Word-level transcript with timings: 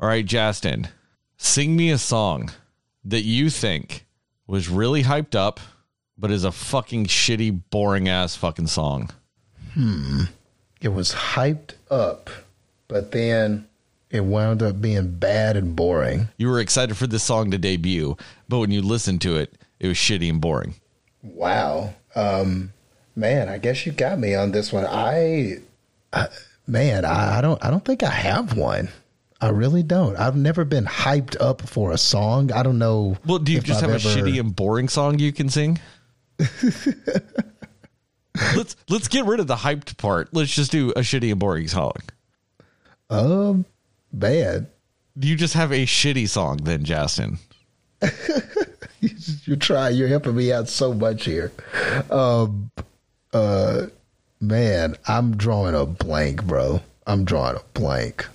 All 0.00 0.08
right, 0.08 0.26
Justin, 0.26 0.88
sing 1.36 1.76
me 1.76 1.90
a 1.90 1.98
song 1.98 2.50
that 3.04 3.22
you 3.22 3.48
think 3.48 4.06
was 4.46 4.68
really 4.68 5.04
hyped 5.04 5.34
up, 5.36 5.60
but 6.18 6.30
is 6.30 6.44
a 6.44 6.52
fucking 6.52 7.06
shitty, 7.06 7.60
boring 7.70 8.08
ass 8.08 8.34
fucking 8.34 8.66
song. 8.66 9.10
Hmm. 9.72 10.24
It 10.80 10.88
was 10.88 11.12
hyped 11.12 11.74
up, 11.90 12.28
but 12.88 13.12
then 13.12 13.68
it 14.10 14.24
wound 14.24 14.62
up 14.62 14.80
being 14.80 15.12
bad 15.12 15.56
and 15.56 15.74
boring. 15.74 16.28
You 16.36 16.48
were 16.48 16.60
excited 16.60 16.96
for 16.96 17.06
this 17.06 17.22
song 17.22 17.50
to 17.52 17.58
debut, 17.58 18.16
but 18.48 18.58
when 18.58 18.70
you 18.70 18.82
listened 18.82 19.20
to 19.22 19.36
it, 19.36 19.54
it 19.80 19.88
was 19.88 19.96
shitty 19.96 20.28
and 20.28 20.40
boring. 20.40 20.74
Wow. 21.22 21.94
Um, 22.14 22.72
man, 23.16 23.48
I 23.48 23.58
guess 23.58 23.86
you 23.86 23.92
got 23.92 24.18
me 24.18 24.34
on 24.34 24.50
this 24.50 24.72
one. 24.72 24.84
I, 24.86 25.58
I 26.12 26.26
man, 26.66 27.04
I, 27.04 27.38
I 27.38 27.40
don't, 27.40 27.64
I 27.64 27.70
don't 27.70 27.84
think 27.84 28.02
I 28.02 28.10
have 28.10 28.56
one. 28.56 28.88
I 29.44 29.50
really 29.50 29.82
don't. 29.82 30.16
I've 30.16 30.36
never 30.36 30.64
been 30.64 30.86
hyped 30.86 31.36
up 31.38 31.60
for 31.60 31.92
a 31.92 31.98
song. 31.98 32.50
I 32.50 32.62
don't 32.62 32.78
know. 32.78 33.18
Well, 33.26 33.38
do 33.38 33.52
you 33.52 33.60
just 33.60 33.84
I've 33.84 33.90
have 33.90 34.02
a 34.02 34.08
shitty 34.08 34.40
and 34.40 34.56
boring 34.56 34.88
song 34.88 35.18
you 35.18 35.34
can 35.34 35.50
sing? 35.50 35.78
let's 38.56 38.74
let's 38.88 39.06
get 39.06 39.26
rid 39.26 39.40
of 39.40 39.46
the 39.46 39.56
hyped 39.56 39.98
part. 39.98 40.32
Let's 40.32 40.54
just 40.54 40.72
do 40.72 40.92
a 40.92 41.00
shitty 41.00 41.30
and 41.30 41.38
boring 41.38 41.68
song. 41.68 41.92
Um, 43.10 43.66
bad. 44.14 44.68
Do 45.18 45.28
you 45.28 45.36
just 45.36 45.52
have 45.52 45.72
a 45.72 45.84
shitty 45.84 46.26
song 46.26 46.60
then, 46.62 46.82
Justin? 46.82 47.36
You're 49.44 49.58
trying. 49.58 49.96
You're 49.96 50.08
helping 50.08 50.36
me 50.36 50.54
out 50.54 50.70
so 50.70 50.94
much 50.94 51.26
here. 51.26 51.52
Um, 52.10 52.70
uh, 53.34 53.88
man, 54.40 54.96
I'm 55.06 55.36
drawing 55.36 55.74
a 55.74 55.84
blank, 55.84 56.46
bro. 56.46 56.80
I'm 57.06 57.26
drawing 57.26 57.56
a 57.56 57.78
blank. 57.78 58.26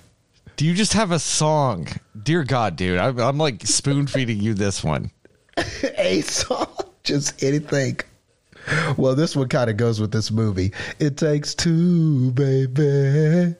Do 0.60 0.66
you 0.66 0.74
just 0.74 0.92
have 0.92 1.10
a 1.10 1.18
song? 1.18 1.88
Dear 2.22 2.44
God, 2.44 2.76
dude, 2.76 2.98
I'm, 2.98 3.18
I'm 3.18 3.38
like 3.38 3.66
spoon 3.66 4.06
feeding 4.06 4.42
you 4.42 4.52
this 4.52 4.84
one. 4.84 5.10
a 5.96 6.20
song, 6.20 6.68
just 7.02 7.42
anything. 7.42 7.98
Well, 8.98 9.14
this 9.14 9.34
one 9.34 9.48
kind 9.48 9.70
of 9.70 9.78
goes 9.78 10.02
with 10.02 10.12
this 10.12 10.30
movie. 10.30 10.74
It 10.98 11.16
takes 11.16 11.54
two, 11.54 12.32
baby. 12.32 13.56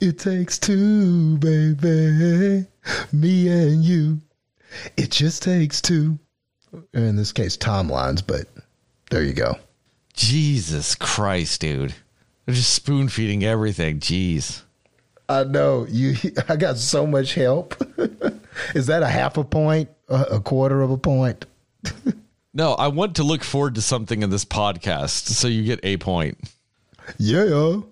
It 0.00 0.20
takes 0.20 0.56
two, 0.56 1.38
baby. 1.38 2.68
Me 3.12 3.48
and 3.48 3.82
you. 3.82 4.20
It 4.96 5.10
just 5.10 5.42
takes 5.42 5.80
two. 5.80 6.20
In 6.92 7.16
this 7.16 7.32
case, 7.32 7.56
timelines, 7.56 8.24
but 8.24 8.46
there 9.10 9.24
you 9.24 9.32
go. 9.32 9.56
Jesus 10.12 10.94
Christ, 10.94 11.62
dude. 11.62 11.96
They're 12.46 12.54
just 12.54 12.74
spoon 12.74 13.08
feeding 13.08 13.42
everything. 13.42 13.98
Jeez. 13.98 14.62
I 15.28 15.44
know 15.44 15.86
you. 15.88 16.14
I 16.48 16.56
got 16.56 16.76
so 16.78 17.06
much 17.06 17.34
help. 17.34 17.74
Is 18.74 18.86
that 18.86 19.02
a 19.02 19.08
half 19.08 19.36
a 19.36 19.44
point? 19.44 19.88
A 20.08 20.22
a 20.32 20.40
quarter 20.40 20.82
of 20.82 20.90
a 20.90 20.98
point? 20.98 21.46
No, 22.56 22.74
I 22.74 22.86
want 22.86 23.16
to 23.16 23.24
look 23.24 23.42
forward 23.42 23.74
to 23.74 23.82
something 23.82 24.22
in 24.22 24.30
this 24.30 24.44
podcast, 24.44 25.26
so 25.26 25.48
you 25.48 25.64
get 25.64 25.80
a 25.82 25.96
point. 25.96 26.38
Yeah. 27.18 27.52
All 27.52 27.84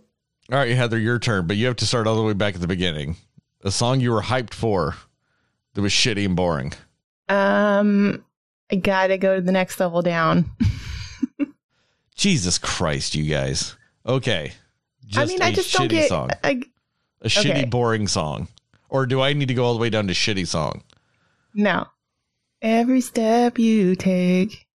right, 0.49 0.71
Heather, 0.71 1.01
your 1.01 1.19
turn, 1.19 1.49
but 1.49 1.57
you 1.57 1.67
have 1.67 1.75
to 1.77 1.87
start 1.87 2.07
all 2.07 2.15
the 2.15 2.23
way 2.23 2.33
back 2.33 2.55
at 2.55 2.61
the 2.61 2.69
beginning. 2.69 3.17
A 3.65 3.73
song 3.73 3.99
you 4.01 4.13
were 4.13 4.23
hyped 4.23 4.55
for 4.55 4.95
that 5.75 5.83
was 5.83 5.91
shitty 5.91 6.25
and 6.25 6.37
boring. 6.37 6.73
Um, 7.29 8.25
I 8.71 8.77
gotta 8.77 9.19
go 9.19 9.35
to 9.35 9.43
the 9.43 9.51
next 9.51 9.81
level 9.81 10.01
down. 10.01 10.49
Jesus 12.15 12.57
Christ, 12.57 13.17
you 13.17 13.29
guys. 13.29 13.75
Okay. 14.07 14.53
I 15.17 15.25
mean, 15.25 15.43
a 15.43 15.47
I 15.47 15.53
just 15.53 15.73
don't 15.73 15.89
get. 15.89 16.09
song. 16.09 16.31
I, 16.45 16.63
A 17.23 17.29
shitty, 17.29 17.51
okay. 17.51 17.65
boring 17.65 18.07
song. 18.09 18.49
Or 18.89 19.07
do 19.07 19.21
I 19.23 19.33
need 19.33 19.49
to 19.49 19.55
go 19.55 19.65
all 19.65 19.75
the 19.75 19.81
way 19.81 19.91
down 19.91 20.07
to 20.09 20.13
shitty 20.13 20.47
song? 20.47 20.83
no. 21.55 21.87
Every 22.61 23.01
step 23.01 23.59
you 23.59 23.97
take, 23.97 24.69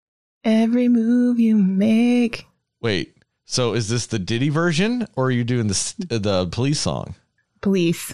every 0.43 0.89
move 0.89 1.39
you 1.39 1.57
make. 1.57 2.45
Wait. 2.81 3.15
So 3.45 3.75
is 3.75 3.89
this 3.89 4.07
the 4.07 4.19
Diddy 4.19 4.49
version, 4.49 5.07
or 5.15 5.27
are 5.27 5.31
you 5.31 5.45
doing 5.45 5.69
the 5.69 5.95
uh, 6.11 6.19
the 6.19 6.47
police 6.49 6.81
song? 6.81 7.15
Police. 7.61 8.13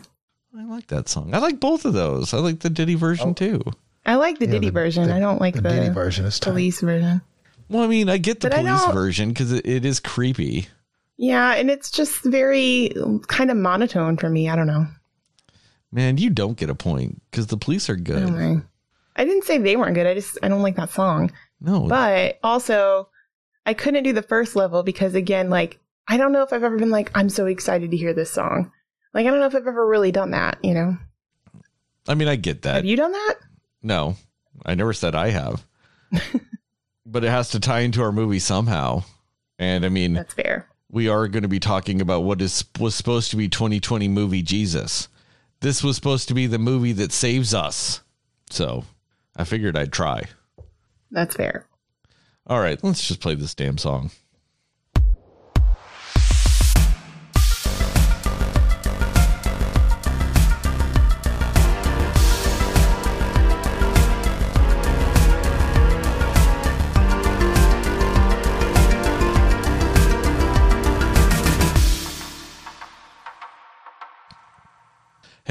I 0.54 0.64
like 0.64 0.88
that 0.88 1.08
song. 1.08 1.34
I 1.34 1.38
like 1.38 1.58
both 1.58 1.86
of 1.86 1.94
those. 1.94 2.34
I 2.34 2.38
like 2.38 2.60
the 2.60 2.68
Diddy 2.68 2.96
version 2.96 3.30
Oh. 3.30 3.32
too. 3.32 3.62
I 4.04 4.16
like 4.16 4.38
the 4.38 4.44
Yeah, 4.44 4.52
Diddy 4.52 4.66
the- 4.66 4.72
version. 4.72 5.06
the- 5.08 5.14
I 5.14 5.20
don't 5.20 5.40
like 5.40 5.54
the 5.54 5.62
the, 5.62 5.70
Diddy 5.70 5.88
version 5.88 6.26
is 6.26 6.38
tight. 6.38 6.50
police 6.50 6.82
version. 6.82 7.22
Well, 7.70 7.82
I 7.82 7.86
mean, 7.86 8.10
I 8.10 8.18
get 8.18 8.40
the 8.40 8.50
But 8.50 8.58
police 8.58 8.84
version 8.92 9.30
because 9.30 9.52
it, 9.52 9.64
it 9.64 9.86
is 9.86 10.00
creepy. 10.00 10.68
Yeah, 11.16 11.54
and 11.54 11.70
it's 11.70 11.90
just 11.90 12.24
very 12.24 12.92
kind 13.28 13.50
of 13.50 13.56
monotone 13.56 14.16
for 14.16 14.28
me. 14.28 14.48
I 14.48 14.56
don't 14.56 14.66
know. 14.66 14.86
Man, 15.92 16.16
you 16.16 16.30
don't 16.30 16.56
get 16.56 16.70
a 16.70 16.74
point 16.74 17.20
because 17.30 17.48
the 17.48 17.56
police 17.56 17.90
are 17.90 17.96
good. 17.96 18.26
don't. 18.26 18.66
I 19.14 19.24
didn't 19.24 19.44
say 19.44 19.58
they 19.58 19.76
weren't 19.76 19.94
good. 19.94 20.06
I 20.06 20.14
just 20.14 20.38
I 20.42 20.48
don't 20.48 20.62
like 20.62 20.76
that 20.76 20.90
song. 20.90 21.30
No, 21.60 21.86
But 21.86 22.38
also, 22.42 23.08
I 23.66 23.74
couldn't 23.74 24.04
do 24.04 24.12
the 24.12 24.22
first 24.22 24.56
level 24.56 24.82
because 24.82 25.14
again, 25.14 25.50
like 25.50 25.78
I 26.08 26.16
don't 26.16 26.32
know 26.32 26.42
if 26.42 26.52
I've 26.52 26.64
ever 26.64 26.78
been 26.78 26.90
like 26.90 27.10
I'm 27.14 27.28
so 27.28 27.46
excited 27.46 27.90
to 27.90 27.96
hear 27.96 28.14
this 28.14 28.30
song. 28.30 28.72
Like 29.14 29.26
I 29.26 29.30
don't 29.30 29.38
know 29.38 29.46
if 29.46 29.54
I've 29.54 29.66
ever 29.66 29.86
really 29.86 30.12
done 30.12 30.30
that. 30.30 30.58
You 30.64 30.74
know? 30.74 30.96
I 32.08 32.14
mean, 32.14 32.26
I 32.28 32.36
get 32.36 32.62
that. 32.62 32.76
Have 32.76 32.84
you 32.84 32.96
done 32.96 33.12
that? 33.12 33.34
no, 33.82 34.16
I 34.64 34.74
never 34.74 34.92
said 34.92 35.14
I 35.14 35.28
have. 35.30 35.64
but 37.06 37.24
it 37.24 37.30
has 37.30 37.50
to 37.50 37.60
tie 37.60 37.80
into 37.80 38.02
our 38.02 38.12
movie 38.12 38.38
somehow. 38.38 39.04
And 39.58 39.84
I 39.84 39.88
mean, 39.88 40.14
That's 40.14 40.34
fair. 40.34 40.68
We 40.92 41.08
are 41.08 41.26
going 41.26 41.42
to 41.42 41.48
be 41.48 41.58
talking 41.58 42.00
about 42.00 42.22
what 42.22 42.40
is 42.40 42.64
was 42.78 42.94
supposed 42.94 43.30
to 43.30 43.36
be 43.36 43.48
2020 43.48 44.06
movie 44.06 44.42
Jesus. 44.42 45.08
This 45.60 45.82
was 45.82 45.96
supposed 45.96 46.28
to 46.28 46.34
be 46.34 46.46
the 46.46 46.58
movie 46.58 46.92
that 46.92 47.12
saves 47.12 47.54
us. 47.54 48.02
So, 48.50 48.84
I 49.34 49.44
figured 49.44 49.76
I'd 49.76 49.92
try. 49.92 50.24
That's 51.10 51.34
fair. 51.34 51.66
All 52.46 52.60
right, 52.60 52.82
let's 52.84 53.06
just 53.08 53.20
play 53.20 53.34
this 53.34 53.54
damn 53.54 53.78
song. 53.78 54.10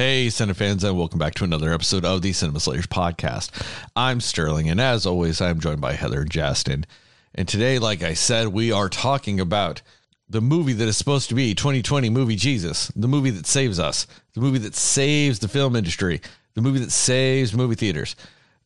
Hey, 0.04 0.30
Cinefans, 0.30 0.84
and 0.84 0.98
welcome 0.98 1.20
back 1.20 1.36
to 1.36 1.44
another 1.44 1.72
episode 1.72 2.06
of 2.06 2.24
the 2.24 2.34
Cinema 2.34 2.60
Slayers 2.60 2.88
podcast. 2.88 3.52
I'm 3.96 4.20
Sterling, 4.20 4.68
and 4.68 4.82
as 4.82 5.06
always, 5.06 5.40
I'm 5.40 5.60
joined 5.60 5.80
by 5.80 5.94
Heather 5.94 6.22
and 6.22 6.32
Justin. 6.32 6.88
And 7.36 7.48
today, 7.48 7.78
like 7.78 8.02
I 8.02 8.16
said, 8.16 8.48
we 8.48 8.72
are 8.72 8.90
talking 8.90 9.40
about 9.40 9.84
the 10.28 10.42
movie 10.42 10.74
that 10.74 10.88
is 10.88 10.98
supposed 10.98 11.30
to 11.30 11.36
be 11.36 11.54
2020 11.54 12.10
movie 12.10 12.36
Jesus, 12.36 12.88
the 12.96 13.08
movie 13.08 13.30
that 13.30 13.46
saves 13.46 13.78
us, 13.78 14.08
the 14.34 14.42
movie 14.42 14.58
that 14.58 14.74
saves 14.74 15.38
the 15.38 15.48
film 15.48 15.76
industry, 15.76 16.20
the 16.56 16.62
movie 16.62 16.80
that 16.80 16.92
saves 16.92 17.54
movie 17.54 17.76
theaters, 17.76 18.16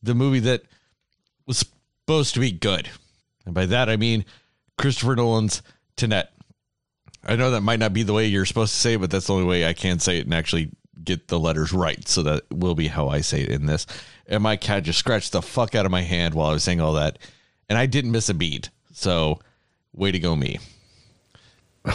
the 0.02 0.14
movie 0.14 0.40
that 0.40 0.62
was 1.46 1.58
supposed 1.58 2.32
to 2.32 2.40
be 2.40 2.50
good. 2.50 2.88
And 3.44 3.54
by 3.54 3.66
that, 3.66 3.90
I 3.90 3.98
mean 3.98 4.24
Christopher 4.78 5.14
Nolan's 5.14 5.60
Tenet. 5.96 6.30
I 7.26 7.36
know 7.36 7.50
that 7.50 7.60
might 7.60 7.78
not 7.78 7.92
be 7.92 8.04
the 8.04 8.14
way 8.14 8.24
you're 8.24 8.46
supposed 8.46 8.72
to 8.72 8.80
say 8.80 8.94
it, 8.94 9.02
but 9.02 9.10
that's 9.10 9.26
the 9.26 9.34
only 9.34 9.44
way 9.44 9.66
I 9.66 9.74
can 9.74 9.98
say 9.98 10.16
it 10.16 10.24
and 10.24 10.32
actually 10.32 10.70
get 11.02 11.28
the 11.28 11.38
letters 11.38 11.72
right. 11.72 12.06
So 12.08 12.22
that 12.22 12.44
will 12.50 12.74
be 12.74 12.88
how 12.88 13.08
I 13.08 13.20
say 13.20 13.42
it 13.42 13.50
in 13.50 13.66
this. 13.66 13.86
And 14.26 14.42
my 14.42 14.56
cat 14.56 14.84
just 14.84 14.98
scratched 14.98 15.32
the 15.32 15.42
fuck 15.42 15.74
out 15.74 15.86
of 15.86 15.92
my 15.92 16.02
hand 16.02 16.34
while 16.34 16.50
I 16.50 16.52
was 16.52 16.64
saying 16.64 16.80
all 16.80 16.94
that. 16.94 17.18
And 17.68 17.78
I 17.78 17.86
didn't 17.86 18.12
miss 18.12 18.28
a 18.28 18.34
beat. 18.34 18.70
So 18.92 19.40
way 19.92 20.12
to 20.12 20.18
go, 20.18 20.34
me. 20.36 20.58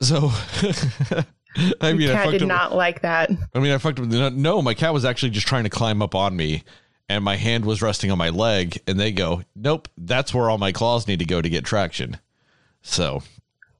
so, 0.00 0.30
I 1.80 1.92
mean, 1.94 2.10
I 2.10 2.12
Cat 2.12 2.24
fucked 2.24 2.32
did 2.32 2.42
up- 2.42 2.48
not 2.48 2.74
like 2.74 3.02
that. 3.02 3.30
I 3.54 3.58
mean, 3.58 3.72
I 3.72 3.78
fucked 3.78 3.98
up. 3.98 4.06
No, 4.06 4.28
no, 4.28 4.62
my 4.62 4.74
cat 4.74 4.92
was 4.92 5.04
actually 5.04 5.30
just 5.30 5.46
trying 5.46 5.64
to 5.64 5.70
climb 5.70 6.02
up 6.02 6.14
on 6.14 6.36
me, 6.36 6.64
and 7.08 7.24
my 7.24 7.36
hand 7.36 7.64
was 7.64 7.80
resting 7.82 8.10
on 8.10 8.18
my 8.18 8.28
leg. 8.30 8.78
And 8.86 9.00
they 9.00 9.12
go, 9.12 9.42
"Nope, 9.54 9.88
that's 9.96 10.34
where 10.34 10.50
all 10.50 10.58
my 10.58 10.72
claws 10.72 11.08
need 11.08 11.18
to 11.20 11.24
go 11.24 11.40
to 11.40 11.48
get 11.48 11.64
traction." 11.64 12.18
So, 12.82 13.22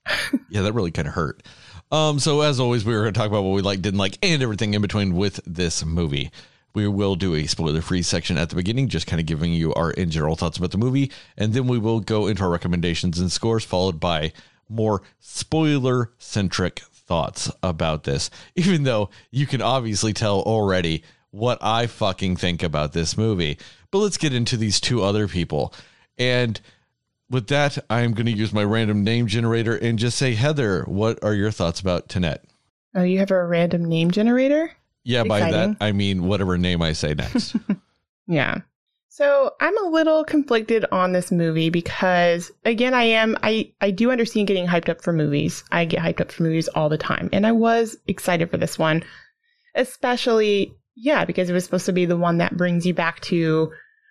yeah, 0.49 0.63
that 0.63 0.73
really 0.73 0.91
kind 0.91 1.07
of 1.07 1.15
hurt. 1.15 1.43
Um, 1.91 2.19
so 2.19 2.41
as 2.41 2.59
always, 2.59 2.85
we 2.85 2.95
were 2.95 3.03
going 3.03 3.15
to 3.15 3.19
talk 3.19 3.29
about 3.29 3.45
what 3.45 3.55
we 3.55 3.63
like, 3.63 3.83
didn't 3.83 3.99
like, 3.99 4.19
and 4.23 4.43
everything 4.43 4.75
in 4.75 4.83
between 4.83 5.15
with 5.15 5.41
this 5.47 5.85
movie. 5.85 6.31
We 6.75 6.89
will 6.89 7.15
do 7.15 7.35
a 7.35 7.47
spoiler-free 7.47 8.03
section 8.03 8.37
at 8.37 8.51
the 8.51 8.57
beginning, 8.57 8.89
just 8.89 9.07
kind 9.07 9.21
of 9.21 9.27
giving 9.27 9.53
you 9.53 9.73
our 9.75 9.93
in 9.93 10.11
general 10.11 10.37
thoughts 10.37 10.59
about 10.59 10.73
the 10.73 10.79
movie, 10.79 11.11
and 11.37 11.55
then 11.55 11.67
we 11.69 11.79
will 11.79 12.01
go 12.01 12.27
into 12.27 12.43
our 12.43 12.51
recommendations 12.51 13.19
and 13.19 13.33
scores, 13.33 13.65
followed 13.65 13.99
by 14.01 14.33
more 14.69 15.03
spoiler-centric 15.21 16.81
thoughts 16.81 17.51
about 17.63 18.05
this. 18.05 18.31
Even 18.57 18.83
though 18.83 19.09
you 19.31 19.47
can 19.47 19.63
obviously 19.63 20.13
tell 20.13 20.41
already 20.41 21.03
what 21.31 21.59
I 21.63 21.87
fucking 21.87 22.37
think 22.37 22.63
about 22.63 22.93
this 22.93 23.17
movie. 23.17 23.59
But 23.91 23.99
let's 23.99 24.19
get 24.19 24.35
into 24.35 24.57
these 24.57 24.81
two 24.81 25.03
other 25.03 25.29
people. 25.29 25.73
And 26.19 26.61
with 27.31 27.49
that, 27.49 27.79
I'm 27.91 28.13
going 28.13 28.27
to 28.27 28.33
use 28.33 28.53
my 28.53 28.65
random 28.65 29.03
name 29.05 29.27
generator 29.27 29.77
and 29.77 29.99
just 29.99 30.17
say, 30.19 30.35
Heather, 30.35 30.83
what 30.85 31.23
are 31.23 31.35
your 31.35 31.51
thoughts 31.51 31.81
about 31.81 32.09
Tenet? 32.09 32.45
Oh, 32.95 33.03
you 33.03 33.19
have 33.19 33.31
a 33.31 33.45
random 33.47 33.85
name 33.85 34.11
generator? 34.11 34.71
Yeah, 35.05 35.23
by 35.25 35.39
Exciting. 35.39 35.77
that 35.79 35.85
I 35.85 35.93
mean 35.93 36.25
whatever 36.25 36.59
name 36.59 36.83
I 36.83 36.93
say 36.93 37.15
next. 37.15 37.57
Yeah. 38.29 38.63
So 39.09 39.53
I'm 39.61 39.79
a 39.87 39.89
little 39.89 40.25
conflicted 40.25 40.85
on 40.91 41.13
this 41.13 41.31
movie 41.31 41.71
because 41.71 42.51
again 42.65 42.93
I 42.93 43.05
am 43.05 43.37
I 43.43 43.73
I 43.81 43.93
do 43.93 44.11
understand 44.11 44.49
getting 44.49 44.67
hyped 44.67 44.89
up 44.89 45.01
for 45.01 45.13
movies. 45.13 45.63
I 45.71 45.85
get 45.85 46.01
hyped 46.03 46.21
up 46.21 46.33
for 46.33 46.43
movies 46.43 46.67
all 46.69 46.89
the 46.89 46.99
time 46.99 47.31
and 47.33 47.47
I 47.47 47.53
was 47.53 47.97
excited 48.09 48.51
for 48.51 48.57
this 48.57 48.81
one. 48.81 49.05
Especially 49.77 50.75
yeah, 50.97 51.25
because 51.25 51.49
it 51.49 51.53
was 51.53 51.65
supposed 51.65 51.87
to 51.87 51.93
be 51.93 52.07
the 52.07 52.17
one 52.17 52.39
that 52.39 52.57
brings 52.57 52.85
you 52.87 52.95
back 52.95 53.21
to 53.21 53.71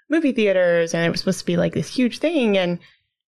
movie 0.10 0.32
theaters 0.32 0.94
and 0.94 1.04
it 1.06 1.10
was 1.10 1.20
supposed 1.20 1.40
to 1.40 1.46
be 1.46 1.58
like 1.58 1.74
this 1.74 1.94
huge 1.94 2.20
thing 2.20 2.58
and 2.58 2.80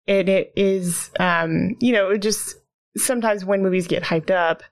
it, 0.07 0.29
it 0.29 0.53
is 0.55 1.11
um 1.19 1.75
you 1.79 1.93
know, 1.93 2.09
it 2.09 2.19
just 2.19 2.55
sometimes 2.97 3.43
when 3.43 3.63
movies 3.63 3.87
get 3.87 4.03
hyped 4.03 4.31
up 4.31 4.63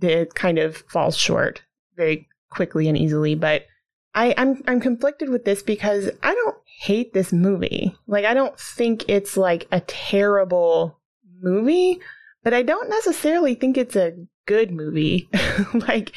it 0.00 0.34
kind 0.34 0.58
of 0.58 0.78
falls 0.88 1.16
short 1.16 1.62
very 1.96 2.28
quickly 2.50 2.88
and 2.88 2.96
easily, 2.96 3.34
but 3.34 3.66
I, 4.14 4.34
I'm 4.36 4.62
I'm 4.66 4.80
conflicted 4.80 5.28
with 5.28 5.44
this 5.44 5.62
because 5.62 6.10
I 6.22 6.34
don't 6.34 6.56
hate 6.80 7.12
this 7.12 7.32
movie. 7.32 7.94
Like 8.06 8.24
I 8.24 8.34
don't 8.34 8.58
think 8.58 9.08
it's 9.08 9.36
like 9.36 9.68
a 9.70 9.80
terrible 9.80 10.98
movie, 11.40 12.00
but 12.42 12.54
I 12.54 12.62
don't 12.62 12.88
necessarily 12.88 13.54
think 13.54 13.78
it's 13.78 13.96
a 13.96 14.14
good 14.46 14.72
movie. 14.72 15.28
like 15.74 16.12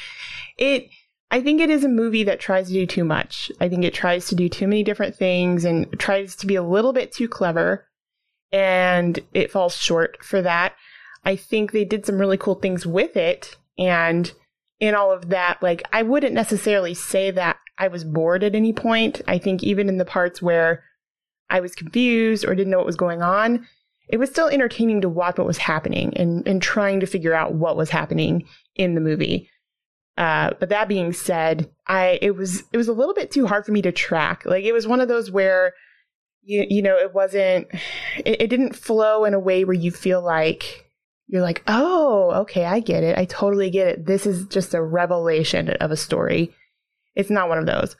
it 0.58 0.90
I 1.30 1.42
think 1.42 1.62
it 1.62 1.70
is 1.70 1.84
a 1.84 1.90
movie 1.90 2.24
that 2.26 2.40
tries 2.40 2.68
to 2.68 2.74
do 2.74 2.86
too 2.86 3.04
much. 3.04 3.52
I 3.60 3.68
think 3.70 3.84
it 3.84 3.94
tries 3.94 4.28
to 4.28 4.36
do 4.36 4.50
too 4.50 4.68
many 4.68 4.84
different 4.84 5.16
things 5.16 5.66
and 5.66 5.88
tries 6.00 6.36
to 6.38 6.48
be 6.48 6.56
a 6.56 6.64
little 6.64 6.94
bit 6.94 7.12
too 7.12 7.28
clever 7.28 7.88
and 8.54 9.20
it 9.34 9.52
falls 9.52 9.76
short 9.76 10.24
for 10.24 10.42
that. 10.42 10.76
I 11.26 11.36
think 11.36 11.72
they 11.72 11.84
did 11.84 12.06
some 12.06 12.20
really 12.20 12.38
cool 12.38 12.56
things 12.56 12.86
with 12.86 13.18
it 13.18 13.58
and 13.78 14.32
in 14.80 14.96
all 14.96 15.12
of 15.12 15.30
that, 15.30 15.62
like 15.64 15.82
I 15.94 16.04
wouldn't 16.04 16.34
necessarily 16.34 16.94
say 16.94 17.32
that 17.32 17.58
I 17.78 17.88
was 17.88 18.04
bored 18.04 18.44
at 18.44 18.56
any 18.56 18.74
point. 18.74 19.22
I 19.28 19.38
think 19.38 19.64
even 19.64 19.88
in 19.88 19.98
the 19.98 20.06
parts 20.06 20.42
where 20.42 20.84
I 21.50 21.60
was 21.62 21.74
confused 21.74 22.46
or 22.46 22.54
didn't 22.54 22.72
know 22.72 22.78
what 22.78 22.86
was 22.86 22.96
going 22.96 23.22
on, 23.22 23.66
it 24.10 24.18
was 24.18 24.30
still 24.30 24.50
entertaining 24.50 25.02
to 25.02 25.10
watch 25.10 25.38
what 25.38 25.48
was 25.48 25.58
happening 25.58 26.16
and, 26.18 26.46
and 26.48 26.62
trying 26.62 27.00
to 27.00 27.06
figure 27.06 27.34
out 27.34 27.54
what 27.54 27.78
was 27.78 27.90
happening 27.90 28.46
in 28.76 28.96
the 28.96 29.02
movie. 29.02 29.50
Uh, 30.18 30.52
but 30.60 30.70
that 30.70 30.88
being 30.88 31.14
said, 31.14 31.70
I 31.88 32.20
it 32.22 32.36
was 32.36 32.64
it 32.72 32.78
was 32.78 32.88
a 32.88 32.94
little 32.94 33.14
bit 33.14 33.32
too 33.32 33.48
hard 33.48 33.66
for 33.66 33.72
me 33.72 33.82
to 33.84 33.92
track. 33.92 34.46
Like 34.46 34.66
it 34.66 34.74
was 34.74 34.86
one 34.86 35.00
of 35.00 35.08
those 35.08 35.32
where 35.32 35.74
you 36.44 36.66
you 36.70 36.82
know 36.82 36.98
it 36.98 37.14
wasn't 37.14 37.68
it, 38.18 38.42
it 38.42 38.50
didn't 38.50 38.76
flow 38.76 39.26
in 39.26 39.34
a 39.34 39.40
way 39.40 39.64
where 39.64 39.74
you 39.74 39.92
feel 39.92 40.22
like 40.22 40.84
you're 41.28 41.42
like, 41.42 41.64
oh, 41.68 42.32
okay, 42.42 42.66
I 42.66 42.80
get 42.80 43.04
it. 43.04 43.18
I 43.18 43.26
totally 43.26 43.72
get 43.72 43.88
it. 43.88 44.06
This 44.06 44.28
is 44.28 44.46
just 44.46 44.74
a 44.74 44.84
revelation 44.84 45.70
of 45.70 45.90
a 45.90 45.98
story. 45.98 46.54
It's 47.16 47.30
not 47.30 47.50
one 47.50 47.58
of 47.58 47.66
those. 47.66 47.96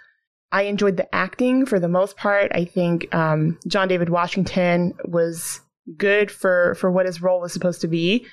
I 0.52 0.64
enjoyed 0.64 0.98
the 0.98 1.16
acting 1.16 1.66
for 1.66 1.80
the 1.80 1.88
most 1.88 2.16
part. 2.16 2.52
I 2.54 2.66
think 2.66 3.14
um, 3.14 3.58
John 3.66 3.88
David 3.88 4.10
Washington 4.10 4.94
was 5.06 5.62
good 5.98 6.30
for 6.30 6.76
for 6.76 6.92
what 6.92 7.08
his 7.08 7.22
role 7.22 7.42
was 7.42 7.52
supposed 7.52 7.82
to 7.82 7.88
be. 7.88 8.26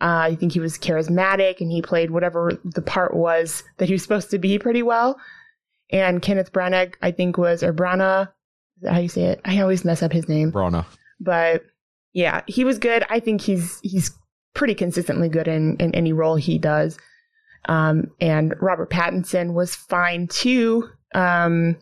Uh, 0.00 0.30
I 0.30 0.36
think 0.36 0.52
he 0.52 0.60
was 0.60 0.78
charismatic 0.78 1.60
and 1.60 1.70
he 1.70 1.82
played 1.82 2.10
whatever 2.10 2.52
the 2.64 2.82
part 2.82 3.14
was 3.14 3.64
that 3.78 3.88
he 3.88 3.94
was 3.94 4.02
supposed 4.02 4.30
to 4.30 4.38
be 4.38 4.58
pretty 4.58 4.82
well. 4.82 5.18
And 5.90 6.22
Kenneth 6.22 6.52
Branagh, 6.52 6.94
I 7.02 7.10
think, 7.10 7.36
was 7.36 7.62
or 7.62 7.72
Branagh. 7.72 8.28
Is 8.78 8.82
that 8.82 8.94
how 8.94 9.00
you 9.00 9.08
say 9.08 9.24
it? 9.24 9.40
I 9.44 9.60
always 9.60 9.84
mess 9.84 10.02
up 10.02 10.12
his 10.12 10.28
name 10.28 10.52
Brana. 10.52 10.86
but 11.20 11.64
yeah, 12.12 12.42
he 12.46 12.64
was 12.64 12.78
good. 12.78 13.04
I 13.10 13.20
think 13.20 13.40
he's 13.40 13.78
he's 13.82 14.10
pretty 14.54 14.74
consistently 14.74 15.28
good 15.28 15.48
in 15.48 15.76
in 15.76 15.94
any 15.94 16.12
role 16.12 16.36
he 16.36 16.58
does. 16.58 16.96
Um, 17.68 18.12
and 18.20 18.54
Robert 18.60 18.90
Pattinson 18.90 19.52
was 19.52 19.74
fine 19.74 20.26
too. 20.28 20.88
Um, 21.14 21.76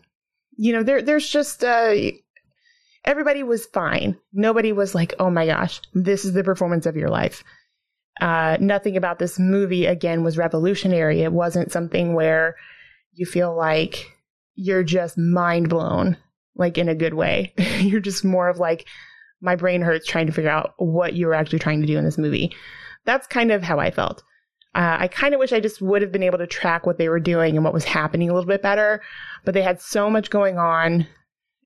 you 0.57 0.73
know, 0.73 0.83
there 0.83 1.01
there's 1.01 1.29
just 1.29 1.63
uh, 1.63 1.93
everybody 3.05 3.43
was 3.43 3.65
fine. 3.67 4.17
Nobody 4.33 4.71
was 4.71 4.93
like, 4.95 5.13
oh 5.19 5.29
my 5.29 5.45
gosh, 5.45 5.81
this 5.93 6.25
is 6.25 6.33
the 6.33 6.43
performance 6.43 6.85
of 6.85 6.97
your 6.97 7.09
life. 7.09 7.43
Uh, 8.19 8.57
nothing 8.59 8.97
about 8.97 9.19
this 9.19 9.37
movie 9.37 9.85
again 9.85 10.23
was 10.23 10.37
revolutionary. 10.37 11.21
It 11.21 11.31
wasn't 11.31 11.71
something 11.71 12.15
where 12.15 12.55
you 13.13 13.25
feel 13.25 13.55
like 13.55 14.11
you're 14.55 14.83
just 14.83 15.17
mind 15.17 15.69
blown, 15.69 16.17
like 16.57 16.77
in 16.77 16.89
a 16.89 16.95
good 16.95 17.13
way. 17.13 17.53
you're 17.79 17.99
just 17.99 18.25
more 18.25 18.49
of 18.49 18.57
like, 18.57 18.85
my 19.41 19.55
brain 19.55 19.81
hurts 19.81 20.07
trying 20.07 20.27
to 20.27 20.33
figure 20.33 20.49
out 20.49 20.73
what 20.77 21.13
you 21.13 21.27
were 21.27 21.33
actually 21.33 21.59
trying 21.59 21.81
to 21.81 21.87
do 21.87 21.97
in 21.97 22.03
this 22.03 22.17
movie. 22.17 22.55
That's 23.05 23.27
kind 23.27 23.51
of 23.51 23.63
how 23.63 23.79
I 23.79 23.91
felt. 23.91 24.23
Uh, 24.75 24.97
I 24.99 25.07
kind 25.07 25.33
of 25.33 25.39
wish 25.39 25.53
I 25.53 25.59
just 25.59 25.81
would 25.81 26.01
have 26.01 26.11
been 26.11 26.23
able 26.23 26.37
to 26.37 26.47
track 26.47 26.85
what 26.85 26.97
they 26.97 27.09
were 27.09 27.19
doing 27.19 27.55
and 27.55 27.63
what 27.63 27.73
was 27.73 27.85
happening 27.85 28.29
a 28.29 28.33
little 28.33 28.47
bit 28.47 28.61
better, 28.61 29.01
but 29.45 29.53
they 29.53 29.61
had 29.61 29.81
so 29.81 30.09
much 30.09 30.29
going 30.29 30.57
on 30.57 31.07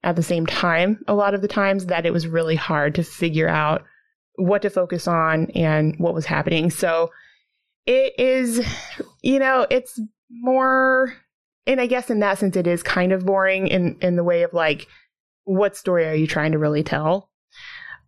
at 0.04 0.16
the 0.16 0.24
same 0.24 0.46
time 0.46 1.04
a 1.08 1.14
lot 1.14 1.34
of 1.34 1.42
the 1.42 1.48
times 1.48 1.88
that 1.88 2.06
it 2.06 2.14
was 2.14 2.28
really 2.28 2.56
hard 2.56 2.96
to 2.96 3.04
figure 3.04 3.48
out 3.48 3.84
what 4.36 4.62
to 4.62 4.70
focus 4.70 5.08
on 5.08 5.50
and 5.52 5.96
what 5.98 6.14
was 6.14 6.26
happening. 6.26 6.70
So 6.70 7.12
it 7.86 8.14
is, 8.18 8.66
you 9.22 9.40
know, 9.40 9.68
it's 9.70 10.00
more, 10.30 11.14
and 11.68 11.80
I 11.80 11.88
guess 11.88 12.10
in 12.10 12.20
that 12.20 12.40
sense, 12.40 12.56
it 12.56 12.68
is 12.68 12.84
kind 12.84 13.12
of 13.12 13.26
boring 13.26 13.68
in, 13.68 13.98
in 14.02 14.16
the 14.16 14.24
way 14.24 14.44
of 14.44 14.54
like, 14.54 14.88
what 15.44 15.76
story 15.76 16.06
are 16.08 16.14
you 16.14 16.28
trying 16.28 16.52
to 16.54 16.58
really 16.58 16.84
tell? 16.84 17.30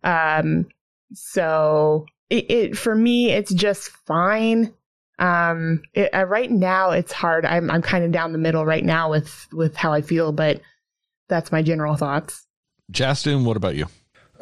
Um, 0.02 0.66
so 1.12 2.06
it, 2.30 2.50
it 2.50 2.78
for 2.78 2.94
me, 2.94 3.30
it's 3.30 3.52
just 3.52 3.90
fine. 4.06 4.72
Um, 5.18 5.82
it, 5.94 6.12
uh, 6.12 6.24
right 6.24 6.50
now 6.50 6.90
it's 6.90 7.12
hard. 7.12 7.46
I'm 7.46 7.70
I'm 7.70 7.82
kind 7.82 8.04
of 8.04 8.12
down 8.12 8.32
the 8.32 8.38
middle 8.38 8.64
right 8.64 8.84
now 8.84 9.10
with 9.10 9.46
with 9.52 9.76
how 9.76 9.92
I 9.92 10.00
feel, 10.02 10.32
but 10.32 10.60
that's 11.28 11.52
my 11.52 11.62
general 11.62 11.96
thoughts. 11.96 12.46
Justin, 12.90 13.44
what 13.44 13.56
about 13.56 13.76
you? 13.76 13.86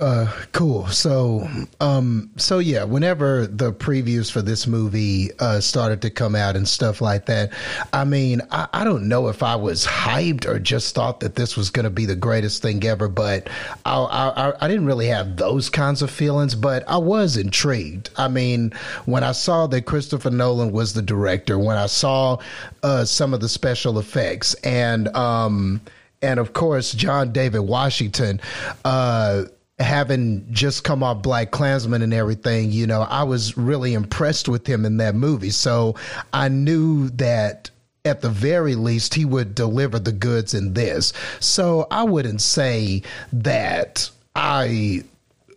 Uh, 0.02 0.26
cool. 0.50 0.88
So, 0.88 1.48
um, 1.78 2.28
so 2.36 2.58
yeah, 2.58 2.82
whenever 2.82 3.46
the 3.46 3.72
previews 3.72 4.32
for 4.32 4.42
this 4.42 4.66
movie 4.66 5.30
uh, 5.38 5.60
started 5.60 6.02
to 6.02 6.10
come 6.10 6.34
out 6.34 6.56
and 6.56 6.66
stuff 6.66 7.00
like 7.00 7.26
that, 7.26 7.52
I 7.92 8.02
mean, 8.02 8.42
I, 8.50 8.66
I 8.72 8.82
don't 8.82 9.06
know 9.06 9.28
if 9.28 9.44
I 9.44 9.54
was 9.54 9.86
hyped 9.86 10.44
or 10.44 10.58
just 10.58 10.96
thought 10.96 11.20
that 11.20 11.36
this 11.36 11.56
was 11.56 11.70
going 11.70 11.84
to 11.84 11.90
be 11.90 12.04
the 12.04 12.16
greatest 12.16 12.62
thing 12.62 12.82
ever, 12.82 13.06
but 13.06 13.48
I, 13.86 13.94
I, 13.94 14.64
I 14.64 14.66
didn't 14.66 14.86
really 14.86 15.06
have 15.06 15.36
those 15.36 15.70
kinds 15.70 16.02
of 16.02 16.10
feelings, 16.10 16.56
but 16.56 16.82
I 16.88 16.96
was 16.96 17.36
intrigued. 17.36 18.10
I 18.16 18.26
mean, 18.26 18.72
when 19.04 19.22
I 19.22 19.30
saw 19.30 19.68
that 19.68 19.82
Christopher 19.82 20.30
Nolan 20.30 20.72
was 20.72 20.94
the 20.94 21.02
director, 21.02 21.60
when 21.60 21.76
I 21.76 21.86
saw 21.86 22.38
uh, 22.82 23.04
some 23.04 23.32
of 23.32 23.40
the 23.40 23.48
special 23.48 24.00
effects, 24.00 24.54
and 24.64 25.14
um, 25.16 25.80
and 26.22 26.40
of 26.40 26.54
course 26.54 26.92
John 26.92 27.32
David 27.32 27.60
Washington, 27.60 28.40
uh 28.84 29.44
having 29.78 30.46
just 30.50 30.84
come 30.84 31.02
off 31.02 31.22
BlacKkKlansman 31.22 32.02
and 32.02 32.14
everything, 32.14 32.70
you 32.70 32.86
know, 32.86 33.02
I 33.02 33.22
was 33.22 33.56
really 33.56 33.94
impressed 33.94 34.48
with 34.48 34.66
him 34.66 34.84
in 34.84 34.98
that 34.98 35.14
movie. 35.14 35.50
So 35.50 35.96
I 36.32 36.48
knew 36.48 37.08
that 37.10 37.70
at 38.04 38.20
the 38.20 38.30
very 38.30 38.74
least 38.74 39.14
he 39.14 39.24
would 39.24 39.54
deliver 39.54 39.98
the 39.98 40.12
goods 40.12 40.54
in 40.54 40.74
this. 40.74 41.12
So 41.40 41.86
I 41.90 42.02
wouldn't 42.04 42.40
say 42.40 43.02
that 43.32 44.10
I 44.34 45.04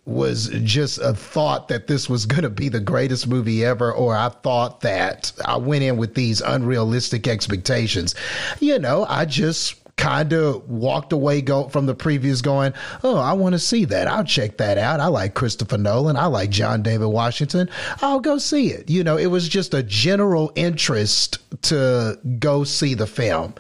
was 0.06 0.50
just 0.64 1.00
a 1.00 1.14
thought 1.14 1.68
that 1.68 1.88
this 1.88 2.08
was 2.08 2.26
going 2.28 2.44
to 2.44 2.50
be 2.50 2.70
the 2.70 2.80
greatest 2.80 3.28
movie 3.28 3.66
ever, 3.66 3.92
or 3.92 4.16
I 4.16 4.30
thought 4.30 4.82
that 4.82 5.32
I 5.44 5.58
went 5.58 5.84
in 5.84 5.98
with 5.98 6.14
these 6.14 6.42
unrealistic 6.42 7.28
expectations. 7.28 8.16
You 8.60 8.80
know, 8.80 9.06
I 9.10 9.26
just 9.26 9.76
kind 9.98 10.34
of 10.34 10.70
walked 10.70 11.14
away 11.14 11.42
go 11.42 11.70
from 11.70 11.86
the 11.86 11.96
previews 11.96 12.44
going, 12.44 12.74
oh, 13.04 13.18
I 13.18 13.34
want 13.34 13.54
to 13.54 13.60
see 13.60 13.86
that. 13.86 14.08
I'll 14.08 14.24
check 14.24 14.58
that 14.58 14.78
out. 14.78 15.00
I 15.00 15.08
like 15.08 15.34
Christopher 15.34 15.78
Nolan. 15.78 16.18
I 16.18 16.26
like 16.26 16.50
John 16.50 16.84
David 16.84 17.08
Washington. 17.08 17.70
I'll 18.02 18.20
go 18.20 18.38
see 18.38 18.68
it. 18.68 18.90
You 18.90 19.04
know, 19.04 19.18
it 19.18 19.28
was 19.28 19.48
just 19.48 19.74
a 19.74 19.84
general 19.84 20.52
interest 20.56 21.40
to 21.64 22.20
go 22.40 22.64
see 22.64 22.94
the 22.94 23.08
film. 23.08 23.56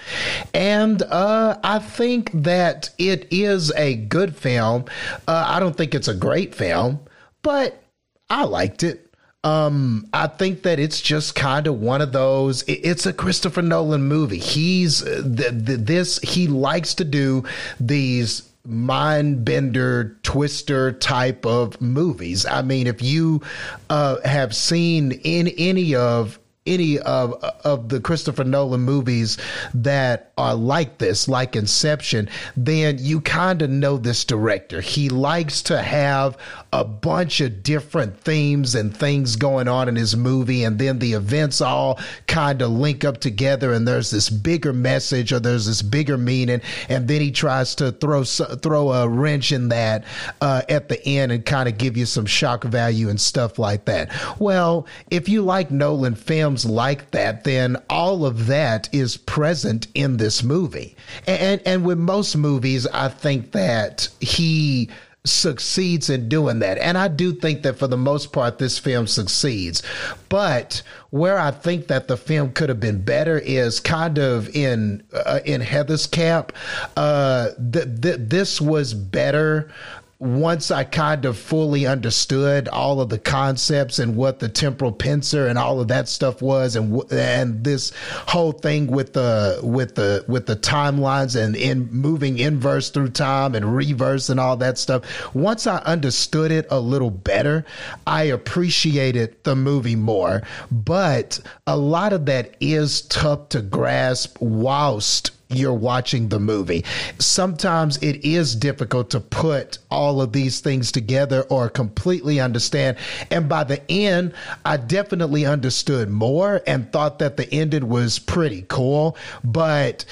And 0.54 1.01
uh, 1.04 1.58
I 1.63 1.80
think 1.80 2.32
that 2.34 2.89
it 2.98 3.27
is 3.32 3.72
a 3.74 3.96
good 3.96 4.36
film. 4.36 4.86
Uh, 5.27 5.46
I 5.48 5.60
don't 5.60 5.75
think 5.75 5.96
it's 5.96 6.08
a 6.08 6.15
great 6.15 6.54
film, 6.54 7.00
but 7.42 7.82
I 8.30 8.44
liked 8.44 8.84
it. 8.84 9.05
Um, 9.46 10.08
I 10.12 10.25
think 10.25 10.64
that 10.64 10.80
it's 10.80 11.00
just 11.00 11.36
kind 11.36 11.68
of 11.68 11.80
one 11.80 12.02
of 12.02 12.12
those. 12.12 12.64
It's 12.68 13.06
a 13.06 13.14
Christopher 13.14 13.62
Nolan 13.62 14.02
movie. 14.02 14.40
He's 14.40 15.04
uh, 15.04 15.22
the, 15.24 15.52
the, 15.52 15.78
this. 15.78 16.20
He 16.20 16.48
likes 16.48 16.96
to 16.96 17.06
do 17.06 17.44
these 17.80 18.42
mind 18.66 19.46
bender 19.46 20.18
twister 20.24 20.94
type 20.94 21.46
of 21.46 21.80
movies. 21.80 22.48
I 22.48 22.64
mean, 22.64 22.88
if 22.88 23.04
you 23.04 23.44
uh, 23.88 24.18
have 24.25 24.56
seen 24.56 25.12
in 25.12 25.50
any 25.60 25.94
of 25.94 26.40
any 26.66 26.98
of 27.00 27.34
of 27.64 27.90
the 27.90 28.00
Christopher 28.00 28.44
Nolan 28.44 28.82
movies 28.82 29.38
that 29.74 30.32
are 30.38 30.56
like 30.56 30.98
this, 30.98 31.28
like 31.28 31.56
Inception, 31.56 32.28
then 32.58 32.98
you 33.00 33.22
kind 33.22 33.62
of 33.62 33.70
know 33.70 33.98
this 33.98 34.26
director. 34.26 34.82
He 34.82 35.10
likes 35.10 35.62
to 35.64 35.82
have 35.82 36.38
a 36.74 36.84
bunch 36.84 37.40
of 37.40 37.64
different 37.64 38.20
themes 38.20 38.76
and 38.76 38.96
things 38.96 39.36
going 39.36 39.68
on 39.68 39.88
in 39.88 39.96
his 39.96 40.16
movie, 40.16 40.64
and 40.64 40.80
then 40.80 41.00
the 41.00 41.14
events 41.14 41.62
all 41.62 42.00
kind 42.28 42.62
of 42.62 42.72
link 42.72 43.06
up 43.06 43.20
together, 43.20 43.72
and 43.72 43.88
there's 43.88 44.10
this 44.10 44.30
bigger 44.30 44.74
message 44.74 45.32
or 45.32 45.40
there's 45.40 45.68
this 45.68 45.82
bigger 45.82 46.18
meaning, 46.18 46.62
and 46.90 47.08
then 47.08 47.22
he 47.22 47.32
tries 47.32 47.76
to 47.76 47.92
throw 47.92 48.24
throw 48.24 48.92
a 48.92 49.08
wrench 49.08 49.52
in 49.52 49.70
that 49.70 50.04
uh, 50.42 50.64
at 50.68 50.90
the 50.90 51.06
end 51.06 51.32
and 51.32 51.46
kind 51.46 51.70
of 51.70 51.78
give 51.78 51.96
you 51.96 52.06
some 52.06 52.26
shock 52.26 52.64
value 52.64 53.10
and 53.10 53.22
stuff 53.22 53.60
like 53.60 53.86
that. 53.86 54.12
Well, 54.40 54.88
if 55.12 55.30
you 55.30 55.44
like 55.44 55.70
Nolan 55.70 56.16
films 56.16 56.55
like 56.64 57.12
that, 57.12 57.44
then 57.44 57.76
all 57.90 58.26
of 58.26 58.48
that 58.48 58.88
is 58.94 59.18
present 59.18 59.88
in 59.94 60.18
this 60.18 60.44
movie. 60.44 60.96
And 61.28 61.62
and 61.66 61.84
with 61.84 61.98
most 61.98 62.38
movies, 62.38 62.88
I 62.88 63.10
think 63.10 63.52
that 63.54 64.08
he 64.22 64.90
succeeds 65.26 66.10
in 66.10 66.30
doing 66.30 66.60
that. 66.60 66.78
And 66.78 66.98
I 66.98 67.08
do 67.08 67.34
think 67.34 67.64
that 67.64 67.78
for 67.78 67.88
the 67.88 67.98
most 67.98 68.32
part, 68.32 68.60
this 68.60 68.78
film 68.78 69.08
succeeds. 69.08 69.84
But 70.30 70.82
where 71.10 71.38
I 71.38 71.52
think 71.52 71.88
that 71.88 72.08
the 72.08 72.18
film 72.18 72.52
could 72.52 72.70
have 72.70 72.80
been 72.80 73.02
better 73.02 73.40
is 73.40 73.80
kind 73.80 74.18
of 74.18 74.56
in 74.56 75.04
uh, 75.14 75.40
in 75.46 75.62
Heather's 75.62 76.08
camp. 76.08 76.54
Uh, 76.96 77.50
th- 77.72 78.02
th- 78.02 78.20
this 78.20 78.62
was 78.62 78.94
better 78.94 79.72
once 80.20 80.72
I 80.72 80.86
kind 80.86 81.26
of 81.26 81.38
fully 81.38 81.86
understood 81.86 82.70
all 82.70 83.02
of 83.02 83.10
the 83.10 83.20
concepts 83.20 84.00
and 84.00 84.16
what 84.16 84.40
the 84.40 84.48
temporal 84.48 84.94
pincer 84.94 85.48
and 85.48 85.58
all 85.60 85.82
of 85.82 85.90
that 85.90 86.08
stuff 86.08 86.42
was, 86.42 86.78
and 86.78 87.02
and 87.12 87.64
this 87.64 87.92
whole 88.28 88.54
thing 88.54 88.88
with 88.88 89.14
the 89.14 89.60
with 89.62 89.96
the 89.96 90.24
with 90.28 90.46
the 90.46 90.56
timelines 90.56 91.36
and 91.42 91.56
in 91.56 91.92
moving 91.92 92.38
inverse 92.38 92.90
through 92.90 93.10
time 93.10 93.56
and 93.56 93.76
reverse 93.76 94.30
and 94.30 94.40
all 94.40 94.56
that 94.58 94.78
stuff. 94.78 95.36
Once 95.36 95.68
I 95.68 95.78
understood 95.80 96.52
it 96.52 96.66
a 96.72 96.80
little 96.80 97.12
better, 97.12 97.66
I 98.08 98.24
appreciated 98.24 99.44
the 99.44 99.56
movie 99.56 99.98
more. 99.98 100.44
But 100.72 101.42
a 101.68 101.76
lot 101.76 102.14
of 102.14 102.26
that 102.28 102.56
is 102.62 103.02
tough 103.02 103.50
to 103.50 103.62
grasp 103.62 104.38
whilst 104.40 105.32
you're 105.50 105.74
watching 105.74 106.30
the 106.30 106.40
movie. 106.40 106.84
Sometimes 107.20 107.98
it 107.98 108.25
is 108.25 108.56
difficult 108.56 109.10
to 109.12 109.20
put 109.20 109.78
all 109.92 110.22
of 110.22 110.32
these 110.32 110.60
things 110.60 110.92
together 110.92 111.44
or 111.44 111.70
completely 111.70 112.40
understand. 112.40 112.98
And 113.32 113.48
by 113.48 113.64
the 113.64 113.82
end, 113.92 114.34
I 114.66 114.78
definitely 114.78 115.46
understood 115.46 116.10
more 116.10 116.62
and 116.66 116.92
thought 116.92 117.20
that 117.20 117.38
the 117.38 117.52
ending 117.54 117.88
was 117.88 118.20
pretty 118.20 118.66
cool. 118.68 119.18
But 119.44 120.06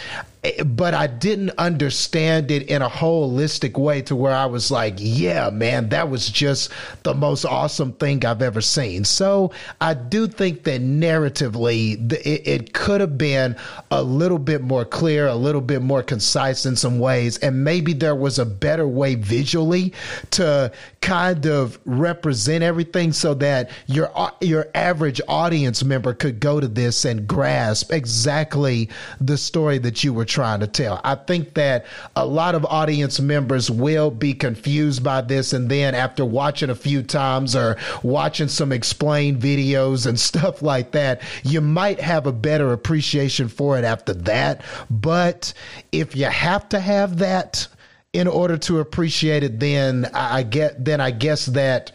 but 0.66 0.94
I 0.94 1.08
didn't 1.08 1.52
understand 1.58 2.52
it 2.52 2.70
in 2.70 2.82
a 2.82 2.90
holistic 2.90 3.78
way 3.78 4.02
to 4.04 4.16
where 4.16 4.34
I 4.34 4.46
was 4.46 4.70
like, 4.72 4.96
yeah, 4.98 5.50
man, 5.50 5.90
that 5.90 6.10
was 6.10 6.30
just 6.30 6.70
the 7.04 7.14
most 7.14 7.46
awesome 7.46 7.94
thing 7.94 8.26
I've 8.26 8.42
ever 8.42 8.60
seen. 8.60 9.06
So 9.06 9.52
I 9.80 9.94
do 9.94 10.28
think 10.28 10.64
that 10.64 10.82
narratively, 10.82 12.12
it, 12.12 12.48
it 12.48 12.74
could 12.74 13.00
have 13.00 13.18
been 13.18 13.56
a 13.90 14.04
little 14.04 14.38
bit 14.38 14.62
more 14.62 14.84
clear, 14.84 15.28
a 15.28 15.36
little 15.36 15.62
bit 15.62 15.82
more 15.82 16.04
concise 16.04 16.66
in 16.66 16.76
some 16.76 17.00
ways. 17.00 17.38
And 17.38 17.64
maybe 17.64 17.94
there 17.94 18.16
was 18.16 18.38
a 18.38 18.46
better 18.46 18.88
way 18.88 19.16
visually 19.16 19.94
to 20.32 20.72
kind 21.00 21.46
of 21.46 21.80
represent 21.86 22.64
everything 22.64 23.14
so 23.14 23.34
that 23.36 23.70
your, 23.88 24.12
uh, 24.14 24.32
your 24.42 24.68
average 24.76 25.22
audience 25.30 25.86
member 25.86 26.14
could 26.14 26.42
go 26.42 26.60
to 26.60 26.68
this 26.68 27.06
and 27.06 27.28
grasp 27.28 27.94
exactly 27.94 28.90
the 29.22 29.38
story 29.38 29.78
that 29.78 30.04
you 30.04 30.14
were 30.14 30.26
trying 30.34 30.60
to 30.60 30.68
tell. 30.68 31.00
I 31.04 31.16
think 31.16 31.54
that 31.54 31.86
a 32.16 32.25
lot 32.25 32.56
of 32.56 32.66
audience 32.66 33.20
members 33.20 33.70
will 33.70 34.10
be 34.10 34.34
confused 34.34 35.04
by 35.04 35.22
this. 35.22 35.54
And 35.54 35.70
then 35.70 35.94
after 35.94 36.25
watching 36.25 36.72
a 36.72 36.75
few 36.75 37.04
times 37.04 37.56
or 37.56 37.78
watching 38.02 38.48
some 38.48 38.72
explained 38.72 39.40
videos 39.40 40.08
and 40.08 40.20
stuff 40.30 40.62
like 40.62 40.92
that, 40.92 41.22
you 41.44 41.62
might 41.62 42.02
have 42.02 42.25
a 42.25 42.32
better 42.32 42.74
appreciation 42.74 43.48
for 43.48 43.78
it 43.78 43.84
after 43.84 44.13
that. 44.13 44.63
But 44.90 45.54
if 45.92 46.16
you 46.16 46.25
have 46.25 46.68
to 46.70 46.80
have 46.80 47.20
that, 47.20 47.68
in 48.13 48.28
order 48.28 48.58
to 48.58 48.80
appreciate 48.80 49.44
it, 49.44 49.60
then 49.60 50.08
I 50.13 50.44
get 50.44 50.86
then 50.86 51.02
I 51.02 51.10
guess 51.10 51.48
that 51.48 51.92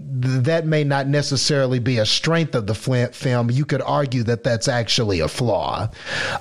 that 0.00 0.64
may 0.64 0.84
not 0.84 1.08
necessarily 1.08 1.80
be 1.80 1.98
a 1.98 2.06
strength 2.06 2.54
of 2.54 2.66
the 2.66 2.74
film. 2.74 3.50
You 3.50 3.64
could 3.64 3.82
argue 3.82 4.22
that 4.24 4.44
that's 4.44 4.68
actually 4.68 5.20
a 5.20 5.28
flaw. 5.28 5.90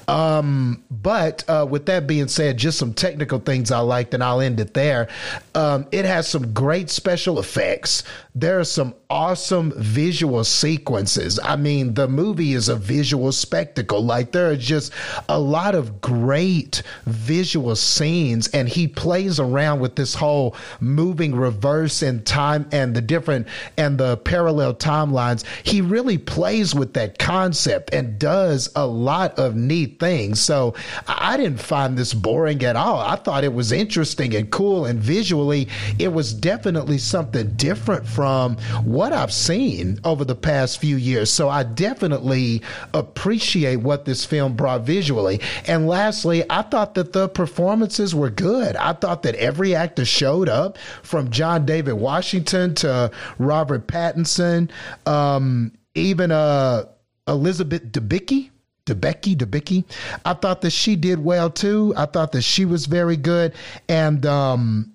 Um, 0.08 0.84
but 0.92 1.44
uh, 1.48 1.66
with 1.68 1.88
that 1.88 2.06
being 2.06 2.28
said, 2.28 2.58
just 2.58 2.78
some 2.78 2.94
technical 2.94 3.40
things 3.40 3.72
I 3.72 3.80
liked, 3.80 4.14
and 4.14 4.24
I'll 4.24 4.42
end 4.42 4.60
it 4.60 4.74
there. 4.74 5.08
Um, 5.56 5.88
it 5.92 6.06
has 6.06 6.28
some 6.28 6.54
great 6.54 6.90
special 6.90 7.40
effects. 7.40 8.04
There 8.36 8.60
are 8.60 8.64
some 8.64 8.94
awesome 9.10 9.74
visual 9.76 10.44
sequences. 10.44 11.40
I 11.42 11.56
mean, 11.56 11.96
the 11.96 12.08
movie 12.08 12.54
is 12.54 12.70
a 12.70 12.76
visual 12.76 13.32
spectacle. 13.32 14.04
Like, 14.04 14.32
there 14.32 14.52
are 14.52 14.56
just 14.56 14.94
a 15.28 15.40
lot 15.40 15.74
of 15.74 16.00
great 16.02 16.84
visual 17.06 17.76
scenes, 17.76 18.50
and 18.50 18.70
he 18.70 18.88
plays 18.88 19.40
around 19.40 19.80
with 19.80 19.96
this 19.96 20.14
whole 20.14 20.56
moving 20.80 21.34
reverse 21.34 22.04
in 22.04 22.24
time 22.24 22.68
and 22.72 22.96
the 22.96 23.02
different 23.02 23.47
and 23.78 23.98
the 23.98 24.18
parallel 24.18 24.74
timelines, 24.74 25.44
he 25.64 25.82
really 25.82 26.18
plays 26.18 26.76
with 26.76 26.94
that 26.94 27.20
concept 27.20 27.94
and 27.94 28.20
does 28.20 28.70
a 28.76 28.86
lot 28.86 29.38
of 29.38 29.56
neat 29.56 30.00
things. 30.00 30.40
So 30.40 30.74
I 31.08 31.38
didn't 31.38 31.60
find 31.60 31.98
this 31.98 32.14
boring 32.14 32.64
at 32.64 32.76
all. 32.76 33.00
I 33.00 33.16
thought 33.16 33.44
it 33.44 33.54
was 33.54 33.72
interesting 33.72 34.36
and 34.36 34.50
cool, 34.50 34.86
and 34.86 35.00
visually, 35.00 35.68
it 36.00 36.14
was 36.14 36.34
definitely 36.34 36.98
something 36.98 37.52
different 37.56 38.08
from 38.08 38.58
what 38.84 39.14
I've 39.14 39.34
seen 39.34 40.00
over 40.04 40.26
the 40.26 40.36
past 40.36 40.80
few 40.80 40.96
years. 40.96 41.30
So 41.30 41.50
I 41.50 41.64
definitely 41.64 42.62
appreciate 42.94 43.78
what 43.78 44.06
this 44.06 44.26
film 44.26 44.56
brought 44.56 44.82
visually. 44.82 45.42
And 45.66 45.88
lastly, 45.88 46.44
I 46.50 46.62
thought 46.64 46.96
that 46.96 47.14
the 47.14 47.30
performances 47.30 48.16
were 48.16 48.30
good. 48.30 48.76
I 48.76 48.94
thought 48.94 49.24
that 49.24 49.36
every 49.36 49.76
actor 49.76 50.06
showed 50.06 50.50
up 50.50 50.78
from 51.04 51.30
John 51.30 51.66
David 51.66 51.94
Washington 51.94 52.76
to 52.76 53.12
Robert 53.40 53.88
Pattinson, 53.88 54.70
um, 55.06 55.72
even 55.96 56.32
uh, 56.32 56.86
Elizabeth 57.28 57.84
Debicki. 57.92 58.50
Debicki, 58.86 59.36
Debicki. 59.36 59.84
I 60.24 60.34
thought 60.34 60.62
that 60.62 60.72
she 60.72 60.96
did 60.96 61.22
well 61.24 61.50
too. 61.50 61.94
I 61.98 62.06
thought 62.06 62.32
that 62.32 62.44
she 62.44 62.64
was 62.64 62.86
very 62.86 63.18
good. 63.18 63.54
And 63.90 64.26
um, 64.26 64.94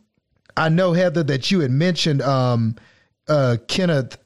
I 0.57 0.71
know, 0.71 0.95
Heather, 0.95 1.23
that 1.25 1.51
you 1.51 1.61
had 1.61 1.71
mentioned 1.71 2.23
um, 2.23 2.77
uh, 3.29 3.59
Kenneth 3.69 4.17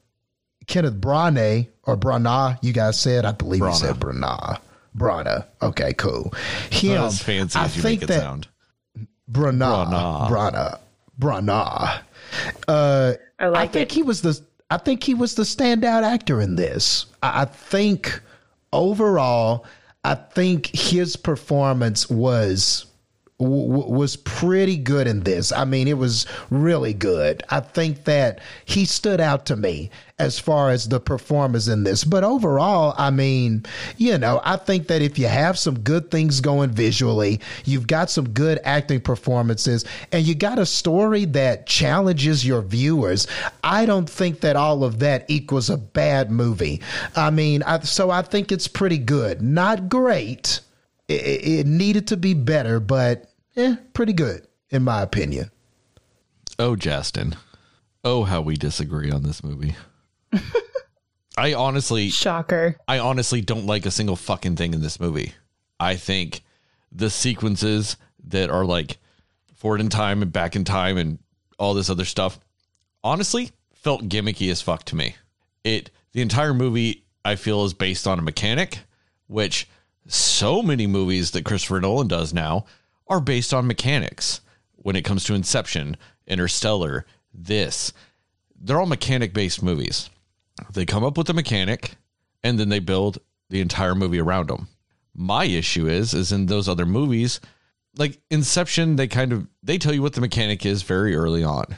Kenneth 0.68 0.94
Branagh 0.94 1.66
or 1.82 1.96
Brana. 1.96 2.58
you 2.62 2.72
guys 2.72 2.98
said. 2.98 3.24
I 3.24 3.32
believe 3.32 3.60
Branagh. 3.60 3.68
you 3.70 3.74
said 3.74 3.96
Branagh. 3.96 4.58
Branagh. 4.96 5.44
Okay, 5.62 5.92
cool. 5.94 6.32
Him, 6.70 6.94
Not 6.94 7.06
as 7.06 7.22
fancy 7.22 7.58
I 7.58 7.64
as 7.64 7.76
you 7.76 7.82
think 7.82 8.02
make 8.02 8.10
it 8.10 8.12
that 8.12 8.20
sound. 8.20 8.48
Branagh. 9.30 10.28
Branagh. 10.28 10.30
Branagh. 10.30 10.78
Branagh. 11.18 12.00
Uh, 12.68 13.14
I 13.38 13.46
like 13.46 13.70
I 13.70 13.72
think 13.72 13.92
it. 13.92 13.94
he 13.94 14.02
was 14.02 14.22
the 14.22 14.40
I 14.70 14.78
think 14.78 15.02
he 15.04 15.14
was 15.14 15.34
the 15.34 15.42
standout 15.44 16.02
actor 16.02 16.40
in 16.40 16.56
this. 16.56 17.06
I, 17.22 17.42
I 17.42 17.44
think 17.44 18.20
overall, 18.72 19.64
I 20.04 20.14
think 20.14 20.74
his 20.74 21.16
performance 21.16 22.10
was 22.10 22.86
w- 23.38 23.90
was 23.90 24.16
pretty 24.16 24.76
good 24.76 25.06
in 25.06 25.20
this. 25.20 25.52
I 25.52 25.64
mean, 25.64 25.88
it 25.88 25.98
was 25.98 26.26
really 26.50 26.94
good. 26.94 27.42
I 27.50 27.60
think 27.60 28.04
that 28.04 28.40
he 28.64 28.84
stood 28.84 29.20
out 29.20 29.46
to 29.46 29.56
me 29.56 29.90
as 30.18 30.38
far 30.38 30.70
as 30.70 30.88
the 30.88 30.98
performers 30.98 31.68
in 31.68 31.84
this. 31.84 32.02
But 32.02 32.24
overall, 32.24 32.94
I 32.96 33.10
mean, 33.10 33.66
you 33.98 34.16
know, 34.16 34.40
I 34.44 34.56
think 34.56 34.86
that 34.88 35.02
if 35.02 35.18
you 35.18 35.26
have 35.26 35.58
some 35.58 35.78
good 35.80 36.10
things 36.10 36.40
going 36.40 36.70
visually, 36.70 37.40
you've 37.66 37.86
got 37.86 38.10
some 38.10 38.30
good 38.30 38.58
acting 38.64 39.00
performances, 39.00 39.84
and 40.12 40.26
you 40.26 40.34
got 40.34 40.58
a 40.58 40.66
story 40.66 41.26
that 41.26 41.66
challenges 41.66 42.46
your 42.46 42.62
viewers, 42.62 43.26
I 43.62 43.84
don't 43.84 44.08
think 44.08 44.40
that 44.40 44.56
all 44.56 44.84
of 44.84 45.00
that 45.00 45.26
equals 45.28 45.68
a 45.68 45.76
bad 45.76 46.30
movie. 46.30 46.80
I 47.14 47.30
mean, 47.30 47.62
I, 47.64 47.80
so 47.80 48.10
I 48.10 48.22
think 48.22 48.50
it's 48.50 48.68
pretty 48.68 48.98
good. 48.98 49.42
Not 49.42 49.90
great 49.90 50.60
it, 51.08 51.14
it 51.44 51.66
needed 51.66 52.08
to 52.08 52.16
be 52.16 52.34
better, 52.34 52.80
but 52.80 53.30
eh, 53.56 53.76
pretty 53.92 54.12
good 54.12 54.46
in 54.70 54.82
my 54.82 55.02
opinion. 55.02 55.50
Oh, 56.58 56.76
Justin. 56.76 57.36
Oh, 58.04 58.24
how 58.24 58.40
we 58.40 58.56
disagree 58.56 59.10
on 59.10 59.22
this 59.22 59.42
movie. 59.42 59.76
I 61.36 61.54
honestly 61.54 62.08
shocker. 62.08 62.76
I 62.88 62.98
honestly 62.98 63.40
don't 63.42 63.66
like 63.66 63.84
a 63.84 63.90
single 63.90 64.16
fucking 64.16 64.56
thing 64.56 64.72
in 64.72 64.80
this 64.80 64.98
movie. 64.98 65.34
I 65.78 65.96
think 65.96 66.42
the 66.90 67.10
sequences 67.10 67.96
that 68.28 68.48
are 68.48 68.64
like 68.64 68.98
forward 69.54 69.80
in 69.80 69.90
time 69.90 70.22
and 70.22 70.32
back 70.32 70.56
in 70.56 70.64
time 70.64 70.96
and 70.96 71.18
all 71.58 71.74
this 71.74 71.90
other 71.90 72.04
stuff 72.04 72.38
honestly 73.04 73.50
felt 73.74 74.08
gimmicky 74.08 74.50
as 74.50 74.62
fuck 74.62 74.84
to 74.84 74.96
me. 74.96 75.16
It 75.62 75.90
the 76.12 76.22
entire 76.22 76.54
movie 76.54 77.04
I 77.24 77.36
feel 77.36 77.64
is 77.64 77.74
based 77.74 78.06
on 78.06 78.18
a 78.18 78.22
mechanic, 78.22 78.78
which 79.26 79.68
so 80.06 80.62
many 80.62 80.86
movies 80.86 81.32
that 81.32 81.44
Christopher 81.44 81.80
Nolan 81.80 82.08
does 82.08 82.32
now 82.32 82.66
are 83.08 83.20
based 83.20 83.52
on 83.52 83.66
mechanics. 83.66 84.40
When 84.76 84.96
it 84.96 85.04
comes 85.04 85.24
to 85.24 85.34
Inception, 85.34 85.96
Interstellar, 86.26 87.06
this, 87.34 87.92
they're 88.60 88.78
all 88.78 88.86
mechanic 88.86 89.34
based 89.34 89.62
movies. 89.62 90.10
They 90.72 90.86
come 90.86 91.04
up 91.04 91.18
with 91.18 91.28
a 91.28 91.34
mechanic 91.34 91.96
and 92.42 92.58
then 92.58 92.68
they 92.68 92.78
build 92.78 93.18
the 93.50 93.60
entire 93.60 93.94
movie 93.94 94.20
around 94.20 94.48
them. 94.48 94.68
My 95.14 95.44
issue 95.44 95.88
is 95.88 96.14
is 96.14 96.32
in 96.32 96.46
those 96.46 96.68
other 96.68 96.86
movies, 96.86 97.40
like 97.96 98.20
Inception, 98.30 98.96
they 98.96 99.08
kind 99.08 99.32
of 99.32 99.46
they 99.62 99.78
tell 99.78 99.94
you 99.94 100.02
what 100.02 100.12
the 100.12 100.20
mechanic 100.20 100.66
is 100.66 100.82
very 100.82 101.14
early 101.14 101.42
on. 101.42 101.76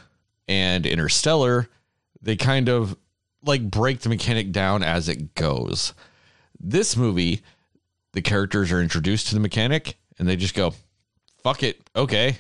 And 0.48 0.86
Interstellar, 0.86 1.68
they 2.20 2.36
kind 2.36 2.68
of 2.68 2.96
like 3.44 3.62
break 3.62 4.00
the 4.00 4.08
mechanic 4.08 4.52
down 4.52 4.82
as 4.82 5.08
it 5.08 5.34
goes. 5.34 5.94
This 6.58 6.96
movie, 6.96 7.42
the 8.18 8.22
characters 8.22 8.72
are 8.72 8.82
introduced 8.82 9.28
to 9.28 9.34
the 9.34 9.40
mechanic 9.40 9.96
and 10.18 10.26
they 10.26 10.34
just 10.34 10.56
go, 10.56 10.74
fuck 11.44 11.62
it, 11.62 11.88
okay. 11.94 12.36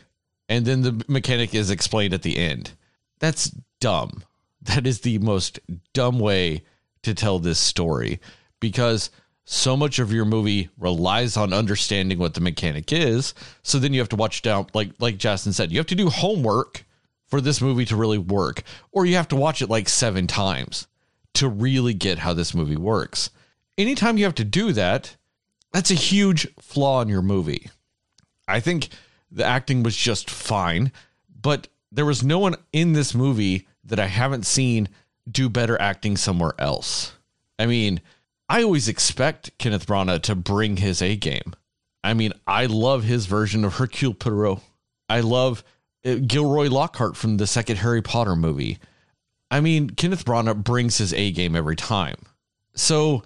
And 0.48 0.66
then 0.66 0.82
the 0.82 1.04
mechanic 1.06 1.54
is 1.54 1.70
explained 1.70 2.12
at 2.12 2.22
the 2.22 2.36
end. 2.36 2.72
That's 3.20 3.54
dumb. 3.80 4.24
That 4.62 4.88
is 4.88 5.02
the 5.02 5.18
most 5.18 5.60
dumb 5.94 6.18
way 6.18 6.64
to 7.02 7.14
tell 7.14 7.38
this 7.38 7.60
story 7.60 8.18
because 8.58 9.10
so 9.44 9.76
much 9.76 10.00
of 10.00 10.12
your 10.12 10.24
movie 10.24 10.68
relies 10.78 11.36
on 11.36 11.52
understanding 11.52 12.18
what 12.18 12.34
the 12.34 12.40
mechanic 12.40 12.92
is. 12.92 13.34
So 13.62 13.78
then 13.78 13.92
you 13.92 14.00
have 14.00 14.08
to 14.08 14.16
watch 14.16 14.42
down, 14.42 14.66
like 14.74 14.90
like 14.98 15.16
Justin 15.16 15.52
said, 15.52 15.70
you 15.70 15.78
have 15.78 15.86
to 15.86 15.94
do 15.94 16.10
homework 16.10 16.84
for 17.28 17.40
this 17.40 17.60
movie 17.60 17.84
to 17.84 17.94
really 17.94 18.18
work, 18.18 18.64
or 18.90 19.06
you 19.06 19.14
have 19.14 19.28
to 19.28 19.36
watch 19.36 19.62
it 19.62 19.70
like 19.70 19.88
seven 19.88 20.26
times 20.26 20.88
to 21.34 21.48
really 21.48 21.94
get 21.94 22.18
how 22.18 22.34
this 22.34 22.52
movie 22.52 22.76
works. 22.76 23.30
Anytime 23.78 24.18
you 24.18 24.24
have 24.24 24.34
to 24.34 24.44
do 24.44 24.72
that, 24.72 25.14
that's 25.72 25.90
a 25.90 25.94
huge 25.94 26.46
flaw 26.60 27.02
in 27.02 27.08
your 27.08 27.22
movie. 27.22 27.70
I 28.46 28.60
think 28.60 28.88
the 29.30 29.44
acting 29.44 29.82
was 29.82 29.96
just 29.96 30.30
fine, 30.30 30.92
but 31.40 31.68
there 31.92 32.06
was 32.06 32.24
no 32.24 32.38
one 32.38 32.56
in 32.72 32.92
this 32.92 33.14
movie 33.14 33.66
that 33.84 34.00
I 34.00 34.06
haven't 34.06 34.46
seen 34.46 34.88
do 35.30 35.48
better 35.48 35.80
acting 35.80 36.16
somewhere 36.16 36.54
else. 36.58 37.12
I 37.58 37.66
mean, 37.66 38.00
I 38.48 38.62
always 38.62 38.88
expect 38.88 39.56
Kenneth 39.58 39.86
Branagh 39.86 40.22
to 40.22 40.34
bring 40.34 40.78
his 40.78 41.02
A 41.02 41.16
game. 41.16 41.54
I 42.02 42.14
mean, 42.14 42.32
I 42.46 42.66
love 42.66 43.04
his 43.04 43.26
version 43.26 43.64
of 43.64 43.74
Hercule 43.74 44.14
Poirot. 44.14 44.60
I 45.08 45.20
love 45.20 45.62
uh, 46.04 46.14
Gilderoy 46.14 46.68
Lockhart 46.68 47.16
from 47.16 47.36
the 47.36 47.46
second 47.46 47.76
Harry 47.76 48.02
Potter 48.02 48.36
movie. 48.36 48.78
I 49.50 49.60
mean, 49.60 49.90
Kenneth 49.90 50.24
Branagh 50.24 50.62
brings 50.62 50.98
his 50.98 51.12
A 51.12 51.30
game 51.32 51.56
every 51.56 51.76
time. 51.76 52.16
So 52.74 53.24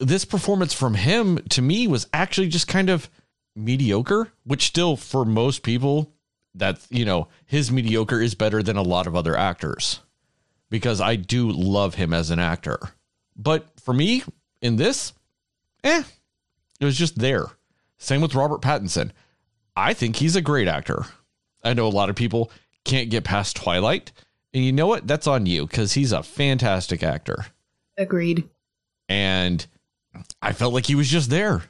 this 0.00 0.24
performance 0.24 0.72
from 0.72 0.94
him 0.94 1.38
to 1.50 1.62
me 1.62 1.86
was 1.86 2.08
actually 2.12 2.48
just 2.48 2.66
kind 2.66 2.90
of 2.90 3.08
mediocre, 3.54 4.32
which 4.44 4.66
still 4.66 4.96
for 4.96 5.24
most 5.24 5.62
people 5.62 6.12
that 6.54 6.80
you 6.90 7.04
know, 7.04 7.28
his 7.46 7.70
mediocre 7.70 8.20
is 8.20 8.34
better 8.34 8.62
than 8.62 8.76
a 8.76 8.82
lot 8.82 9.06
of 9.06 9.14
other 9.14 9.36
actors 9.36 10.00
because 10.70 11.00
I 11.00 11.16
do 11.16 11.50
love 11.50 11.94
him 11.94 12.12
as 12.12 12.30
an 12.30 12.38
actor. 12.38 12.78
But 13.36 13.68
for 13.80 13.94
me, 13.94 14.24
in 14.60 14.76
this, 14.76 15.12
eh, 15.84 16.02
it 16.80 16.84
was 16.84 16.98
just 16.98 17.18
there. 17.18 17.46
Same 17.98 18.20
with 18.20 18.34
Robert 18.34 18.62
Pattinson. 18.62 19.10
I 19.76 19.94
think 19.94 20.16
he's 20.16 20.36
a 20.36 20.42
great 20.42 20.68
actor. 20.68 21.04
I 21.62 21.74
know 21.74 21.86
a 21.86 21.88
lot 21.88 22.10
of 22.10 22.16
people 22.16 22.50
can't 22.84 23.10
get 23.10 23.24
past 23.24 23.56
Twilight. 23.56 24.12
And 24.52 24.64
you 24.64 24.72
know 24.72 24.86
what? 24.86 25.06
That's 25.06 25.26
on 25.26 25.46
you 25.46 25.66
because 25.66 25.92
he's 25.92 26.12
a 26.12 26.22
fantastic 26.22 27.02
actor. 27.02 27.46
Agreed. 27.96 28.48
And 29.08 29.66
I 30.42 30.52
felt 30.52 30.74
like 30.74 30.86
he 30.86 30.94
was 30.94 31.08
just 31.08 31.30
there. 31.30 31.62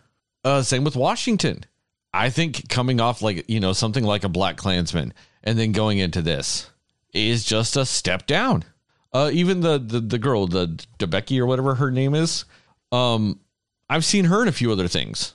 Uh, 0.44 0.62
same 0.62 0.84
with 0.84 0.96
Washington. 0.96 1.64
I 2.12 2.30
think 2.30 2.68
coming 2.68 3.00
off 3.00 3.22
like, 3.22 3.48
you 3.48 3.60
know, 3.60 3.72
something 3.72 4.04
like 4.04 4.24
a 4.24 4.28
BlacKkKlansman 4.28 5.12
and 5.44 5.58
then 5.58 5.72
going 5.72 5.98
into 5.98 6.22
this 6.22 6.70
is 7.12 7.44
just 7.44 7.76
a 7.76 7.86
step 7.86 8.26
down. 8.26 8.64
Uh, 9.12 9.30
even 9.32 9.60
the, 9.60 9.78
the 9.78 10.00
the 10.00 10.18
girl, 10.18 10.46
the 10.46 10.68
Debicki 10.98 11.40
or 11.40 11.46
whatever 11.46 11.74
her 11.74 11.90
name 11.90 12.14
is, 12.14 12.44
um, 12.92 13.40
I've 13.88 14.04
seen 14.04 14.26
her 14.26 14.42
in 14.42 14.48
a 14.48 14.52
few 14.52 14.70
other 14.70 14.86
things, 14.86 15.34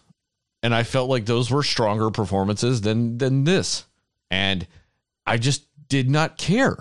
and 0.64 0.74
I 0.74 0.84
felt 0.84 1.10
like 1.10 1.26
those 1.26 1.52
were 1.52 1.64
stronger 1.64 2.10
performances 2.10 2.80
than 2.82 3.18
than 3.18 3.44
this, 3.44 3.84
and 4.32 4.66
I 5.26 5.38
just 5.38 5.66
did 5.90 6.10
not 6.10 6.38
care. 6.38 6.78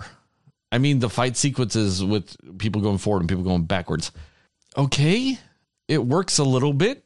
I 0.71 0.77
mean, 0.77 0.99
the 0.99 1.09
fight 1.09 1.35
sequences 1.35 2.01
with 2.03 2.57
people 2.59 2.81
going 2.81 2.97
forward 2.97 3.21
and 3.21 3.29
people 3.29 3.43
going 3.43 3.65
backwards, 3.65 4.13
okay, 4.77 5.37
it 5.87 6.05
works 6.05 6.37
a 6.37 6.43
little 6.43 6.73
bit 6.73 7.05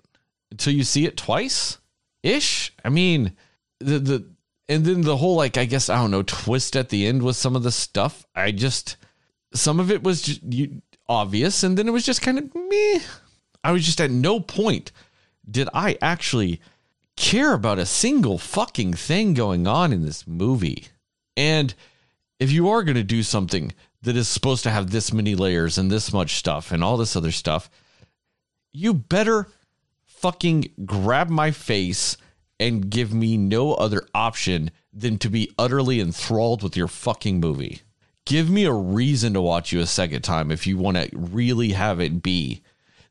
until 0.51 0.73
you 0.73 0.83
see 0.83 1.05
it 1.05 1.17
twice, 1.17 1.77
ish. 2.23 2.73
I 2.83 2.89
mean, 2.89 3.33
the 3.79 3.99
the 3.99 4.25
and 4.67 4.85
then 4.85 5.01
the 5.01 5.17
whole 5.17 5.35
like 5.35 5.57
I 5.57 5.65
guess 5.65 5.89
I 5.89 5.97
don't 5.97 6.11
know 6.11 6.23
twist 6.23 6.75
at 6.75 6.89
the 6.89 7.07
end 7.07 7.23
with 7.23 7.35
some 7.35 7.55
of 7.55 7.63
the 7.63 7.71
stuff. 7.71 8.25
I 8.35 8.51
just 8.51 8.97
some 9.53 9.79
of 9.79 9.91
it 9.91 10.03
was 10.03 10.21
just 10.21 10.43
you, 10.43 10.81
obvious, 11.07 11.63
and 11.63 11.77
then 11.77 11.87
it 11.87 11.91
was 11.91 12.05
just 12.05 12.21
kind 12.21 12.37
of 12.37 12.53
me. 12.55 13.01
I 13.63 13.71
was 13.71 13.85
just 13.85 13.99
at 13.99 14.11
no 14.11 14.39
point 14.39 14.91
did 15.49 15.69
I 15.73 15.97
actually 16.01 16.61
care 17.15 17.53
about 17.53 17.79
a 17.79 17.85
single 17.85 18.37
fucking 18.37 18.93
thing 18.93 19.33
going 19.33 19.67
on 19.67 19.91
in 19.91 20.05
this 20.05 20.27
movie. 20.27 20.87
And 21.35 21.73
if 22.39 22.51
you 22.51 22.69
are 22.69 22.83
going 22.83 22.95
to 22.95 23.03
do 23.03 23.23
something 23.23 23.73
that 24.03 24.15
is 24.15 24.27
supposed 24.27 24.63
to 24.63 24.69
have 24.69 24.91
this 24.91 25.11
many 25.11 25.35
layers 25.35 25.77
and 25.77 25.91
this 25.91 26.13
much 26.13 26.35
stuff 26.35 26.71
and 26.71 26.83
all 26.83 26.97
this 26.97 27.15
other 27.15 27.31
stuff, 27.31 27.69
you 28.71 28.93
better 28.93 29.47
fucking 30.05 30.71
grab 30.85 31.29
my 31.29 31.51
face 31.51 32.17
and 32.59 32.89
give 32.89 33.13
me 33.13 33.37
no 33.37 33.73
other 33.73 34.05
option 34.13 34.71
than 34.91 35.17
to 35.17 35.29
be 35.29 35.51
utterly 35.57 35.99
enthralled 35.99 36.61
with 36.61 36.75
your 36.75 36.87
fucking 36.87 37.39
movie 37.39 37.81
give 38.29 38.47
me 38.47 38.63
a 38.63 38.71
reason 38.71 39.33
to 39.33 39.41
watch 39.41 39.71
you 39.71 39.79
a 39.79 39.87
second 39.87 40.21
time 40.21 40.51
if 40.51 40.67
you 40.67 40.77
want 40.77 40.95
to 40.95 41.09
really 41.13 41.71
have 41.71 41.99
it 41.99 42.21
be 42.21 42.61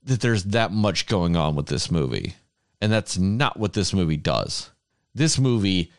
that 0.05 0.21
there's 0.21 0.45
that 0.45 0.71
much 0.71 1.07
going 1.07 1.35
on 1.35 1.57
with 1.57 1.67
this 1.67 1.91
movie. 1.91 2.35
And 2.81 2.93
that's 2.93 3.19
not 3.19 3.59
what 3.59 3.73
this 3.73 3.93
movie 3.93 4.17
does. 4.17 4.71
This 5.13 5.37
movie 5.37 5.93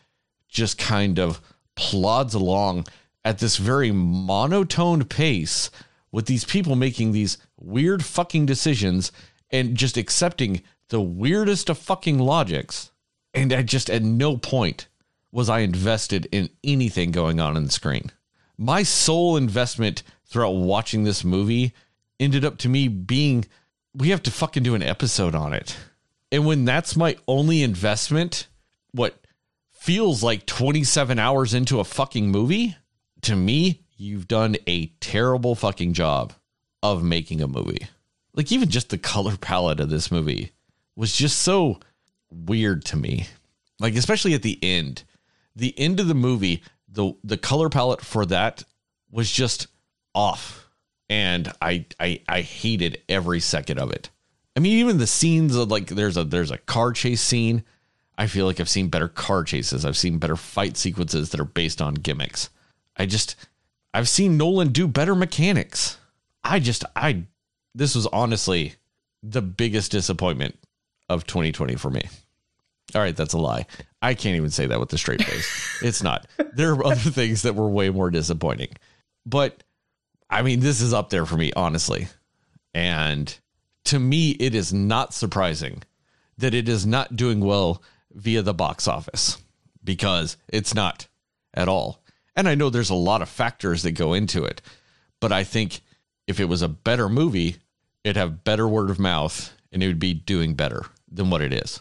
just 0.48 0.78
kind 0.78 1.18
of 1.18 1.42
plods 1.76 2.32
along 2.32 2.86
at 3.22 3.38
this 3.38 3.58
very 3.58 3.92
monotoned 3.92 5.10
pace 5.10 5.70
with 6.10 6.24
these 6.24 6.46
people 6.46 6.74
making 6.74 7.12
these 7.12 7.36
weird 7.58 8.02
fucking 8.02 8.46
decisions 8.46 9.12
and 9.50 9.76
just 9.76 9.96
accepting 9.96 10.62
the 10.88 11.00
weirdest 11.00 11.68
of 11.68 11.78
fucking 11.78 12.18
logics. 12.18 12.90
And 13.32 13.52
I 13.52 13.62
just 13.62 13.90
at 13.90 14.02
no 14.02 14.36
point 14.36 14.88
was 15.32 15.48
I 15.48 15.60
invested 15.60 16.26
in 16.32 16.50
anything 16.64 17.12
going 17.12 17.38
on 17.38 17.56
in 17.56 17.64
the 17.64 17.70
screen 17.70 18.10
my 18.60 18.82
sole 18.82 19.38
investment 19.38 20.02
throughout 20.26 20.50
watching 20.50 21.02
this 21.02 21.24
movie 21.24 21.72
ended 22.20 22.44
up 22.44 22.58
to 22.58 22.68
me 22.68 22.88
being 22.88 23.46
we 23.94 24.10
have 24.10 24.22
to 24.22 24.30
fucking 24.30 24.62
do 24.62 24.74
an 24.74 24.82
episode 24.82 25.34
on 25.34 25.54
it. 25.54 25.76
And 26.30 26.46
when 26.46 26.66
that's 26.66 26.94
my 26.94 27.16
only 27.26 27.62
investment, 27.62 28.46
what 28.92 29.26
feels 29.72 30.22
like 30.22 30.46
27 30.46 31.18
hours 31.18 31.54
into 31.54 31.80
a 31.80 31.84
fucking 31.84 32.30
movie, 32.30 32.76
to 33.22 33.34
me, 33.34 33.82
you've 33.96 34.28
done 34.28 34.56
a 34.68 34.86
terrible 35.00 35.54
fucking 35.54 35.94
job 35.94 36.34
of 36.82 37.02
making 37.02 37.40
a 37.40 37.48
movie. 37.48 37.88
Like, 38.40 38.52
even 38.52 38.70
just 38.70 38.88
the 38.88 38.96
color 38.96 39.36
palette 39.36 39.80
of 39.80 39.90
this 39.90 40.10
movie 40.10 40.52
was 40.96 41.14
just 41.14 41.40
so 41.40 41.78
weird 42.30 42.86
to 42.86 42.96
me. 42.96 43.26
Like, 43.78 43.96
especially 43.96 44.32
at 44.32 44.40
the 44.40 44.58
end. 44.62 45.04
The 45.54 45.78
end 45.78 46.00
of 46.00 46.08
the 46.08 46.14
movie, 46.14 46.62
the 46.88 47.12
the 47.22 47.36
color 47.36 47.68
palette 47.68 48.00
for 48.00 48.24
that 48.24 48.64
was 49.10 49.30
just 49.30 49.66
off 50.14 50.70
and 51.10 51.52
I, 51.60 51.84
I 51.98 52.22
I 52.26 52.40
hated 52.40 53.02
every 53.08 53.40
second 53.40 53.78
of 53.78 53.90
it. 53.90 54.08
I 54.56 54.60
mean, 54.60 54.78
even 54.78 54.96
the 54.96 55.06
scenes 55.06 55.54
of 55.56 55.70
like 55.70 55.88
there's 55.88 56.16
a 56.16 56.24
there's 56.24 56.52
a 56.52 56.58
car 56.58 56.92
chase 56.92 57.20
scene. 57.20 57.64
I 58.16 58.28
feel 58.28 58.46
like 58.46 58.60
I've 58.60 58.68
seen 58.68 58.88
better 58.88 59.08
car 59.08 59.42
chases. 59.42 59.84
I've 59.84 59.96
seen 59.96 60.18
better 60.18 60.36
fight 60.36 60.78
sequences 60.78 61.30
that 61.30 61.40
are 61.40 61.44
based 61.44 61.82
on 61.82 61.94
gimmicks. 61.94 62.48
I 62.96 63.06
just 63.06 63.34
I've 63.92 64.08
seen 64.08 64.38
Nolan 64.38 64.68
do 64.68 64.86
better 64.86 65.14
mechanics. 65.14 65.98
I 66.44 66.60
just 66.60 66.84
I 66.94 67.24
this 67.74 67.94
was 67.94 68.06
honestly 68.06 68.74
the 69.22 69.42
biggest 69.42 69.92
disappointment 69.92 70.58
of 71.08 71.26
2020 71.26 71.76
for 71.76 71.90
me. 71.90 72.02
All 72.94 73.00
right, 73.00 73.16
that's 73.16 73.34
a 73.34 73.38
lie. 73.38 73.66
I 74.02 74.14
can't 74.14 74.36
even 74.36 74.50
say 74.50 74.66
that 74.66 74.80
with 74.80 74.92
a 74.92 74.98
straight 74.98 75.22
face. 75.22 75.78
it's 75.82 76.02
not. 76.02 76.26
There 76.54 76.72
are 76.72 76.86
other 76.86 77.10
things 77.10 77.42
that 77.42 77.54
were 77.54 77.68
way 77.68 77.90
more 77.90 78.10
disappointing. 78.10 78.70
But 79.24 79.62
I 80.28 80.42
mean, 80.42 80.60
this 80.60 80.80
is 80.80 80.92
up 80.92 81.10
there 81.10 81.26
for 81.26 81.36
me, 81.36 81.52
honestly. 81.54 82.08
And 82.74 83.36
to 83.86 83.98
me, 83.98 84.30
it 84.30 84.54
is 84.54 84.72
not 84.72 85.14
surprising 85.14 85.82
that 86.38 86.54
it 86.54 86.68
is 86.68 86.86
not 86.86 87.16
doing 87.16 87.40
well 87.40 87.82
via 88.12 88.42
the 88.42 88.54
box 88.54 88.88
office 88.88 89.38
because 89.84 90.36
it's 90.48 90.74
not 90.74 91.06
at 91.54 91.68
all. 91.68 92.02
And 92.36 92.48
I 92.48 92.54
know 92.54 92.70
there's 92.70 92.90
a 92.90 92.94
lot 92.94 93.22
of 93.22 93.28
factors 93.28 93.82
that 93.82 93.92
go 93.92 94.14
into 94.14 94.44
it, 94.44 94.62
but 95.20 95.32
I 95.32 95.44
think 95.44 95.80
if 96.30 96.38
it 96.38 96.48
was 96.48 96.62
a 96.62 96.68
better 96.68 97.08
movie, 97.08 97.56
it'd 98.04 98.16
have 98.16 98.44
better 98.44 98.66
word 98.66 98.88
of 98.88 99.00
mouth 99.00 99.52
and 99.72 99.82
it 99.82 99.88
would 99.88 99.98
be 99.98 100.14
doing 100.14 100.54
better 100.54 100.86
than 101.10 101.28
what 101.28 101.42
it 101.42 101.52
is. 101.52 101.80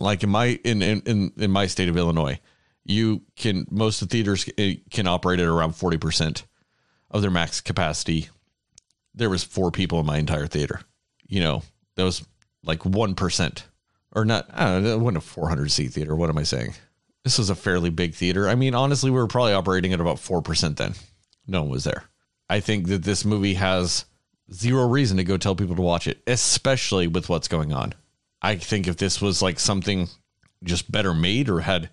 Like 0.00 0.24
in 0.24 0.30
my 0.30 0.58
in 0.64 0.82
in 0.82 1.32
in 1.36 1.50
my 1.50 1.66
state 1.68 1.88
of 1.88 1.96
Illinois, 1.96 2.40
you 2.84 3.22
can 3.36 3.66
most 3.70 4.02
of 4.02 4.08
the 4.08 4.12
theaters 4.16 4.50
eh, 4.58 4.74
can 4.90 5.06
operate 5.06 5.38
at 5.38 5.46
around 5.46 5.74
40% 5.74 6.42
of 7.12 7.22
their 7.22 7.30
max 7.30 7.60
capacity. 7.60 8.28
There 9.14 9.30
was 9.30 9.44
four 9.44 9.70
people 9.70 10.00
in 10.00 10.06
my 10.06 10.18
entire 10.18 10.48
theater. 10.48 10.80
You 11.28 11.40
know, 11.40 11.62
that 11.94 12.02
was 12.02 12.26
like 12.64 12.80
1% 12.80 13.62
or 14.12 14.24
not. 14.24 14.48
I 14.52 14.64
don't 14.66 14.82
know, 14.82 14.94
it 14.94 15.00
wasn't 15.00 15.18
a 15.18 15.20
400 15.20 15.70
seat 15.70 15.92
theater. 15.92 16.16
What 16.16 16.30
am 16.30 16.38
I 16.38 16.42
saying? 16.42 16.74
This 17.22 17.38
was 17.38 17.50
a 17.50 17.54
fairly 17.54 17.90
big 17.90 18.14
theater. 18.14 18.48
I 18.48 18.56
mean, 18.56 18.74
honestly, 18.74 19.10
we 19.10 19.18
were 19.18 19.26
probably 19.28 19.52
operating 19.52 19.92
at 19.92 20.00
about 20.00 20.16
4% 20.16 20.76
then. 20.76 20.94
No 21.46 21.62
one 21.62 21.70
was 21.70 21.84
there. 21.84 22.04
I 22.48 22.60
think 22.60 22.88
that 22.88 23.02
this 23.02 23.24
movie 23.24 23.54
has 23.54 24.04
zero 24.52 24.86
reason 24.88 25.16
to 25.18 25.24
go 25.24 25.36
tell 25.36 25.54
people 25.54 25.76
to 25.76 25.82
watch 25.82 26.06
it, 26.06 26.20
especially 26.26 27.06
with 27.06 27.28
what's 27.28 27.48
going 27.48 27.72
on. 27.72 27.94
I 28.40 28.56
think 28.56 28.86
if 28.86 28.96
this 28.96 29.20
was 29.20 29.42
like 29.42 29.58
something 29.58 30.08
just 30.64 30.90
better 30.90 31.12
made 31.12 31.48
or 31.48 31.60
had 31.60 31.90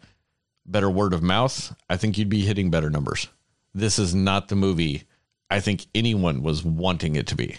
better 0.65 0.89
word 0.89 1.13
of 1.13 1.22
mouth, 1.22 1.76
I 1.89 1.98
think 1.98 2.18
you'd 2.18 2.30
be 2.30 2.46
hitting 2.46 2.70
better 2.70 2.89
numbers. 2.89 3.28
This 3.74 4.00
is 4.00 4.15
not 4.15 4.48
the 4.48 4.56
movie 4.56 5.04
I 5.50 5.60
think 5.60 5.86
anyone 5.94 6.41
was 6.41 6.63
wanting 6.63 7.15
it 7.15 7.28
to 7.28 7.36
be. 7.36 7.58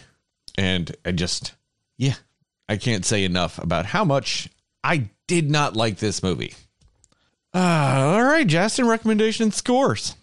And 0.59 0.95
I 1.05 1.13
just, 1.13 1.55
yeah, 1.97 2.15
I 2.69 2.77
can't 2.77 3.05
say 3.05 3.25
enough 3.25 3.59
about 3.59 3.87
how 3.87 4.05
much 4.05 4.49
I 4.83 5.11
did 5.27 5.51
not 5.51 5.77
like 5.77 5.99
this 5.99 6.23
movie. 6.23 6.55
Uh, 7.55 8.15
all 8.17 8.25
right, 8.25 8.47
Justin, 8.47 8.87
recommendation 8.87 9.53
scores. 9.53 10.17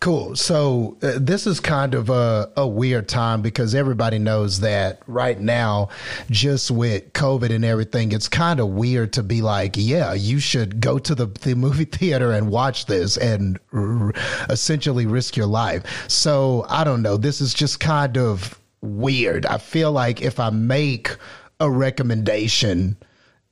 Cool. 0.00 0.36
So 0.36 0.96
uh, 1.02 1.12
this 1.16 1.46
is 1.46 1.60
kind 1.60 1.94
of 1.94 2.10
a, 2.10 2.50
a 2.56 2.66
weird 2.66 3.08
time 3.08 3.40
because 3.42 3.74
everybody 3.74 4.18
knows 4.18 4.60
that 4.60 5.00
right 5.06 5.40
now, 5.40 5.88
just 6.30 6.70
with 6.70 7.12
COVID 7.14 7.50
and 7.50 7.64
everything, 7.64 8.12
it's 8.12 8.28
kind 8.28 8.60
of 8.60 8.68
weird 8.68 9.12
to 9.14 9.22
be 9.22 9.40
like, 9.40 9.74
yeah, 9.76 10.12
you 10.12 10.38
should 10.38 10.80
go 10.80 10.98
to 10.98 11.14
the, 11.14 11.26
the 11.26 11.54
movie 11.54 11.84
theater 11.86 12.32
and 12.32 12.50
watch 12.50 12.86
this 12.86 13.16
and 13.16 13.58
r- 13.72 14.12
essentially 14.50 15.06
risk 15.06 15.36
your 15.36 15.46
life. 15.46 16.08
So 16.08 16.66
I 16.68 16.84
don't 16.84 17.02
know. 17.02 17.16
This 17.16 17.40
is 17.40 17.54
just 17.54 17.80
kind 17.80 18.18
of 18.18 18.60
weird. 18.82 19.46
I 19.46 19.58
feel 19.58 19.92
like 19.92 20.20
if 20.20 20.38
I 20.38 20.50
make 20.50 21.16
a 21.60 21.70
recommendation, 21.70 22.96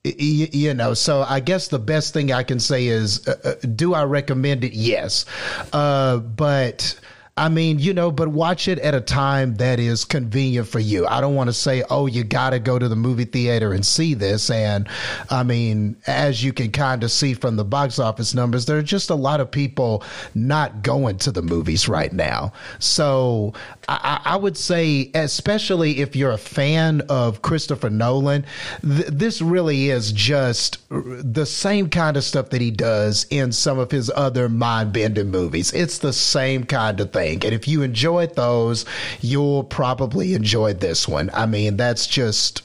you 0.05 0.75
know 0.75 0.95
so 0.95 1.23
i 1.29 1.39
guess 1.39 1.69
the 1.69 1.79
best 1.79 2.13
thing 2.13 2.33
i 2.33 2.43
can 2.43 2.59
say 2.59 2.89
is 2.89 3.27
uh, 3.29 3.37
uh, 3.45 3.55
do 3.77 3.95
i 3.95 4.03
recommend 4.03 4.65
it? 4.65 4.73
Yes. 4.73 5.25
Uh, 5.73 6.19
but 6.19 6.99
I 7.35 7.49
mean, 7.49 7.79
you 7.79 7.95
know, 7.95 8.11
but 8.11 8.29
watch 8.29 8.69
it 8.69 8.79
at 8.81 8.95
a 8.95 9.01
time 9.01 9.55
that 9.55 9.81
is 9.81 10.05
convenient 10.05 10.69
for 10.69 10.81
you. 10.81 11.07
I 11.07 11.23
don't 11.23 11.35
want 11.35 11.49
to 11.49 11.55
say, 11.55 11.83
oh, 11.89 12.05
you 12.05 12.25
got 12.25 12.51
to 12.51 12.59
go 12.59 12.79
to 12.79 12.89
the 12.89 12.97
movie 12.97 13.25
theater 13.25 13.73
and 13.73 13.87
see 13.87 14.13
this. 14.13 14.51
And 14.51 14.87
I 15.31 15.43
mean, 15.43 15.97
as 16.07 16.45
you 16.45 16.53
can 16.53 16.71
kind 16.71 17.03
of 17.03 17.11
see 17.11 17.33
from 17.33 17.57
the 17.57 17.65
box 17.65 17.99
office 17.99 18.35
numbers, 18.35 18.67
there 18.67 18.77
are 18.77 18.83
just 18.83 19.09
a 19.09 19.15
lot 19.15 19.41
of 19.41 19.51
people 19.51 20.05
not 20.35 20.83
going 20.83 21.17
to 21.19 21.33
the 21.33 21.41
movies 21.41 21.89
right 21.89 22.13
now. 22.13 22.53
So 22.81 23.55
I, 23.89 24.21
I 24.27 24.37
would 24.37 24.59
say, 24.59 25.11
especially 25.15 26.01
if 26.01 26.15
you're 26.15 26.33
a 26.33 26.39
fan 26.39 27.01
of 27.09 27.41
Christopher 27.41 27.89
Nolan, 27.89 28.45
th- 28.83 29.07
this 29.07 29.41
really 29.41 29.89
is 29.89 30.13
just 30.13 30.87
the 30.91 31.47
same 31.47 31.89
kind 31.89 32.19
of 32.19 32.25
stuff 32.25 32.51
that 32.51 32.61
he 32.61 32.71
does 32.71 33.25
in 33.31 33.53
some 33.53 33.79
of 33.79 33.91
his 33.91 34.11
other 34.15 34.51
mind 34.51 34.93
bending 34.93 35.31
movies. 35.31 35.73
It's 35.73 35.97
the 35.97 36.13
same 36.13 36.65
kind 36.65 37.01
of 37.01 37.11
thing 37.11 37.22
think. 37.23 37.45
And 37.45 37.55
if 37.55 37.69
you 37.69 37.83
enjoyed 37.83 38.35
those, 38.35 38.85
you'll 39.21 39.65
probably 39.65 40.35
enjoy 40.35 40.75
this 40.75 41.07
one. 41.07 41.31
I 41.33 41.47
mean, 41.47 41.77
that's 41.77 42.07
just 42.07 42.63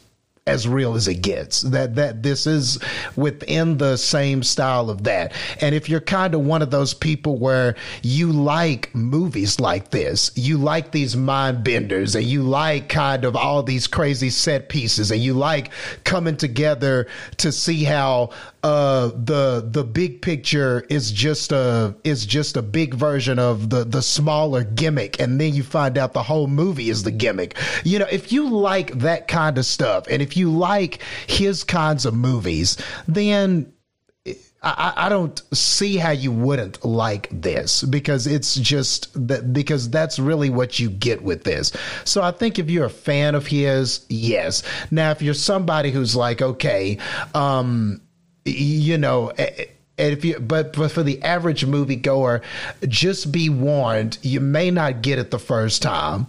as 0.48 0.66
real 0.66 0.96
as 0.96 1.10
it 1.10 1.22
gets. 1.22 1.62
That 1.62 1.96
that 1.96 2.24
this 2.24 2.48
is 2.48 2.80
within 3.16 3.78
the 3.78 3.98
same 3.98 4.42
style 4.44 4.90
of 4.90 5.04
that. 5.04 5.34
And 5.62 5.76
if 5.76 5.90
you're 5.90 6.00
kind 6.00 6.34
of 6.34 6.42
one 6.42 6.62
of 6.62 6.72
those 6.72 6.94
people 6.94 7.38
where 7.38 7.76
you 8.02 8.32
like 8.32 8.96
movies 8.96 9.60
like 9.60 9.92
this, 9.92 10.32
you 10.36 10.58
like 10.58 10.92
these 10.92 11.16
mind 11.16 11.64
benders, 11.64 12.16
and 12.16 12.26
you 12.26 12.44
like 12.44 12.88
kind 12.90 13.26
of 13.26 13.36
all 13.36 13.62
these 13.62 13.88
crazy 13.88 14.30
set 14.30 14.70
pieces, 14.70 15.12
and 15.12 15.22
you 15.22 15.34
like 15.34 15.70
coming 16.06 16.38
together 16.38 17.08
to 17.38 17.52
see 17.52 17.84
how 17.84 18.30
uh, 18.64 19.08
the 19.16 19.68
the 19.70 19.84
big 19.84 20.22
picture 20.22 20.86
is 20.90 21.12
just 21.12 21.52
a 21.52 21.96
is 22.04 22.26
just 22.26 22.58
a 22.58 22.62
big 22.62 22.94
version 22.94 23.40
of 23.40 23.70
the 23.70 23.84
the 23.84 24.02
smaller 24.02 24.64
gimmick, 24.64 25.20
and 25.20 25.40
then 25.40 25.54
you 25.54 25.64
find 25.64 25.98
out 25.98 26.14
the 26.14 26.24
whole 26.24 26.48
movie 26.48 26.90
is 26.90 27.04
the 27.04 27.12
gimmick. 27.12 27.58
You 27.84 28.00
know, 28.00 28.08
if 28.12 28.32
you 28.32 28.50
like 28.50 29.00
that 29.00 29.28
kind 29.28 29.58
of 29.58 29.66
stuff, 29.66 30.06
and 30.10 30.22
if 30.22 30.36
you 30.36 30.52
like 30.52 31.02
his 31.28 31.64
kinds 31.64 32.06
of 32.06 32.14
movies, 32.14 32.78
then 33.08 33.72
I, 34.64 34.94
I, 34.98 35.10
don't 35.10 35.40
see 35.56 35.98
how 35.98 36.10
you 36.12 36.32
wouldn't 36.32 36.84
like 36.84 37.30
this 37.32 37.84
because 37.84 38.26
it's 38.26 38.56
just 38.56 39.14
that 39.28 39.54
because 39.54 39.90
that's 39.90 40.18
really 40.18 40.50
what 40.50 40.80
you 40.80 40.90
get 40.90 41.22
with 41.22 41.44
this. 41.44 41.72
So 42.06 42.24
I 42.24 42.32
think 42.32 42.58
if 42.58 42.70
you're 42.70 42.86
a 42.86 42.90
fan 42.90 43.36
of 43.36 43.46
his, 43.46 44.06
yes. 44.10 44.64
Now 44.90 45.12
if 45.12 45.22
you're 45.22 45.36
somebody 45.36 45.92
who's 45.92 46.16
like, 46.16 46.42
okay, 46.42 46.98
um, 47.36 48.02
you 48.48 48.98
know. 48.98 49.32
If 50.00 50.24
you, 50.24 50.38
but, 50.38 50.74
but 50.74 50.92
for 50.92 51.02
the 51.02 51.24
average 51.24 51.66
moviegoer, 51.66 52.44
just 52.88 53.32
be 53.32 53.50
warned, 53.50 54.20
you 54.22 54.40
may 54.40 54.70
not 54.70 55.02
get 55.02 55.18
it 55.18 55.32
the 55.32 55.40
first 55.40 55.82
time 55.82 56.28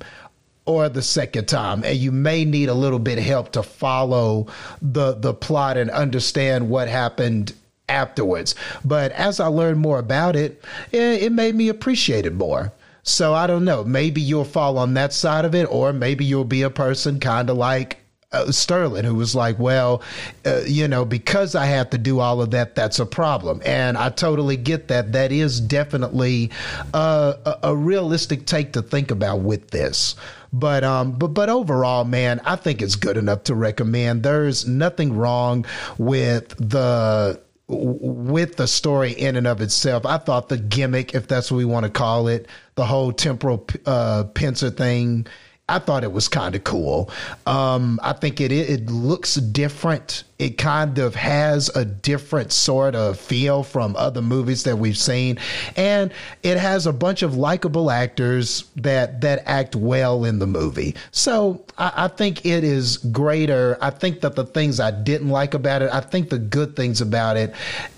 or 0.68 0.90
the 0.90 1.00
second 1.00 1.48
time 1.48 1.82
and 1.82 1.96
you 1.96 2.12
may 2.12 2.44
need 2.44 2.68
a 2.68 2.74
little 2.74 2.98
bit 2.98 3.16
of 3.16 3.24
help 3.24 3.50
to 3.52 3.62
follow 3.62 4.46
the 4.82 5.14
the 5.14 5.32
plot 5.32 5.78
and 5.78 5.90
understand 5.90 6.68
what 6.68 6.88
happened 6.88 7.54
afterwards 7.88 8.54
but 8.84 9.10
as 9.12 9.40
i 9.40 9.46
learned 9.46 9.78
more 9.78 9.98
about 9.98 10.36
it 10.36 10.62
it, 10.92 11.22
it 11.22 11.32
made 11.32 11.54
me 11.54 11.70
appreciate 11.70 12.26
it 12.26 12.34
more 12.34 12.70
so 13.02 13.32
i 13.32 13.46
don't 13.46 13.64
know 13.64 13.82
maybe 13.82 14.20
you'll 14.20 14.44
fall 14.44 14.76
on 14.76 14.92
that 14.92 15.10
side 15.14 15.46
of 15.46 15.54
it 15.54 15.64
or 15.64 15.90
maybe 15.90 16.22
you'll 16.22 16.44
be 16.44 16.60
a 16.60 16.68
person 16.68 17.18
kind 17.18 17.48
of 17.48 17.56
like 17.56 17.97
uh, 18.30 18.52
Sterling, 18.52 19.04
who 19.04 19.14
was 19.14 19.34
like, 19.34 19.58
well, 19.58 20.02
uh, 20.44 20.60
you 20.66 20.86
know, 20.86 21.04
because 21.04 21.54
I 21.54 21.66
have 21.66 21.90
to 21.90 21.98
do 21.98 22.20
all 22.20 22.42
of 22.42 22.50
that, 22.50 22.74
that's 22.74 22.98
a 22.98 23.06
problem. 23.06 23.62
And 23.64 23.96
I 23.96 24.10
totally 24.10 24.56
get 24.56 24.88
that. 24.88 25.12
That 25.12 25.32
is 25.32 25.60
definitely 25.60 26.50
uh, 26.92 27.34
a, 27.46 27.68
a 27.70 27.76
realistic 27.76 28.44
take 28.44 28.74
to 28.74 28.82
think 28.82 29.10
about 29.10 29.40
with 29.40 29.70
this. 29.70 30.14
But 30.52 30.82
um, 30.82 31.12
but 31.12 31.28
but 31.28 31.50
overall, 31.50 32.04
man, 32.04 32.40
I 32.44 32.56
think 32.56 32.80
it's 32.80 32.96
good 32.96 33.18
enough 33.18 33.44
to 33.44 33.54
recommend. 33.54 34.22
There's 34.22 34.66
nothing 34.66 35.14
wrong 35.14 35.66
with 35.98 36.48
the 36.56 37.38
with 37.66 38.56
the 38.56 38.66
story 38.66 39.12
in 39.12 39.36
and 39.36 39.46
of 39.46 39.60
itself. 39.60 40.06
I 40.06 40.16
thought 40.16 40.48
the 40.48 40.56
gimmick, 40.56 41.14
if 41.14 41.28
that's 41.28 41.50
what 41.50 41.58
we 41.58 41.66
want 41.66 41.84
to 41.84 41.90
call 41.90 42.28
it, 42.28 42.48
the 42.76 42.86
whole 42.86 43.12
temporal 43.12 43.66
uh, 43.84 44.24
pincer 44.32 44.70
thing 44.70 45.26
I 45.68 45.78
thought 45.78 46.02
it 46.02 46.12
was 46.12 46.28
kind 46.28 46.54
of 46.54 46.64
cool. 46.64 47.10
Um, 47.46 48.00
I 48.02 48.14
think 48.14 48.40
it 48.40 48.50
it 48.52 48.86
looks 48.86 49.34
different. 49.34 50.24
It 50.38 50.56
kind 50.56 50.98
of 50.98 51.14
has 51.14 51.68
a 51.76 51.84
different 51.84 52.52
sort 52.52 52.94
of 52.94 53.18
feel 53.18 53.62
from 53.64 53.94
other 53.96 54.22
movies 54.22 54.62
that 54.64 54.78
we've 54.78 54.96
seen, 54.96 55.38
and 55.76 56.12
it 56.42 56.56
has 56.56 56.86
a 56.86 56.92
bunch 56.92 57.22
of 57.22 57.36
likable 57.36 57.90
actors 57.90 58.64
that 58.76 59.20
that 59.20 59.42
act 59.46 59.76
well 59.76 60.24
in 60.24 60.38
the 60.38 60.46
movie. 60.46 60.94
So 61.10 61.64
I, 61.76 61.92
I 61.96 62.08
think 62.08 62.46
it 62.46 62.64
is 62.64 62.96
greater. 62.96 63.76
I 63.82 63.90
think 63.90 64.20
that 64.22 64.36
the 64.36 64.44
things 64.44 64.80
I 64.80 64.90
didn't 64.90 65.28
like 65.28 65.52
about 65.52 65.82
it, 65.82 65.90
I 65.92 66.00
think 66.00 66.30
the 66.30 66.38
good 66.38 66.76
things 66.76 67.00
about 67.02 67.36
it 67.36 67.54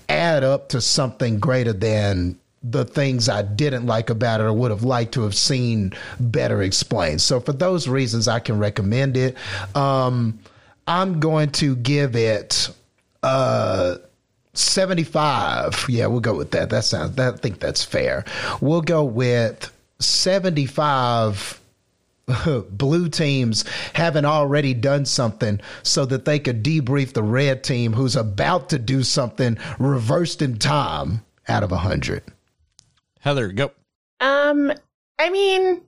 add 0.09 0.43
up 0.43 0.69
to 0.69 0.81
something 0.81 1.39
greater 1.39 1.71
than 1.71 2.37
the 2.63 2.85
things 2.85 3.27
I 3.27 3.41
didn't 3.41 3.87
like 3.87 4.09
about 4.09 4.39
it 4.39 4.43
or 4.43 4.53
would 4.53 4.71
have 4.71 4.83
liked 4.83 5.13
to 5.13 5.23
have 5.23 5.35
seen 5.35 5.93
better 6.19 6.61
explained. 6.61 7.21
So 7.21 7.39
for 7.39 7.53
those 7.53 7.87
reasons, 7.87 8.27
I 8.27 8.39
can 8.39 8.59
recommend 8.59 9.17
it. 9.17 9.35
Um, 9.75 10.39
I'm 10.87 11.19
going 11.19 11.51
to 11.53 11.75
give 11.75 12.15
it 12.15 12.69
uh, 13.23 13.97
75. 14.53 15.85
Yeah, 15.89 16.07
we'll 16.07 16.19
go 16.19 16.35
with 16.35 16.51
that. 16.51 16.69
That 16.69 16.83
sounds. 16.83 17.15
That, 17.15 17.35
I 17.35 17.37
think 17.37 17.59
that's 17.59 17.83
fair. 17.83 18.25
We'll 18.59 18.81
go 18.81 19.03
with 19.03 19.71
75 19.99 21.59
blue 22.69 23.09
teams 23.09 23.65
haven't 23.93 24.25
already 24.25 24.73
done 24.73 25.05
something 25.05 25.59
so 25.83 26.05
that 26.05 26.25
they 26.25 26.39
could 26.39 26.63
debrief 26.63 27.13
the 27.13 27.23
red 27.23 27.63
team 27.63 27.93
who's 27.93 28.15
about 28.15 28.69
to 28.69 28.79
do 28.79 29.03
something 29.03 29.57
reversed 29.79 30.41
in 30.41 30.57
time 30.57 31.21
out 31.47 31.63
of 31.63 31.71
100. 31.71 32.23
Heather, 33.21 33.51
go. 33.51 33.71
Um, 34.19 34.73
I 35.17 35.29
mean, 35.29 35.81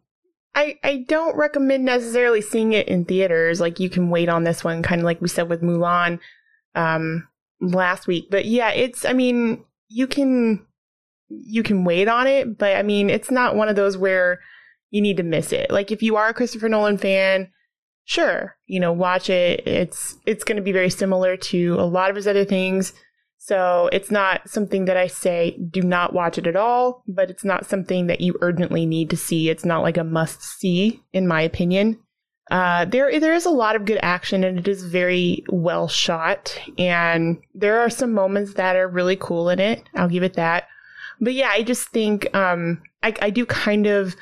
I 0.55 0.79
I 0.83 1.05
don't 1.07 1.35
recommend 1.35 1.83
necessarily 1.83 2.41
seeing 2.41 2.73
it 2.73 2.87
in 2.87 3.05
theaters. 3.05 3.59
Like 3.59 3.79
you 3.79 3.89
can 3.89 4.09
wait 4.09 4.29
on 4.29 4.43
this 4.43 4.63
one, 4.63 4.83
kind 4.83 5.01
of 5.01 5.05
like 5.05 5.21
we 5.21 5.27
said 5.27 5.49
with 5.49 5.61
Mulan, 5.61 6.19
um, 6.75 7.27
last 7.59 8.07
week. 8.07 8.27
But 8.29 8.45
yeah, 8.45 8.69
it's. 8.69 9.03
I 9.03 9.13
mean, 9.13 9.65
you 9.89 10.07
can 10.07 10.65
you 11.29 11.63
can 11.63 11.85
wait 11.85 12.07
on 12.07 12.27
it, 12.27 12.57
but 12.57 12.75
I 12.75 12.83
mean, 12.83 13.09
it's 13.09 13.31
not 13.31 13.55
one 13.55 13.67
of 13.67 13.75
those 13.75 13.97
where 13.97 14.39
you 14.91 15.01
need 15.01 15.17
to 15.17 15.23
miss 15.23 15.51
it. 15.51 15.71
Like 15.71 15.91
if 15.91 16.03
you 16.03 16.15
are 16.15 16.29
a 16.29 16.33
Christopher 16.33 16.69
Nolan 16.69 16.99
fan, 16.99 17.51
sure, 18.05 18.55
you 18.67 18.79
know, 18.79 18.93
watch 18.93 19.29
it. 19.29 19.65
It's 19.65 20.17
it's 20.27 20.43
going 20.43 20.57
to 20.57 20.63
be 20.63 20.71
very 20.71 20.91
similar 20.91 21.35
to 21.37 21.75
a 21.79 21.85
lot 21.85 22.11
of 22.11 22.15
his 22.15 22.27
other 22.27 22.45
things. 22.45 22.93
So 23.45 23.89
it's 23.91 24.09
not 24.09 24.47
something 24.47 24.85
that 24.85 24.95
I 24.95 25.07
say 25.07 25.59
do 25.69 25.81
not 25.81 26.13
watch 26.13 26.37
it 26.37 26.47
at 26.47 26.55
all, 26.55 27.03
but 27.09 27.29
it's 27.29 27.43
not 27.43 27.65
something 27.65 28.07
that 28.07 28.21
you 28.21 28.37
urgently 28.39 28.85
need 28.85 29.09
to 29.09 29.17
see. 29.17 29.49
It's 29.49 29.65
not 29.65 29.81
like 29.81 29.97
a 29.97 30.03
must 30.05 30.41
see, 30.41 31.03
in 31.11 31.27
my 31.27 31.41
opinion. 31.41 31.99
Uh, 32.51 32.85
there 32.85 33.19
there 33.19 33.33
is 33.33 33.45
a 33.45 33.49
lot 33.49 33.75
of 33.75 33.83
good 33.83 33.99
action 34.01 34.45
and 34.45 34.59
it 34.59 34.67
is 34.69 34.83
very 34.85 35.43
well 35.49 35.89
shot, 35.89 36.57
and 36.77 37.37
there 37.53 37.81
are 37.81 37.89
some 37.89 38.13
moments 38.13 38.53
that 38.53 38.77
are 38.77 38.87
really 38.87 39.17
cool 39.17 39.49
in 39.49 39.59
it. 39.59 39.83
I'll 39.93 40.07
give 40.07 40.23
it 40.23 40.35
that. 40.35 40.69
But 41.19 41.33
yeah, 41.33 41.49
I 41.49 41.63
just 41.63 41.89
think 41.89 42.33
um, 42.33 42.81
I, 43.01 43.13
I 43.21 43.29
do 43.29 43.45
kind 43.45 43.87
of 43.87 44.15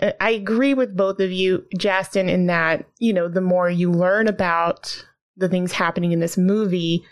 uh, 0.00 0.12
I 0.20 0.30
agree 0.30 0.74
with 0.74 0.96
both 0.96 1.18
of 1.18 1.32
you, 1.32 1.64
Justin, 1.76 2.28
in 2.28 2.46
that, 2.46 2.86
you 3.00 3.12
know, 3.12 3.26
the 3.26 3.40
more 3.40 3.68
you 3.68 3.90
learn 3.90 4.28
about 4.28 5.04
the 5.36 5.48
things 5.48 5.72
happening 5.72 6.12
in 6.12 6.20
this 6.20 6.38
movie, 6.38 7.04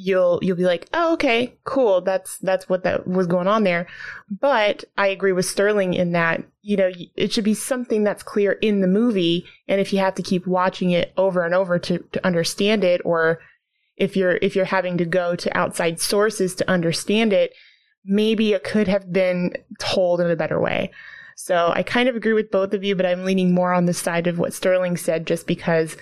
you'll 0.00 0.38
you'll 0.42 0.56
be 0.56 0.64
like, 0.64 0.88
"Oh, 0.94 1.12
okay, 1.14 1.54
cool. 1.64 2.00
That's 2.00 2.38
that's 2.38 2.68
what 2.68 2.84
that 2.84 3.06
was 3.06 3.26
going 3.26 3.46
on 3.46 3.64
there." 3.64 3.86
But 4.30 4.84
I 4.96 5.08
agree 5.08 5.32
with 5.32 5.46
Sterling 5.46 5.94
in 5.94 6.12
that, 6.12 6.42
you 6.62 6.76
know, 6.76 6.90
it 7.16 7.32
should 7.32 7.44
be 7.44 7.54
something 7.54 8.02
that's 8.02 8.22
clear 8.22 8.52
in 8.52 8.80
the 8.80 8.86
movie, 8.86 9.44
and 9.68 9.80
if 9.80 9.92
you 9.92 9.98
have 9.98 10.14
to 10.16 10.22
keep 10.22 10.46
watching 10.46 10.90
it 10.90 11.12
over 11.16 11.44
and 11.44 11.54
over 11.54 11.78
to 11.78 11.98
to 11.98 12.26
understand 12.26 12.84
it 12.84 13.00
or 13.04 13.40
if 13.96 14.16
you're 14.16 14.38
if 14.40 14.56
you're 14.56 14.64
having 14.64 14.96
to 14.98 15.04
go 15.04 15.36
to 15.36 15.56
outside 15.56 16.00
sources 16.00 16.54
to 16.56 16.70
understand 16.70 17.32
it, 17.32 17.52
maybe 18.04 18.52
it 18.52 18.64
could 18.64 18.88
have 18.88 19.12
been 19.12 19.52
told 19.78 20.20
in 20.20 20.30
a 20.30 20.36
better 20.36 20.60
way. 20.60 20.90
So 21.36 21.72
I 21.74 21.82
kind 21.82 22.08
of 22.08 22.16
agree 22.16 22.34
with 22.34 22.50
both 22.50 22.74
of 22.74 22.84
you, 22.84 22.94
but 22.94 23.06
I'm 23.06 23.24
leaning 23.24 23.54
more 23.54 23.72
on 23.72 23.86
the 23.86 23.94
side 23.94 24.26
of 24.26 24.38
what 24.38 24.52
Sterling 24.52 24.98
said 24.98 25.26
just 25.26 25.46
because 25.46 25.96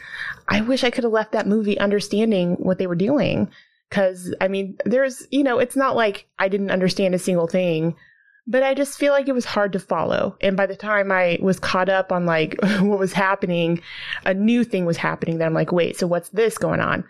I 0.49 0.63
wish 0.63 0.83
I 0.83 0.91
could 0.91 1.05
have 1.05 1.13
left 1.13 1.31
that 1.31 1.47
movie 1.47 1.79
understanding 1.79 2.55
what 2.55 2.79
they 2.79 2.89
were 2.89 2.97
doing. 2.97 3.49
Cause 3.91 4.35
I 4.41 4.49
mean, 4.49 4.77
there's, 4.85 5.27
you 5.31 5.43
know, 5.43 5.59
it's 5.59 5.77
not 5.77 5.97
like 5.97 6.29
I 6.39 6.49
didn't 6.49 6.71
understand 6.71 7.15
a 7.15 7.19
single 7.19 7.47
thing, 7.47 7.97
but 8.47 8.63
I 8.63 8.75
just 8.75 8.99
feel 8.99 9.13
like 9.13 9.29
it 9.29 9.35
was 9.35 9.45
hard 9.45 9.73
to 9.75 9.79
follow. 9.79 10.37
And 10.41 10.57
by 10.57 10.67
the 10.67 10.75
time 10.77 11.13
I 11.13 11.39
was 11.41 11.61
caught 11.61 11.91
up 11.91 12.11
on 12.11 12.27
like 12.27 12.57
what 12.81 12.99
was 12.99 13.13
happening, 13.13 13.83
a 14.25 14.35
new 14.35 14.65
thing 14.65 14.87
was 14.87 14.97
happening 14.97 15.39
that 15.39 15.47
I'm 15.47 15.55
like, 15.55 15.71
wait, 15.71 15.99
so 15.99 16.07
what's 16.07 16.31
this 16.31 16.57
going 16.59 16.81
on? 16.81 17.05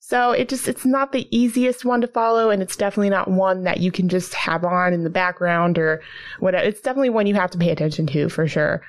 So 0.00 0.32
it 0.32 0.48
just, 0.48 0.66
it's 0.66 0.84
not 0.84 1.12
the 1.12 1.28
easiest 1.36 1.84
one 1.84 2.00
to 2.00 2.08
follow. 2.08 2.50
And 2.50 2.60
it's 2.60 2.76
definitely 2.76 3.10
not 3.10 3.30
one 3.30 3.62
that 3.62 3.78
you 3.78 3.92
can 3.92 4.08
just 4.08 4.34
have 4.34 4.64
on 4.64 4.92
in 4.92 5.04
the 5.04 5.10
background 5.10 5.78
or 5.78 6.02
whatever. 6.40 6.66
It's 6.66 6.80
definitely 6.80 7.10
one 7.10 7.28
you 7.28 7.36
have 7.36 7.52
to 7.52 7.58
pay 7.58 7.70
attention 7.70 8.08
to 8.08 8.28
for 8.28 8.48
sure. 8.48 8.82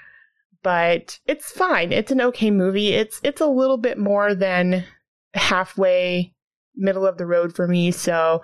But 0.63 1.19
it's 1.27 1.51
fine. 1.51 1.91
It's 1.91 2.11
an 2.11 2.21
okay 2.21 2.49
movie. 2.49 2.89
It's, 2.93 3.21
it's 3.23 3.41
a 3.41 3.47
little 3.47 3.77
bit 3.77 3.99
more 3.99 4.33
than 4.33 4.83
halfway 5.35 6.33
middle 6.75 7.05
of 7.05 7.17
the 7.17 7.25
road 7.25 7.55
for 7.55 7.67
me. 7.67 7.91
So 7.91 8.41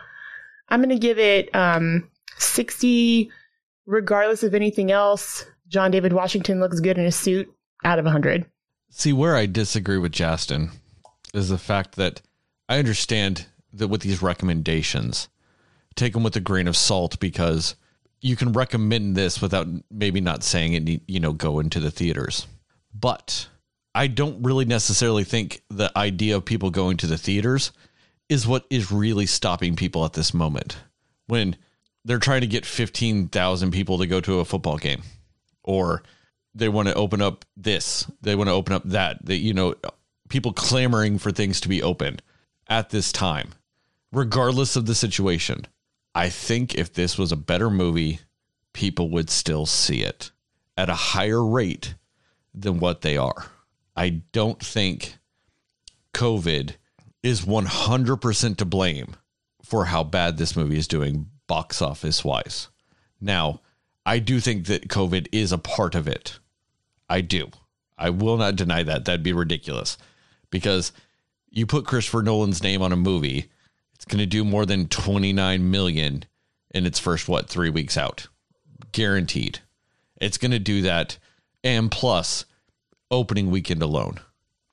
I'm 0.69 0.79
going 0.79 0.89
to 0.89 0.99
give 0.99 1.19
it, 1.19 1.53
um, 1.55 2.09
60, 2.37 3.29
regardless 3.85 4.43
of 4.43 4.53
anything 4.53 4.91
else. 4.91 5.45
John 5.67 5.91
David 5.91 6.13
Washington 6.13 6.59
looks 6.59 6.79
good 6.79 6.97
in 6.97 7.05
a 7.05 7.11
suit 7.11 7.51
out 7.83 7.99
of 7.99 8.05
100. 8.05 8.45
See, 8.89 9.13
where 9.13 9.35
I 9.35 9.45
disagree 9.45 9.97
with 9.97 10.11
Justin 10.11 10.71
is 11.33 11.49
the 11.49 11.57
fact 11.57 11.95
that 11.95 12.21
I 12.67 12.79
understand 12.79 13.45
that 13.73 13.87
with 13.87 14.01
these 14.01 14.21
recommendations, 14.21 15.27
take 15.95 16.13
them 16.13 16.23
with 16.23 16.35
a 16.35 16.41
grain 16.41 16.67
of 16.67 16.75
salt 16.75 17.19
because 17.19 17.75
you 18.21 18.35
can 18.35 18.51
recommend 18.51 19.15
this 19.15 19.41
without 19.41 19.67
maybe 19.91 20.21
not 20.21 20.43
saying 20.43 20.73
it, 20.73 21.01
you 21.07 21.19
know, 21.19 21.33
go 21.33 21.59
into 21.59 21.79
the 21.79 21.91
theaters. 21.91 22.47
But 22.93 23.47
I 23.93 24.07
don't 24.07 24.41
really 24.43 24.65
necessarily 24.65 25.23
think 25.23 25.61
the 25.69 25.91
idea 25.97 26.35
of 26.35 26.45
people 26.45 26.71
going 26.71 26.97
to 26.97 27.07
the 27.07 27.17
theaters 27.17 27.71
is 28.29 28.47
what 28.47 28.65
is 28.69 28.91
really 28.91 29.25
stopping 29.25 29.75
people 29.75 30.05
at 30.05 30.13
this 30.13 30.33
moment 30.33 30.77
when 31.27 31.55
they're 32.05 32.19
trying 32.19 32.41
to 32.41 32.47
get 32.47 32.65
15,000 32.65 33.71
people 33.71 33.97
to 33.97 34.07
go 34.07 34.21
to 34.21 34.39
a 34.39 34.45
football 34.45 34.77
game 34.77 35.01
or 35.63 36.03
they 36.55 36.69
want 36.69 36.87
to 36.87 36.93
open 36.93 37.21
up 37.21 37.45
this, 37.57 38.09
they 38.21 38.35
want 38.35 38.47
to 38.47 38.53
open 38.53 38.73
up 38.73 38.83
that, 38.85 39.23
that, 39.25 39.37
you 39.37 39.53
know, 39.53 39.75
people 40.29 40.53
clamoring 40.53 41.17
for 41.17 41.31
things 41.31 41.59
to 41.61 41.69
be 41.69 41.83
open 41.83 42.19
at 42.67 42.89
this 42.89 43.11
time, 43.11 43.49
regardless 44.11 44.75
of 44.75 44.85
the 44.85 44.95
situation. 44.95 45.65
I 46.15 46.29
think 46.29 46.75
if 46.75 46.93
this 46.93 47.17
was 47.17 47.31
a 47.31 47.37
better 47.37 47.69
movie, 47.69 48.19
people 48.73 49.09
would 49.11 49.29
still 49.29 49.65
see 49.65 50.01
it 50.01 50.31
at 50.77 50.89
a 50.89 50.95
higher 50.95 51.43
rate 51.43 51.95
than 52.53 52.79
what 52.79 53.01
they 53.01 53.17
are. 53.17 53.45
I 53.95 54.21
don't 54.31 54.59
think 54.59 55.17
COVID 56.13 56.75
is 57.23 57.41
100% 57.41 58.58
to 58.58 58.65
blame 58.65 59.15
for 59.63 59.86
how 59.86 60.03
bad 60.03 60.38
this 60.38 60.55
movie 60.55 60.77
is 60.77 60.88
doing 60.88 61.27
box 61.47 61.82
office 61.82 62.23
wise. 62.23 62.69
Now, 63.19 63.62
I 64.05 64.19
do 64.19 64.39
think 64.39 64.67
that 64.67 64.88
COVID 64.88 65.27
is 65.32 65.51
a 65.51 65.58
part 65.58 65.95
of 65.95 66.08
it. 66.08 66.39
I 67.10 67.21
do. 67.21 67.49
I 67.97 68.10
will 68.12 68.38
not 68.38 68.55
deny 68.55 68.84
that. 68.84 69.05
That'd 69.05 69.23
be 69.23 69.34
ridiculous 69.34 69.97
because 70.49 70.91
you 71.49 71.65
put 71.65 71.86
Christopher 71.86 72.21
Nolan's 72.21 72.63
name 72.63 72.82
on 72.82 72.91
a 72.91 72.95
movie, 72.97 73.49
it's 73.93 74.05
going 74.05 74.19
to 74.19 74.25
do 74.25 74.45
more 74.45 74.65
than 74.65 74.88
29 74.88 75.69
million 75.69 76.23
in 76.71 76.86
its 76.86 76.99
first 76.99 77.27
what, 77.27 77.49
3 77.49 77.69
weeks 77.69 77.97
out. 77.97 78.27
Guaranteed. 78.91 79.60
It's 80.21 80.38
going 80.38 80.51
to 80.51 80.60
do 80.60 80.82
that 80.84 81.17
and 81.63 81.91
plus 81.91 82.45
opening 83.12 83.51
weekend 83.51 83.82
alone. 83.82 84.19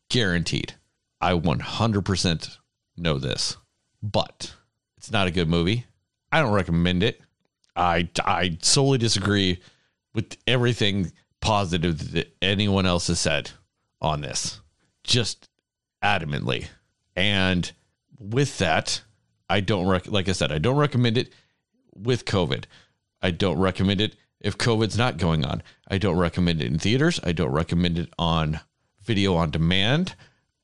Guaranteed. 0.08 0.74
I 1.20 1.32
100% 1.32 2.56
know 2.96 3.18
this. 3.18 3.56
But 4.02 4.54
it's 4.96 5.10
not 5.10 5.26
a 5.26 5.32
good 5.32 5.48
movie. 5.48 5.86
I 6.32 6.40
don't 6.40 6.52
recommend 6.52 7.02
it. 7.02 7.20
I 7.74 8.08
I 8.24 8.56
solely 8.62 8.98
disagree 8.98 9.60
with 10.14 10.36
everything 10.46 11.12
positive 11.40 12.12
that 12.12 12.34
anyone 12.40 12.86
else 12.86 13.06
has 13.08 13.20
said 13.20 13.50
on 14.00 14.22
this. 14.22 14.60
Just 15.04 15.48
adamantly. 16.02 16.68
And 17.14 17.70
with 18.18 18.58
that, 18.58 19.02
I 19.48 19.60
don't 19.60 19.86
rec- 19.86 20.10
like 20.10 20.28
I 20.28 20.32
said, 20.32 20.52
I 20.52 20.58
don't 20.58 20.76
recommend 20.76 21.18
it 21.18 21.32
with 21.94 22.24
COVID. 22.24 22.64
I 23.22 23.30
don't 23.30 23.58
recommend 23.58 24.00
it 24.00 24.16
if 24.40 24.58
COVID's 24.58 24.98
not 24.98 25.18
going 25.18 25.44
on. 25.44 25.62
I 25.88 25.98
don't 25.98 26.18
recommend 26.18 26.60
it 26.60 26.66
in 26.66 26.78
theaters. 26.78 27.20
I 27.24 27.32
don't 27.32 27.52
recommend 27.52 27.98
it 27.98 28.12
on 28.18 28.60
video 29.02 29.34
on 29.34 29.50
demand. 29.50 30.14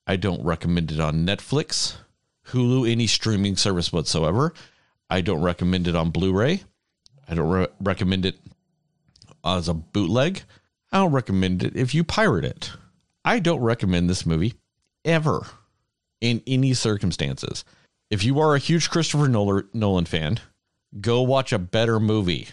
I 0.06 0.16
don't 0.16 0.44
recommend 0.44 0.90
it 0.90 1.00
on 1.00 1.26
Netflix, 1.26 1.96
Hulu, 2.48 2.90
any 2.90 3.06
streaming 3.06 3.56
service 3.56 3.92
whatsoever. 3.92 4.52
I 5.08 5.20
don't 5.20 5.42
recommend 5.42 5.86
it 5.86 5.94
on 5.96 6.10
Blu-ray. 6.10 6.62
I 7.28 7.34
don't 7.34 7.48
re- 7.48 7.68
recommend 7.80 8.26
it 8.26 8.36
as 9.44 9.68
a 9.68 9.74
bootleg. 9.74 10.42
I 10.90 10.98
don't 10.98 11.12
recommend 11.12 11.62
it 11.62 11.76
if 11.76 11.94
you 11.94 12.04
pirate 12.04 12.44
it. 12.44 12.72
I 13.24 13.38
don't 13.38 13.60
recommend 13.60 14.10
this 14.10 14.26
movie 14.26 14.54
ever 15.04 15.46
in 16.20 16.42
any 16.46 16.74
circumstances. 16.74 17.64
If 18.10 18.24
you 18.24 18.40
are 18.40 18.54
a 18.54 18.58
huge 18.58 18.90
Christopher 18.90 19.28
Nolan 19.28 20.04
fan, 20.04 20.40
go 21.00 21.22
watch 21.22 21.52
a 21.52 21.58
better 21.58 21.98
movie. 22.00 22.48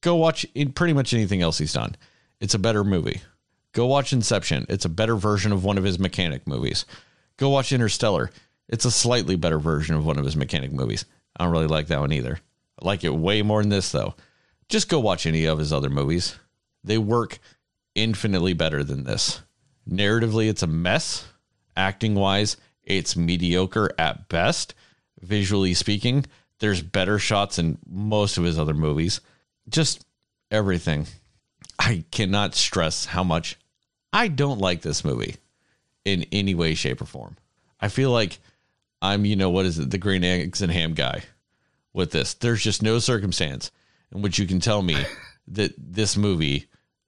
Go 0.00 0.16
watch 0.16 0.46
pretty 0.74 0.92
much 0.92 1.12
anything 1.12 1.42
else 1.42 1.58
he's 1.58 1.72
done. 1.72 1.96
It's 2.40 2.54
a 2.54 2.58
better 2.58 2.84
movie. 2.84 3.20
Go 3.72 3.86
watch 3.86 4.12
Inception. 4.12 4.66
It's 4.68 4.84
a 4.84 4.90
better 4.90 5.16
version 5.16 5.52
of 5.52 5.64
one 5.64 5.78
of 5.78 5.84
his 5.84 5.98
mechanic 5.98 6.46
movies. 6.46 6.84
Go 7.36 7.48
watch 7.48 7.72
Interstellar. 7.72 8.30
It's 8.68 8.84
a 8.84 8.90
slightly 8.90 9.36
better 9.36 9.58
version 9.58 9.94
of 9.94 10.04
one 10.04 10.18
of 10.18 10.24
his 10.24 10.36
mechanic 10.36 10.72
movies. 10.72 11.04
I 11.36 11.44
don't 11.44 11.52
really 11.52 11.66
like 11.66 11.88
that 11.88 12.00
one 12.00 12.12
either. 12.12 12.38
I 12.80 12.86
like 12.86 13.04
it 13.04 13.14
way 13.14 13.42
more 13.42 13.62
than 13.62 13.70
this 13.70 13.90
though. 13.90 14.14
Just 14.68 14.88
go 14.88 15.00
watch 15.00 15.26
any 15.26 15.46
of 15.46 15.58
his 15.58 15.72
other 15.72 15.90
movies. 15.90 16.36
They 16.84 16.98
work 16.98 17.38
infinitely 17.94 18.52
better 18.52 18.84
than 18.84 19.04
this. 19.04 19.42
Narratively, 19.88 20.48
it's 20.48 20.62
a 20.62 20.66
mess 20.66 21.26
Acting 21.76 22.14
wise, 22.14 22.56
it's 22.84 23.16
mediocre 23.16 23.90
at 23.98 24.28
best. 24.28 24.74
Visually 25.20 25.74
speaking, 25.74 26.26
there's 26.58 26.82
better 26.82 27.18
shots 27.18 27.58
in 27.58 27.78
most 27.88 28.36
of 28.36 28.44
his 28.44 28.58
other 28.58 28.74
movies. 28.74 29.20
Just 29.68 30.04
everything. 30.50 31.06
I 31.78 32.04
cannot 32.10 32.54
stress 32.54 33.06
how 33.06 33.24
much 33.24 33.56
I 34.12 34.28
don't 34.28 34.58
like 34.58 34.82
this 34.82 35.04
movie 35.04 35.36
in 36.04 36.26
any 36.32 36.54
way, 36.54 36.74
shape, 36.74 37.00
or 37.00 37.06
form. 37.06 37.36
I 37.80 37.88
feel 37.88 38.10
like 38.10 38.38
I'm, 39.00 39.24
you 39.24 39.36
know, 39.36 39.50
what 39.50 39.66
is 39.66 39.78
it, 39.78 39.90
the 39.90 39.98
green 39.98 40.24
eggs 40.24 40.62
and 40.62 40.70
ham 40.70 40.94
guy 40.94 41.22
with 41.92 42.10
this. 42.10 42.34
There's 42.34 42.62
just 42.62 42.82
no 42.82 42.98
circumstance 42.98 43.70
in 44.14 44.22
which 44.22 44.38
you 44.38 44.46
can 44.46 44.60
tell 44.60 44.82
me 44.82 44.96
that 45.48 45.72
this 45.78 46.16
movie, 46.16 46.66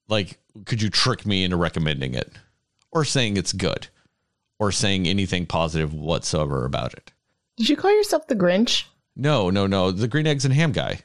like, 0.08 0.38
could 0.64 0.80
you 0.80 0.90
trick 0.90 1.26
me 1.26 1.44
into 1.44 1.56
recommending 1.56 2.14
it 2.14 2.32
or 2.90 3.04
saying 3.04 3.36
it's 3.36 3.52
good? 3.52 3.88
or 4.58 4.72
saying 4.72 5.06
anything 5.06 5.46
positive 5.46 5.92
whatsoever 5.92 6.64
about 6.64 6.94
it. 6.94 7.12
Did 7.56 7.68
you 7.68 7.76
call 7.76 7.94
yourself 7.94 8.26
the 8.26 8.36
Grinch? 8.36 8.84
No, 9.16 9.50
no, 9.50 9.66
no. 9.66 9.90
The 9.90 10.08
green 10.08 10.26
eggs 10.26 10.44
and 10.44 10.54
ham 10.54 10.72
guy. 10.72 11.00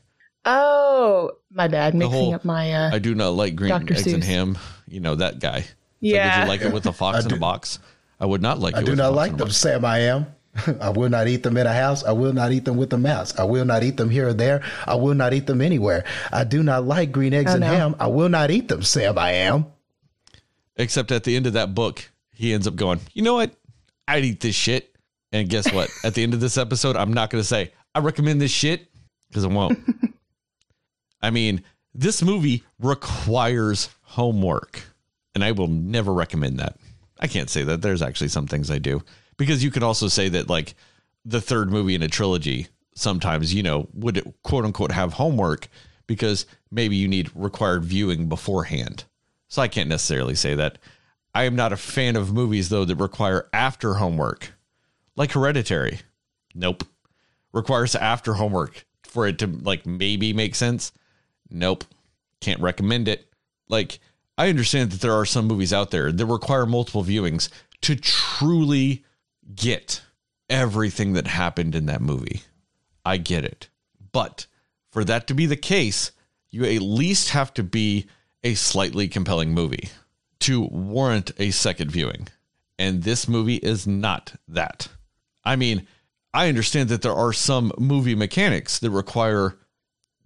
Oh, 0.45 1.31
my 1.51 1.67
bad. 1.67 1.93
Mixing 1.93 2.12
whole, 2.12 2.33
up 2.33 2.45
my. 2.45 2.73
Uh, 2.73 2.91
I 2.93 2.99
do 2.99 3.13
not 3.13 3.29
like 3.29 3.55
green 3.55 3.69
Dr. 3.69 3.93
eggs 3.93 4.05
Seuss. 4.05 4.13
and 4.15 4.23
ham. 4.23 4.57
You 4.88 4.99
know 4.99 5.15
that 5.15 5.39
guy. 5.39 5.65
Like, 6.01 6.12
Yeah. 6.13 6.39
would 6.39 6.43
you 6.45 6.49
like 6.49 6.62
it 6.62 6.73
with 6.73 6.83
the 6.83 6.93
fox 6.93 7.23
in 7.23 7.29
the 7.29 7.38
box? 7.38 7.79
I 8.19 8.25
would 8.25 8.41
not 8.41 8.59
like 8.59 8.75
I 8.75 8.79
it 8.79 8.85
do 8.85 8.91
with 8.91 8.99
a 8.99 9.03
not 9.03 9.09
fox 9.09 9.15
like 9.17 9.29
in 9.29 9.35
a 9.35 9.38
them, 9.38 9.47
box. 9.47 9.57
Sam. 9.57 9.85
I 9.85 9.97
am. 9.99 10.25
I 10.81 10.89
will 10.89 11.09
not 11.09 11.27
eat 11.27 11.43
them 11.43 11.57
in 11.57 11.67
a 11.67 11.73
house. 11.73 12.03
I 12.03 12.12
will 12.12 12.33
not 12.33 12.51
eat 12.51 12.65
them 12.65 12.75
with 12.77 12.91
a 12.93 12.97
mouse. 12.97 13.38
I 13.39 13.43
will 13.43 13.65
not 13.65 13.83
eat 13.83 13.97
them 13.97 14.09
here 14.09 14.29
or 14.29 14.33
there. 14.33 14.63
I 14.85 14.95
will 14.95 15.13
not 15.13 15.33
eat 15.33 15.45
them 15.47 15.62
anywhere. 15.62 16.03
I 16.31 16.43
do 16.43 16.63
not 16.63 16.85
like 16.85 17.12
green 17.12 17.33
eggs 17.33 17.51
Oh, 17.51 17.55
and 17.55 17.62
no. 17.62 17.67
ham. 17.67 17.95
I 17.99 18.07
will 18.07 18.29
not 18.29 18.49
eat 18.51 18.67
them, 18.67 18.81
Sam. 18.81 19.17
I 19.17 19.31
am. 19.33 19.67
Except 20.75 21.12
at 21.12 21.23
the 21.23 21.35
end 21.35 21.45
of 21.47 21.53
that 21.53 21.75
book, 21.75 22.09
he 22.33 22.53
ends 22.53 22.65
up 22.67 22.75
going, 22.75 22.99
you 23.13 23.21
know 23.21 23.35
what? 23.35 23.53
I'd 24.07 24.25
eat 24.25 24.39
this 24.39 24.55
shit. 24.55 24.95
And 25.31 25.47
guess 25.47 25.71
what? 25.71 25.89
at 26.03 26.15
the 26.15 26.23
end 26.23 26.33
of 26.33 26.39
this 26.39 26.57
episode, 26.57 26.95
I'm 26.95 27.13
not 27.13 27.29
going 27.29 27.41
to 27.41 27.47
say, 27.47 27.71
I 27.93 27.99
recommend 27.99 28.41
this 28.41 28.51
shit 28.51 28.88
because 29.29 29.45
I 29.45 29.49
won't. 29.49 29.77
I 31.21 31.29
mean, 31.29 31.63
this 31.93 32.21
movie 32.23 32.63
requires 32.79 33.89
homework, 34.01 34.81
and 35.35 35.43
I 35.43 35.51
will 35.51 35.67
never 35.67 36.13
recommend 36.13 36.59
that. 36.59 36.77
I 37.19 37.27
can't 37.27 37.49
say 37.49 37.63
that. 37.63 37.81
There's 37.81 38.01
actually 38.01 38.29
some 38.29 38.47
things 38.47 38.71
I 38.71 38.79
do 38.79 39.03
because 39.37 39.63
you 39.63 39.71
could 39.71 39.83
also 39.83 40.07
say 40.07 40.29
that, 40.29 40.49
like, 40.49 40.75
the 41.25 41.41
third 41.41 41.69
movie 41.69 41.95
in 41.95 42.01
a 42.01 42.07
trilogy 42.07 42.67
sometimes, 42.95 43.53
you 43.53 43.63
know, 43.63 43.87
would 43.93 44.33
quote 44.43 44.65
unquote 44.65 44.91
have 44.91 45.13
homework 45.13 45.67
because 46.07 46.45
maybe 46.71 46.95
you 46.95 47.07
need 47.07 47.29
required 47.35 47.83
viewing 47.83 48.27
beforehand. 48.27 49.03
So 49.47 49.61
I 49.61 49.67
can't 49.67 49.89
necessarily 49.89 50.35
say 50.35 50.55
that. 50.55 50.77
I 51.33 51.43
am 51.43 51.55
not 51.55 51.73
a 51.73 51.77
fan 51.77 52.15
of 52.15 52.33
movies, 52.33 52.69
though, 52.69 52.85
that 52.85 52.95
require 52.95 53.47
after 53.53 53.95
homework, 53.95 54.53
like 55.15 55.31
Hereditary. 55.31 55.99
Nope. 56.55 56.83
Requires 57.53 57.95
after 57.95 58.33
homework 58.33 58.85
for 59.03 59.27
it 59.27 59.39
to, 59.39 59.47
like, 59.47 59.85
maybe 59.85 60.33
make 60.33 60.55
sense. 60.55 60.91
Nope. 61.49 61.83
Can't 62.41 62.59
recommend 62.61 63.07
it. 63.07 63.27
Like, 63.67 63.99
I 64.39 64.47
understand 64.47 64.91
that 64.91 65.02
there 65.02 65.15
are 65.15 65.25
some 65.25 65.47
movies 65.47 65.73
out 65.73 65.91
there 65.91 66.13
that 66.13 66.25
require 66.25 66.65
multiple 66.65 67.04
viewings 67.04 67.49
to 67.82 67.97
truly 67.97 69.04
get 69.54 70.02
everything 70.49 71.12
that 71.13 71.28
happened 71.28 71.75
in 71.75 71.88
that 71.88 71.99
movie. 71.99 72.43
I 73.04 73.17
get 73.17 73.43
it. 73.43 73.67
But 74.13 74.45
for 74.93 75.04
that 75.04 75.28
to 75.28 75.34
be 75.34 75.45
the 75.45 75.58
case, 75.58 76.13
you 76.52 76.63
at 76.63 76.82
least 76.82 77.32
have 77.32 77.54
to 77.56 77.63
be 77.63 78.08
a 78.41 78.54
slightly 78.54 79.10
compelling 79.10 79.54
movie 79.54 79.89
to 80.39 80.62
warrant 80.62 81.34
a 81.38 81.52
second 81.52 81.91
viewing. 81.91 82.30
And 82.78 83.04
this 83.04 83.28
movie 83.28 83.58
is 83.58 83.86
not 83.86 84.36
that. 84.47 84.88
I 85.43 85.58
mean, 85.58 85.86
I 86.34 86.47
understand 86.47 86.88
that 86.89 87.02
there 87.02 87.13
are 87.13 87.34
some 87.34 87.73
movie 87.78 88.15
mechanics 88.15 88.80
that 88.80 88.91
require 88.91 89.58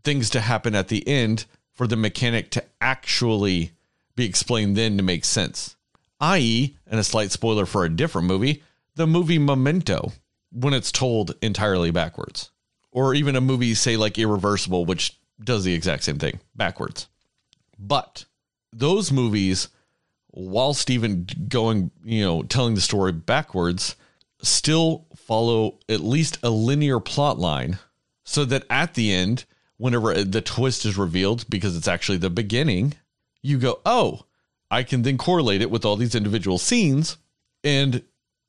things 0.03 0.29
to 0.29 0.39
happen 0.39 0.75
at 0.75 0.89
the 0.89 1.07
end 1.07 1.45
for 1.71 1.87
the 1.87 1.95
mechanic 1.95 2.51
to 2.51 2.63
actually 2.79 3.71
be 4.15 4.25
explained 4.25 4.75
then 4.75 4.97
to 4.97 5.03
make 5.03 5.25
sense. 5.25 5.75
I.e., 6.19 6.77
and 6.87 6.99
a 6.99 7.03
slight 7.03 7.31
spoiler 7.31 7.65
for 7.65 7.83
a 7.83 7.89
different 7.89 8.27
movie, 8.27 8.63
the 8.95 9.07
movie 9.07 9.39
Memento, 9.39 10.13
when 10.51 10.73
it's 10.73 10.91
told 10.91 11.35
entirely 11.41 11.91
backwards. 11.91 12.51
Or 12.91 13.13
even 13.13 13.35
a 13.35 13.41
movie, 13.41 13.73
say, 13.73 13.97
like 13.97 14.19
Irreversible, 14.19 14.85
which 14.85 15.17
does 15.43 15.63
the 15.63 15.73
exact 15.73 16.03
same 16.03 16.19
thing 16.19 16.39
backwards. 16.55 17.07
But 17.79 18.25
those 18.71 19.11
movies, 19.11 19.69
whilst 20.31 20.89
even 20.89 21.27
going, 21.47 21.91
you 22.03 22.23
know, 22.23 22.43
telling 22.43 22.75
the 22.75 22.81
story 22.81 23.11
backwards, 23.11 23.95
still 24.41 25.07
follow 25.15 25.79
at 25.89 26.01
least 26.01 26.37
a 26.43 26.49
linear 26.49 26.99
plot 26.99 27.39
line 27.39 27.79
so 28.23 28.45
that 28.45 28.65
at 28.69 28.93
the 28.93 29.11
end, 29.11 29.45
whenever 29.77 30.23
the 30.23 30.41
twist 30.41 30.85
is 30.85 30.97
revealed, 30.97 31.49
because 31.49 31.75
it's 31.75 31.87
actually 31.87 32.17
the 32.17 32.29
beginning, 32.29 32.93
you 33.43 33.59
go, 33.59 33.79
oh, 33.85 34.25
I 34.71 34.81
can 34.81 35.03
then 35.03 35.19
correlate 35.19 35.61
it 35.61 35.69
with 35.69 35.85
all 35.85 35.95
these 35.95 36.15
individual 36.15 36.57
scenes 36.57 37.17
and, 37.63 38.01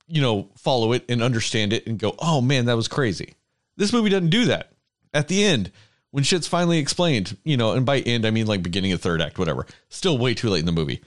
you 0.07 0.23
know, 0.23 0.49
follow 0.57 0.93
it 0.93 1.05
and 1.09 1.23
understand 1.23 1.75
it 1.75 1.87
and 1.87 1.99
go, 1.99 2.15
oh 2.19 2.41
man, 2.41 2.65
that 2.67 2.77
was 2.77 2.89
crazy. 2.89 3.35
This 3.77 3.93
movie 3.93 4.09
doesn't 4.09 4.31
do 4.31 4.47
that. 4.47 4.73
At 5.13 5.29
the 5.29 5.45
end, 5.45 5.71
when 6.13 6.25
shit's 6.25 6.49
finally 6.49 6.79
explained, 6.79 7.37
you 7.45 7.57
know, 7.57 7.73
and 7.73 7.85
by 7.85 7.99
end, 7.99 8.25
I 8.25 8.31
mean 8.31 8.47
like 8.47 8.63
beginning 8.63 8.93
of 8.93 9.03
third 9.03 9.21
act, 9.21 9.39
whatever, 9.39 9.67
still 9.89 10.17
way 10.17 10.33
too 10.33 10.49
late 10.49 10.61
in 10.61 10.67
the 10.67 10.73
movie. 10.73 11.03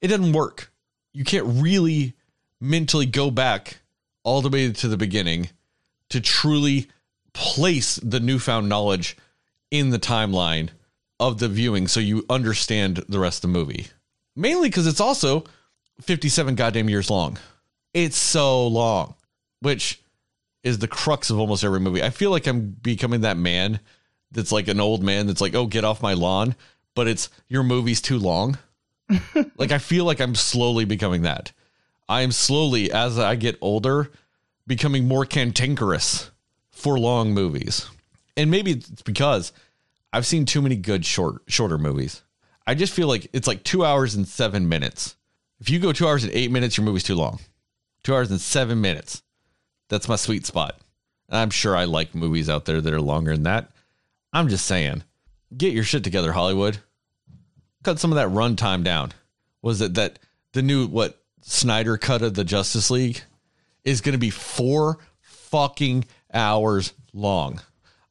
It 0.00 0.08
doesn't 0.08 0.32
work. 0.32 0.72
You 1.12 1.24
can't 1.24 1.62
really 1.62 2.14
mentally 2.60 3.06
go 3.06 3.30
back 3.30 3.78
all 4.24 4.42
the 4.42 4.48
way 4.48 4.72
to 4.72 4.88
the 4.88 4.96
beginning 4.96 5.50
to 6.08 6.20
truly 6.20 6.88
place 7.32 7.96
the 7.96 8.20
newfound 8.20 8.68
knowledge 8.68 9.16
in 9.70 9.90
the 9.90 9.98
timeline 9.98 10.70
of 11.18 11.38
the 11.38 11.48
viewing 11.48 11.88
so 11.88 12.00
you 12.00 12.24
understand 12.28 12.98
the 13.08 13.18
rest 13.18 13.38
of 13.44 13.52
the 13.52 13.58
movie. 13.58 13.86
Mainly 14.34 14.68
because 14.68 14.86
it's 14.86 15.00
also 15.00 15.44
57 16.02 16.54
goddamn 16.54 16.90
years 16.90 17.10
long. 17.10 17.38
It's 17.94 18.16
so 18.16 18.66
long, 18.66 19.14
which 19.60 20.02
is 20.62 20.78
the 20.78 20.88
crux 20.88 21.30
of 21.30 21.38
almost 21.38 21.64
every 21.64 21.80
movie. 21.80 22.02
I 22.02 22.10
feel 22.10 22.30
like 22.30 22.46
I'm 22.46 22.70
becoming 22.70 23.22
that 23.22 23.36
man 23.36 23.80
that's 24.32 24.52
like 24.52 24.68
an 24.68 24.80
old 24.80 25.02
man 25.02 25.26
that's 25.26 25.40
like, 25.40 25.54
oh, 25.54 25.66
get 25.66 25.84
off 25.84 26.02
my 26.02 26.12
lawn, 26.12 26.54
but 26.94 27.08
it's 27.08 27.30
your 27.48 27.62
movie's 27.62 28.00
too 28.02 28.18
long. 28.18 28.58
like 29.56 29.72
I 29.72 29.78
feel 29.78 30.04
like 30.04 30.20
I'm 30.20 30.34
slowly 30.34 30.84
becoming 30.84 31.22
that. 31.22 31.52
I 32.08 32.22
am 32.22 32.32
slowly, 32.32 32.92
as 32.92 33.18
I 33.18 33.34
get 33.36 33.56
older, 33.60 34.10
becoming 34.66 35.08
more 35.08 35.24
cantankerous 35.24 36.30
for 36.70 36.98
long 36.98 37.32
movies. 37.32 37.88
And 38.36 38.50
maybe 38.50 38.72
it's 38.72 39.02
because 39.02 39.52
I've 40.16 40.24
seen 40.24 40.46
too 40.46 40.62
many 40.62 40.76
good 40.76 41.04
short 41.04 41.42
shorter 41.46 41.76
movies. 41.76 42.22
I 42.66 42.74
just 42.74 42.94
feel 42.94 43.06
like 43.06 43.28
it's 43.34 43.46
like 43.46 43.62
two 43.62 43.84
hours 43.84 44.14
and 44.14 44.26
seven 44.26 44.66
minutes. 44.66 45.14
If 45.60 45.68
you 45.68 45.78
go 45.78 45.92
two 45.92 46.08
hours 46.08 46.24
and 46.24 46.32
eight 46.32 46.50
minutes, 46.50 46.78
your 46.78 46.86
movie's 46.86 47.02
too 47.02 47.16
long. 47.16 47.38
Two 48.02 48.14
hours 48.14 48.30
and 48.30 48.40
seven 48.40 48.80
minutes. 48.80 49.22
That's 49.90 50.08
my 50.08 50.16
sweet 50.16 50.46
spot. 50.46 50.80
I'm 51.28 51.50
sure 51.50 51.76
I 51.76 51.84
like 51.84 52.14
movies 52.14 52.48
out 52.48 52.64
there 52.64 52.80
that 52.80 52.94
are 52.94 53.00
longer 53.00 53.34
than 53.34 53.42
that. 53.42 53.72
I'm 54.32 54.48
just 54.48 54.64
saying, 54.64 55.04
get 55.54 55.74
your 55.74 55.84
shit 55.84 56.02
together, 56.02 56.32
Hollywood. 56.32 56.78
Cut 57.82 57.98
some 57.98 58.10
of 58.10 58.16
that 58.16 58.28
runtime 58.28 58.84
down. 58.84 59.12
Was 59.60 59.82
it 59.82 59.92
that 59.94 60.18
the 60.52 60.62
new 60.62 60.86
what 60.86 61.20
Snyder 61.42 61.98
cut 61.98 62.22
of 62.22 62.32
the 62.32 62.44
Justice 62.44 62.90
League 62.90 63.20
is 63.84 64.00
going 64.00 64.14
to 64.14 64.18
be 64.18 64.30
four 64.30 64.96
fucking 65.20 66.06
hours 66.32 66.94
long? 67.12 67.60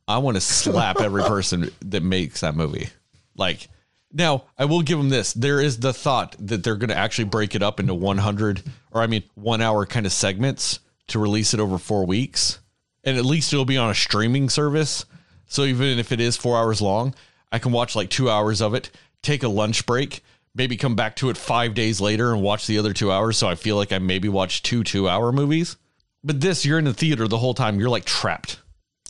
I 0.08 0.20
want 0.20 0.38
to 0.38 0.42
slap 0.42 1.00
every 1.00 1.24
person 1.28 1.72
that 1.82 2.04
makes 2.04 2.42
that 2.42 2.56
movie. 2.56 2.90
Like, 3.36 3.68
now 4.12 4.46
I 4.58 4.66
will 4.66 4.82
give 4.82 4.98
them 4.98 5.10
this. 5.10 5.34
There 5.34 5.60
is 5.60 5.80
the 5.80 5.94
thought 5.94 6.36
that 6.40 6.64
they're 6.64 6.78
going 6.78 6.90
to 6.90 6.98
actually 6.98 7.26
break 7.26 7.56
it 7.56 7.64
up 7.64 7.80
into 7.80 7.94
100 7.94 8.64
or 8.92 9.02
I 9.02 9.08
mean, 9.08 9.24
one 9.36 9.62
hour 9.62 9.86
kind 9.86 10.06
of 10.06 10.12
segments 10.14 10.80
to 11.08 11.20
release 11.20 11.54
it 11.54 11.60
over 11.60 11.78
four 11.78 12.06
weeks. 12.06 12.60
And 13.04 13.18
at 13.18 13.26
least 13.26 13.52
it'll 13.54 13.66
be 13.66 13.78
on 13.78 13.92
a 13.92 13.96
streaming 13.96 14.50
service. 14.50 15.06
So 15.48 15.64
even 15.64 16.00
if 16.00 16.12
it 16.12 16.20
is 16.20 16.38
four 16.38 16.58
hours 16.58 16.82
long, 16.82 17.14
I 17.52 17.60
can 17.60 17.72
watch 17.72 17.96
like 17.96 18.10
two 18.10 18.30
hours 18.30 18.62
of 18.62 18.74
it, 18.74 18.90
take 19.22 19.44
a 19.44 19.48
lunch 19.48 19.86
break, 19.86 20.24
maybe 20.56 20.78
come 20.78 20.96
back 20.96 21.18
to 21.18 21.30
it 21.30 21.38
five 21.38 21.74
days 21.74 22.02
later 22.02 22.34
and 22.34 22.42
watch 22.42 22.68
the 22.68 22.80
other 22.80 22.94
two 22.94 23.12
hours. 23.12 23.38
So 23.38 23.48
I 23.48 23.56
feel 23.56 23.76
like 23.76 23.92
I 23.92 24.00
maybe 24.00 24.30
watched 24.30 24.66
two 24.66 24.84
two 24.84 25.08
hour 25.10 25.32
movies. 25.32 25.78
But 26.24 26.42
this, 26.42 26.66
you're 26.66 26.80
in 26.80 26.86
the 26.86 26.94
theater 26.94 27.28
the 27.28 27.38
whole 27.38 27.54
time. 27.54 27.80
You're 27.80 27.90
like 27.90 28.06
trapped. 28.06 28.60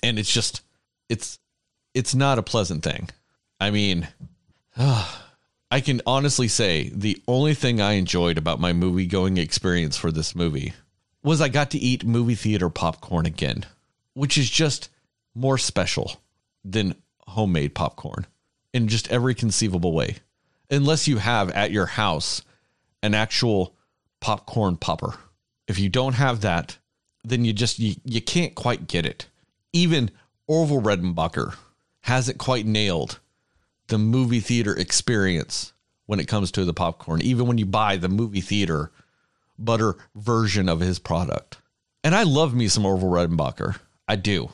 And 0.03 0.19
it's 0.19 0.31
just, 0.31 0.61
it's, 1.09 1.39
it's 1.93 2.15
not 2.15 2.39
a 2.39 2.43
pleasant 2.43 2.83
thing. 2.83 3.09
I 3.59 3.71
mean, 3.71 4.07
I 4.77 5.81
can 5.81 6.01
honestly 6.05 6.47
say 6.47 6.89
the 6.93 7.21
only 7.27 7.53
thing 7.53 7.81
I 7.81 7.93
enjoyed 7.93 8.37
about 8.37 8.59
my 8.59 8.73
movie 8.73 9.07
going 9.07 9.37
experience 9.37 9.97
for 9.97 10.11
this 10.11 10.35
movie 10.35 10.73
was 11.23 11.41
I 11.41 11.49
got 11.49 11.71
to 11.71 11.79
eat 11.79 12.05
movie 12.05 12.35
theater 12.35 12.69
popcorn 12.69 13.25
again, 13.25 13.65
which 14.13 14.37
is 14.37 14.49
just 14.49 14.89
more 15.33 15.57
special 15.57 16.21
than 16.63 16.95
homemade 17.27 17.73
popcorn 17.73 18.27
in 18.73 18.87
just 18.87 19.11
every 19.11 19.33
conceivable 19.33 19.91
way. 19.91 20.17
Unless 20.69 21.07
you 21.07 21.17
have 21.17 21.49
at 21.51 21.71
your 21.71 21.85
house 21.87 22.41
an 23.01 23.13
actual 23.13 23.75
popcorn 24.19 24.77
popper. 24.77 25.15
If 25.67 25.79
you 25.79 25.89
don't 25.89 26.13
have 26.13 26.41
that, 26.41 26.77
then 27.23 27.45
you 27.45 27.53
just 27.53 27.79
you, 27.79 27.95
you 28.03 28.21
can't 28.21 28.55
quite 28.55 28.87
get 28.87 29.05
it. 29.05 29.27
Even 29.73 30.11
Orville 30.47 30.81
Redenbacher 30.81 31.55
hasn't 32.01 32.37
quite 32.37 32.65
nailed 32.65 33.19
the 33.87 33.97
movie 33.97 34.39
theater 34.39 34.75
experience 34.75 35.73
when 36.05 36.19
it 36.19 36.27
comes 36.27 36.51
to 36.51 36.65
the 36.65 36.73
popcorn, 36.73 37.21
even 37.21 37.47
when 37.47 37.57
you 37.57 37.65
buy 37.65 37.97
the 37.97 38.09
movie 38.09 38.41
theater 38.41 38.91
butter 39.57 39.95
version 40.15 40.69
of 40.69 40.79
his 40.79 40.99
product. 40.99 41.57
And 42.03 42.13
I 42.13 42.23
love 42.23 42.53
me 42.53 42.67
some 42.67 42.85
Orville 42.85 43.09
Redenbacher. 43.09 43.79
I 44.07 44.15
do. 44.15 44.51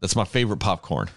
That's 0.00 0.16
my 0.16 0.24
favorite 0.24 0.60
popcorn 0.60 1.08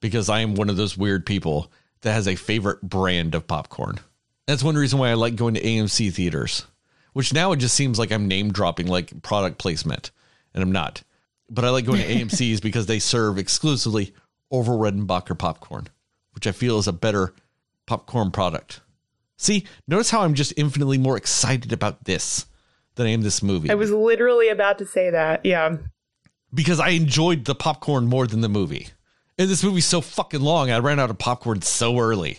because 0.00 0.28
I 0.28 0.40
am 0.40 0.54
one 0.54 0.70
of 0.70 0.76
those 0.76 0.96
weird 0.96 1.26
people 1.26 1.70
that 2.02 2.12
has 2.12 2.28
a 2.28 2.36
favorite 2.36 2.82
brand 2.82 3.34
of 3.34 3.46
popcorn. 3.46 4.00
That's 4.46 4.62
one 4.62 4.76
reason 4.76 4.98
why 4.98 5.10
I 5.10 5.14
like 5.14 5.36
going 5.36 5.54
to 5.54 5.62
AMC 5.62 6.12
theaters, 6.12 6.66
which 7.14 7.32
now 7.32 7.52
it 7.52 7.56
just 7.56 7.74
seems 7.74 7.98
like 7.98 8.12
I'm 8.12 8.28
name 8.28 8.52
dropping 8.52 8.86
like 8.86 9.22
product 9.22 9.58
placement, 9.58 10.10
and 10.52 10.62
I'm 10.62 10.72
not. 10.72 11.02
But 11.50 11.64
I 11.64 11.70
like 11.70 11.84
going 11.84 12.00
to 12.00 12.08
AMC's 12.24 12.60
because 12.60 12.86
they 12.86 12.98
serve 12.98 13.38
exclusively 13.38 14.14
Orville 14.50 14.78
Redenbacher 14.78 15.38
popcorn, 15.38 15.88
which 16.32 16.46
I 16.46 16.52
feel 16.52 16.78
is 16.78 16.88
a 16.88 16.92
better 16.92 17.34
popcorn 17.86 18.30
product 18.30 18.80
See, 19.36 19.66
notice 19.88 20.10
how 20.10 20.22
I'm 20.22 20.34
just 20.34 20.54
infinitely 20.56 20.98
more 20.98 21.16
excited 21.16 21.72
about 21.72 22.04
this 22.04 22.46
than 22.94 23.06
I 23.06 23.10
am 23.10 23.22
this 23.22 23.42
movie. 23.42 23.70
I 23.70 23.74
was 23.74 23.90
literally 23.90 24.48
about 24.48 24.78
to 24.78 24.86
say 24.86 25.10
that. 25.10 25.44
Yeah. 25.44 25.76
because 26.52 26.78
I 26.78 26.90
enjoyed 26.90 27.44
the 27.44 27.54
popcorn 27.54 28.06
more 28.06 28.26
than 28.26 28.40
the 28.40 28.48
movie. 28.48 28.88
And 29.36 29.50
this 29.50 29.64
movie's 29.64 29.86
so 29.86 30.00
fucking 30.00 30.40
long, 30.40 30.70
I 30.70 30.78
ran 30.78 31.00
out 31.00 31.10
of 31.10 31.18
popcorn 31.18 31.62
so 31.62 31.98
early. 31.98 32.38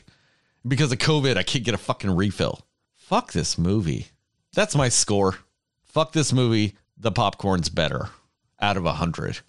Because 0.65 0.91
of 0.91 0.97
COVID, 0.97 1.35
I 1.35 1.43
can't 1.43 1.65
get 1.65 1.73
a 1.75 1.77
fucking 1.77 2.15
refill. 2.15 2.65
Fuck 2.95 3.33
this 3.33 3.57
movie. 3.57 4.07
That's 4.53 4.75
my 4.75 4.87
score. 4.89 5.35
Fuck 5.83 6.13
this 6.13 6.31
movie. 6.31 6.77
The 6.97 7.11
popcorn's 7.11 7.69
better. 7.69 8.09
Out 8.61 8.77
of 8.77 8.85
a 8.85 8.93
hundred. 8.93 9.39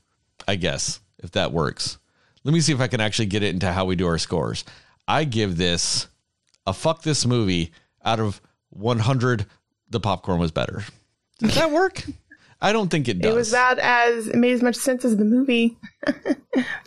I 0.48 0.56
guess, 0.56 1.00
if 1.22 1.32
that 1.32 1.52
works. 1.52 1.98
Let 2.44 2.52
me 2.54 2.60
see 2.60 2.72
if 2.72 2.80
I 2.80 2.86
can 2.86 3.00
actually 3.00 3.26
get 3.26 3.42
it 3.42 3.54
into 3.54 3.72
how 3.72 3.84
we 3.84 3.96
do 3.96 4.06
our 4.06 4.18
scores. 4.18 4.64
I 5.08 5.24
give 5.24 5.56
this 5.56 6.06
a 6.66 6.72
fuck 6.72 7.02
this 7.02 7.26
movie 7.26 7.72
out 8.04 8.20
of 8.20 8.40
100. 8.70 9.46
The 9.90 10.00
popcorn 10.00 10.38
was 10.38 10.50
better. 10.52 10.84
Does 11.38 11.54
that 11.56 11.70
work? 11.70 12.02
I 12.60 12.72
don't 12.72 12.88
think 12.90 13.08
it 13.08 13.20
does. 13.20 13.32
It 13.32 13.36
was 13.36 13.52
about 13.52 13.78
as, 13.78 14.28
it 14.28 14.36
made 14.36 14.52
as 14.52 14.62
much 14.62 14.76
sense 14.76 15.04
as 15.04 15.16
the 15.16 15.24
movie. 15.24 15.76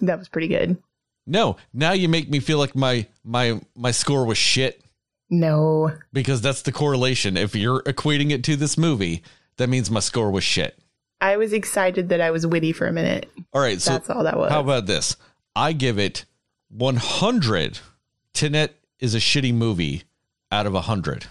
that 0.02 0.18
was 0.18 0.28
pretty 0.30 0.48
good. 0.48 0.78
No, 1.28 1.58
now 1.74 1.92
you 1.92 2.10
make 2.10 2.30
me 2.30 2.40
feel 2.40 2.58
like 2.58 2.76
my 2.76 3.06
my 3.24 3.62
my 3.76 3.92
score 3.92 4.26
was 4.26 4.38
shit 4.40 4.82
No. 5.30 5.92
because 6.12 6.42
that's 6.42 6.64
the 6.64 6.72
correlation. 6.72 7.38
If 7.38 7.56
you're 7.56 7.84
equating 7.84 8.32
it 8.32 8.44
to 8.46 8.56
this 8.56 8.78
movie, 8.80 9.22
that 9.58 9.70
means 9.70 9.92
my 9.92 10.00
score 10.00 10.32
was 10.32 10.44
shit. 10.44 10.79
I 11.22 11.38
was 11.38 11.54
excited 11.54 12.10
that 12.10 12.22
I 12.22 12.32
was 12.32 12.48
witty 12.48 12.72
for 12.72 12.88
a 12.88 12.92
minute. 12.94 13.30
All 13.54 13.62
right, 13.62 13.82
so 13.82 13.92
That's 13.92 14.10
all 14.10 14.24
that 14.24 14.38
was. 14.38 14.52
how 14.52 14.62
about 14.62 14.86
this? 14.86 15.18
I 15.56 15.74
give 15.74 16.00
it 16.00 16.26
100. 16.70 17.80
Tenet 18.34 18.76
is 19.00 19.16
a 19.16 19.20
shitty 19.20 19.54
movie 19.54 20.04
out 20.52 20.66
of 20.66 20.74
100. 20.74 21.26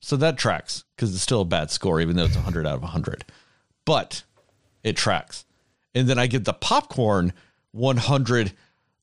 So 0.00 0.16
that 0.16 0.36
tracks 0.36 0.84
because 0.94 1.14
it's 1.14 1.22
still 1.22 1.42
a 1.42 1.46
bad 1.46 1.70
score, 1.70 2.00
even 2.00 2.16
though 2.16 2.24
it's 2.24 2.34
100 2.36 2.66
out 2.66 2.74
of 2.76 2.82
100. 2.82 3.24
But 3.84 4.22
it 4.82 4.96
tracks. 4.96 5.44
And 5.94 6.08
then 6.08 6.18
I 6.18 6.26
give 6.26 6.44
the 6.44 6.52
popcorn 6.52 7.32
100. 7.72 8.52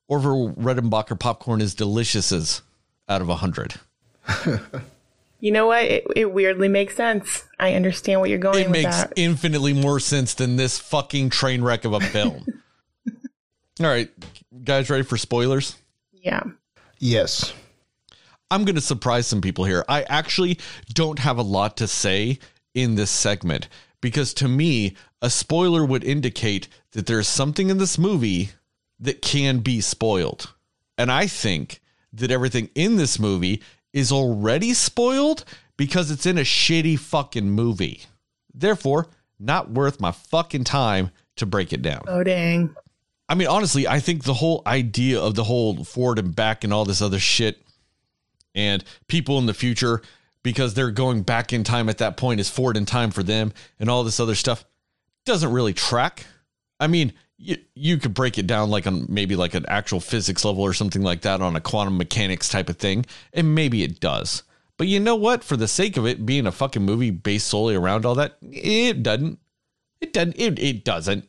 Orville 0.08 0.52
Redenbacher 0.54 1.20
popcorn 1.20 1.62
is 1.62 1.74
delicious 1.74 2.62
out 3.08 3.22
of 3.22 3.28
100. 3.28 3.76
You 5.42 5.52
know 5.52 5.68
what? 5.68 5.84
It, 5.84 6.06
it 6.16 6.32
weirdly 6.32 6.68
makes 6.70 6.96
sense. 6.96 7.46
I 7.60 7.74
understand 7.74 8.22
what 8.22 8.30
you're 8.30 8.40
going 8.40 8.60
It 8.66 8.68
with 8.68 8.72
makes 8.72 8.96
that. 9.04 9.14
infinitely 9.16 9.74
more 9.74 10.00
sense 10.00 10.36
than 10.36 10.56
this 10.56 10.78
fucking 10.80 11.32
train 11.32 11.64
wreck 11.64 11.84
of 11.84 11.94
a 11.94 12.00
film. 12.00 12.46
All 13.82 13.88
right, 13.88 14.10
guys, 14.64 14.90
ready 14.90 15.04
for 15.04 15.18
spoilers? 15.18 15.76
yeah. 16.14 16.44
Yes. 17.00 17.52
I'm 18.52 18.64
going 18.66 18.76
to 18.76 18.82
surprise 18.82 19.26
some 19.26 19.42
people 19.42 19.66
here. 19.66 19.84
I 19.90 20.04
actually 20.04 20.60
don't 20.94 21.18
have 21.20 21.40
a 21.40 21.42
lot 21.42 21.78
to 21.78 21.88
say 21.88 22.38
in 22.76 22.94
this 22.96 23.10
segment 23.10 23.68
because 24.02 24.34
to 24.36 24.48
me, 24.48 24.96
a 25.22 25.30
spoiler 25.32 25.84
would 25.84 26.04
indicate 26.04 26.68
that 26.92 27.08
there's 27.08 27.28
something 27.28 27.70
in 27.72 27.80
this 27.80 27.98
movie 27.98 28.52
that 29.00 29.22
can 29.24 29.60
be 29.60 29.82
spoiled. 29.82 30.54
And 30.98 31.12
I 31.12 31.26
think 31.26 31.80
that 32.14 32.30
everything 32.30 32.70
in 32.76 32.98
this 32.98 33.18
movie 33.18 33.64
is 33.94 34.12
already 34.12 34.74
spoiled 34.74 35.46
because 35.78 36.12
it's 36.12 36.26
in 36.26 36.38
a 36.38 36.42
shitty 36.42 36.98
fucking 36.98 37.50
movie. 37.50 38.02
Therefore, 38.54 39.08
not 39.40 39.72
worth 39.72 40.00
my 40.00 40.12
fucking 40.12 40.64
time 40.64 41.12
to 41.38 41.46
break 41.46 41.74
it 41.74 41.82
down. 41.82 42.04
Oh, 42.08 42.24
dang. 42.24 42.76
I 43.28 43.36
mean, 43.36 43.48
honestly, 43.48 43.88
I 43.88 44.00
think 44.00 44.24
the 44.24 44.34
whole 44.34 44.62
idea 44.68 45.20
of 45.20 45.36
the 45.36 45.46
whole 45.46 45.84
forward 45.84 46.20
and 46.20 46.36
back 46.36 46.64
and 46.64 46.74
all 46.74 46.86
this 46.86 47.02
other 47.02 47.20
shit 47.20 47.62
and 48.54 48.84
people 49.08 49.40
in 49.40 49.46
the 49.46 49.54
future 49.54 50.02
because 50.44 50.74
they're 50.74 50.92
going 50.92 51.22
back 51.22 51.54
in 51.54 51.64
time 51.64 51.88
at 51.88 52.00
that 52.00 52.18
point 52.18 52.40
is 52.40 52.50
forward 52.50 52.76
in 52.76 52.86
time 52.86 53.12
for 53.12 53.24
them 53.24 53.54
and 53.80 53.90
all 53.90 54.04
this 54.04 54.20
other 54.20 54.36
stuff 54.36 54.66
doesn't 55.26 55.52
really 55.52 55.74
track. 55.74 56.26
I 56.80 56.88
mean, 56.88 57.14
you, 57.42 57.58
you 57.74 57.98
could 57.98 58.14
break 58.14 58.38
it 58.38 58.48
down 58.48 58.70
like 58.70 58.86
on 58.86 59.06
maybe 59.10 59.36
like 59.36 59.56
an 59.56 59.66
actual 59.68 60.00
physics 60.00 60.46
level 60.46 60.62
or 60.62 60.74
something 60.74 61.02
like 61.02 61.22
that 61.22 61.42
on 61.42 61.56
a 61.56 61.62
quantum 61.62 61.98
mechanics 61.98 62.50
type 62.50 62.70
of 62.70 62.78
thing, 62.78 63.06
and 63.34 63.56
maybe 63.56 63.84
it 63.84 64.00
does. 64.00 64.44
But 64.78 64.88
you 64.88 65.00
know 65.00 65.16
what? 65.16 65.44
For 65.44 65.58
the 65.58 65.68
sake 65.68 65.98
of 65.98 66.06
it 66.06 66.26
being 66.26 66.48
a 66.48 66.52
fucking 66.52 66.84
movie 66.84 67.12
based 67.12 67.48
solely 67.48 67.76
around 67.76 68.06
all 68.06 68.16
that, 68.16 68.38
it 68.42 69.04
doesn't. 69.04 69.40
It 70.00 70.14
doesn't. 70.14 70.40
It, 70.40 70.60
it 70.60 70.84
doesn't. 70.86 71.28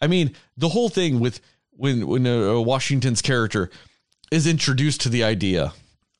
I 0.00 0.06
mean, 0.06 0.34
the 0.56 0.68
whole 0.68 0.88
thing 0.88 1.20
with 1.20 1.40
when 1.70 2.06
when 2.06 2.24
Washington's 2.64 3.22
character 3.22 3.70
is 4.30 4.46
introduced 4.46 5.00
to 5.02 5.08
the 5.08 5.24
idea, 5.24 5.72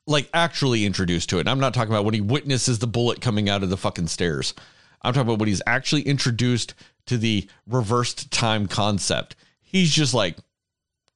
like 0.06 0.28
actually 0.32 0.86
introduced 0.86 1.28
to 1.30 1.36
it. 1.36 1.40
And 1.40 1.50
I'm 1.50 1.60
not 1.60 1.74
talking 1.74 1.92
about 1.92 2.04
when 2.04 2.14
he 2.14 2.20
witnesses 2.20 2.78
the 2.78 2.86
bullet 2.86 3.20
coming 3.20 3.48
out 3.48 3.62
of 3.62 3.70
the 3.70 3.76
fucking 3.76 4.08
stairs. 4.08 4.54
I'm 5.02 5.12
talking 5.12 5.28
about 5.28 5.38
when 5.38 5.48
he's 5.48 5.62
actually 5.66 6.02
introduced 6.02 6.74
to 7.06 7.18
the 7.18 7.48
reversed 7.66 8.30
time 8.30 8.66
concept. 8.68 9.36
He's 9.60 9.90
just 9.90 10.14
like, 10.14 10.36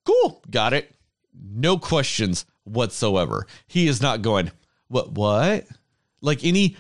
cool, 0.05 0.43
got 0.51 0.73
it. 0.73 0.93
No 1.35 1.79
questions 1.79 2.45
whatsoever. 2.65 3.47
He 3.67 3.89
is 3.89 4.01
not 4.01 4.23
going, 4.23 4.51
what, 4.89 5.13
what? 5.13 5.67
Like 6.21 6.45
any 6.45 6.77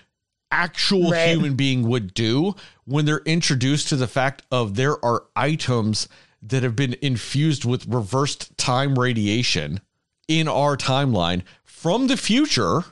actual 0.50 1.10
Right. 1.10 1.28
human 1.30 1.54
being 1.54 1.88
would 1.88 2.12
do 2.12 2.54
when 2.84 3.04
they're 3.04 3.22
introduced 3.24 3.88
to 3.88 3.96
the 3.96 4.08
fact 4.08 4.42
of 4.50 4.74
there 4.74 5.02
are 5.04 5.24
items 5.36 6.08
that 6.42 6.62
have 6.62 6.74
been 6.74 6.96
infused 7.02 7.64
with 7.64 7.86
reversed 7.86 8.56
time 8.58 8.98
radiation 8.98 9.80
in 10.26 10.48
our 10.48 10.76
timeline 10.76 11.42
from 11.64 12.08
the 12.08 12.16
future 12.16 12.82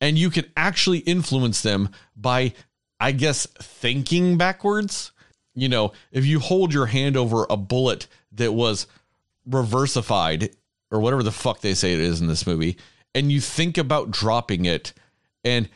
and 0.00 0.18
you 0.18 0.30
can 0.30 0.44
actually 0.56 0.98
influence 1.00 1.60
them 1.62 1.88
by 2.16 2.52
i 3.00 3.12
guess 3.12 3.46
thinking 3.60 4.36
backwards 4.38 5.11
you 5.54 5.68
know 5.68 5.92
if 6.10 6.24
you 6.24 6.40
hold 6.40 6.72
your 6.72 6.86
hand 6.86 7.16
over 7.16 7.46
a 7.48 7.56
bullet 7.56 8.06
that 8.32 8.52
was 8.52 8.86
reversified 9.46 10.50
or 10.90 11.00
whatever 11.00 11.22
the 11.22 11.32
fuck 11.32 11.60
they 11.60 11.74
say 11.74 11.92
it 11.94 12.00
is 12.00 12.20
in 12.20 12.26
this 12.26 12.46
movie 12.46 12.76
and 13.14 13.30
you 13.30 13.40
think 13.40 13.78
about 13.78 14.10
dropping 14.10 14.64
it 14.64 14.92
and 15.44 15.68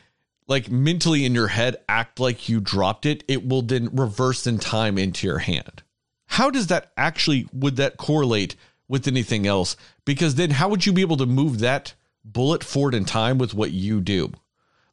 like 0.48 0.70
mentally 0.70 1.24
in 1.24 1.34
your 1.34 1.48
head 1.48 1.76
act 1.88 2.20
like 2.20 2.48
you 2.48 2.60
dropped 2.60 3.06
it 3.06 3.24
it 3.28 3.46
will 3.46 3.62
then 3.62 3.88
reverse 3.92 4.46
in 4.46 4.58
time 4.58 4.98
into 4.98 5.26
your 5.26 5.38
hand. 5.38 5.82
How 6.26 6.50
does 6.50 6.68
that 6.68 6.92
actually 6.96 7.48
would 7.52 7.76
that 7.76 7.96
correlate 7.96 8.56
with 8.88 9.08
anything 9.08 9.46
else? 9.46 9.76
Because 10.04 10.36
then 10.36 10.50
how 10.50 10.68
would 10.68 10.86
you 10.86 10.92
be 10.92 11.02
able 11.02 11.16
to 11.18 11.26
move 11.26 11.58
that 11.60 11.94
bullet 12.24 12.64
forward 12.64 12.94
in 12.94 13.04
time 13.04 13.38
with 13.38 13.54
what 13.54 13.72
you 13.72 14.00
do? 14.00 14.32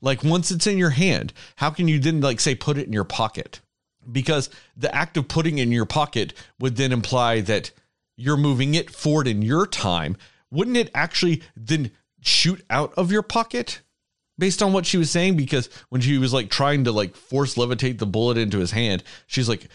Like 0.01 0.23
once 0.23 0.51
it's 0.51 0.67
in 0.67 0.77
your 0.77 0.91
hand 0.91 1.33
how 1.55 1.69
can 1.69 1.87
you 1.87 1.99
then 1.99 2.21
like 2.21 2.39
say 2.39 2.55
put 2.55 2.77
it 2.77 2.87
in 2.87 2.93
your 2.93 3.05
pocket 3.05 3.61
because 4.11 4.49
the 4.75 4.93
act 4.93 5.17
of 5.17 5.27
putting 5.27 5.57
in 5.57 5.71
your 5.71 5.85
pocket 5.85 6.33
would 6.59 6.75
then 6.75 6.91
imply 6.91 7.41
that 7.41 7.71
you're 8.15 8.37
moving 8.37 8.75
it 8.75 8.89
forward 8.89 9.27
in 9.27 9.41
your 9.41 9.65
time. 9.65 10.17
Wouldn't 10.51 10.77
it 10.77 10.91
actually 10.93 11.41
then 11.55 11.91
shoot 12.21 12.63
out 12.69 12.93
of 12.95 13.11
your 13.11 13.23
pocket 13.23 13.81
based 14.37 14.61
on 14.61 14.73
what 14.73 14.85
she 14.85 14.97
was 14.97 15.11
saying? 15.11 15.35
Because 15.35 15.69
when 15.89 16.01
she 16.01 16.17
was 16.17 16.33
like 16.33 16.49
trying 16.49 16.83
to 16.83 16.91
like 16.91 17.15
force 17.15 17.55
levitate 17.55 17.97
the 17.97 18.05
bullet 18.05 18.37
into 18.37 18.59
his 18.59 18.71
hand 18.71 19.03
she's 19.27 19.49
like 19.49 19.67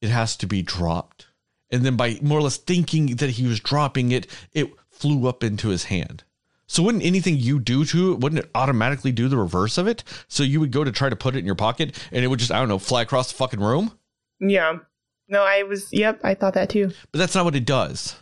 it 0.00 0.10
has 0.10 0.36
to 0.36 0.46
be 0.46 0.62
dropped. 0.62 1.26
And 1.70 1.84
then 1.84 1.96
by 1.96 2.18
more 2.20 2.38
or 2.38 2.42
less 2.42 2.58
thinking 2.58 3.16
that 3.16 3.30
he 3.30 3.46
was 3.46 3.60
dropping 3.60 4.12
it 4.12 4.26
it 4.52 4.70
flew 4.90 5.28
up 5.28 5.42
into 5.42 5.68
his 5.68 5.84
hand 5.84 6.24
so 6.66 6.82
wouldn't 6.82 7.04
anything 7.04 7.36
you 7.36 7.58
do 7.60 7.84
to 7.84 8.12
it 8.12 8.20
wouldn't 8.20 8.38
it 8.44 8.50
automatically 8.54 9.12
do 9.12 9.28
the 9.28 9.36
reverse 9.36 9.76
of 9.78 9.86
it 9.86 10.02
so 10.28 10.42
you 10.42 10.60
would 10.60 10.70
go 10.72 10.84
to 10.84 10.90
try 10.92 11.08
to 11.08 11.16
put 11.16 11.34
it 11.36 11.40
in 11.40 11.46
your 11.46 11.54
pocket 11.54 11.96
and 12.12 12.24
it 12.24 12.28
would 12.28 12.38
just 12.38 12.50
i 12.52 12.58
don't 12.58 12.68
know 12.68 12.78
fly 12.78 13.02
across 13.02 13.30
the 13.30 13.36
fucking 13.36 13.60
room 13.60 13.92
Yeah. 14.40 14.78
No, 15.26 15.42
I 15.42 15.62
was, 15.62 15.90
yep, 15.90 16.20
I 16.22 16.34
thought 16.34 16.52
that 16.52 16.68
too. 16.68 16.90
but 17.10 17.18
that's 17.18 17.34
not 17.34 17.46
what 17.46 17.56
it 17.56 17.64
does 17.64 18.14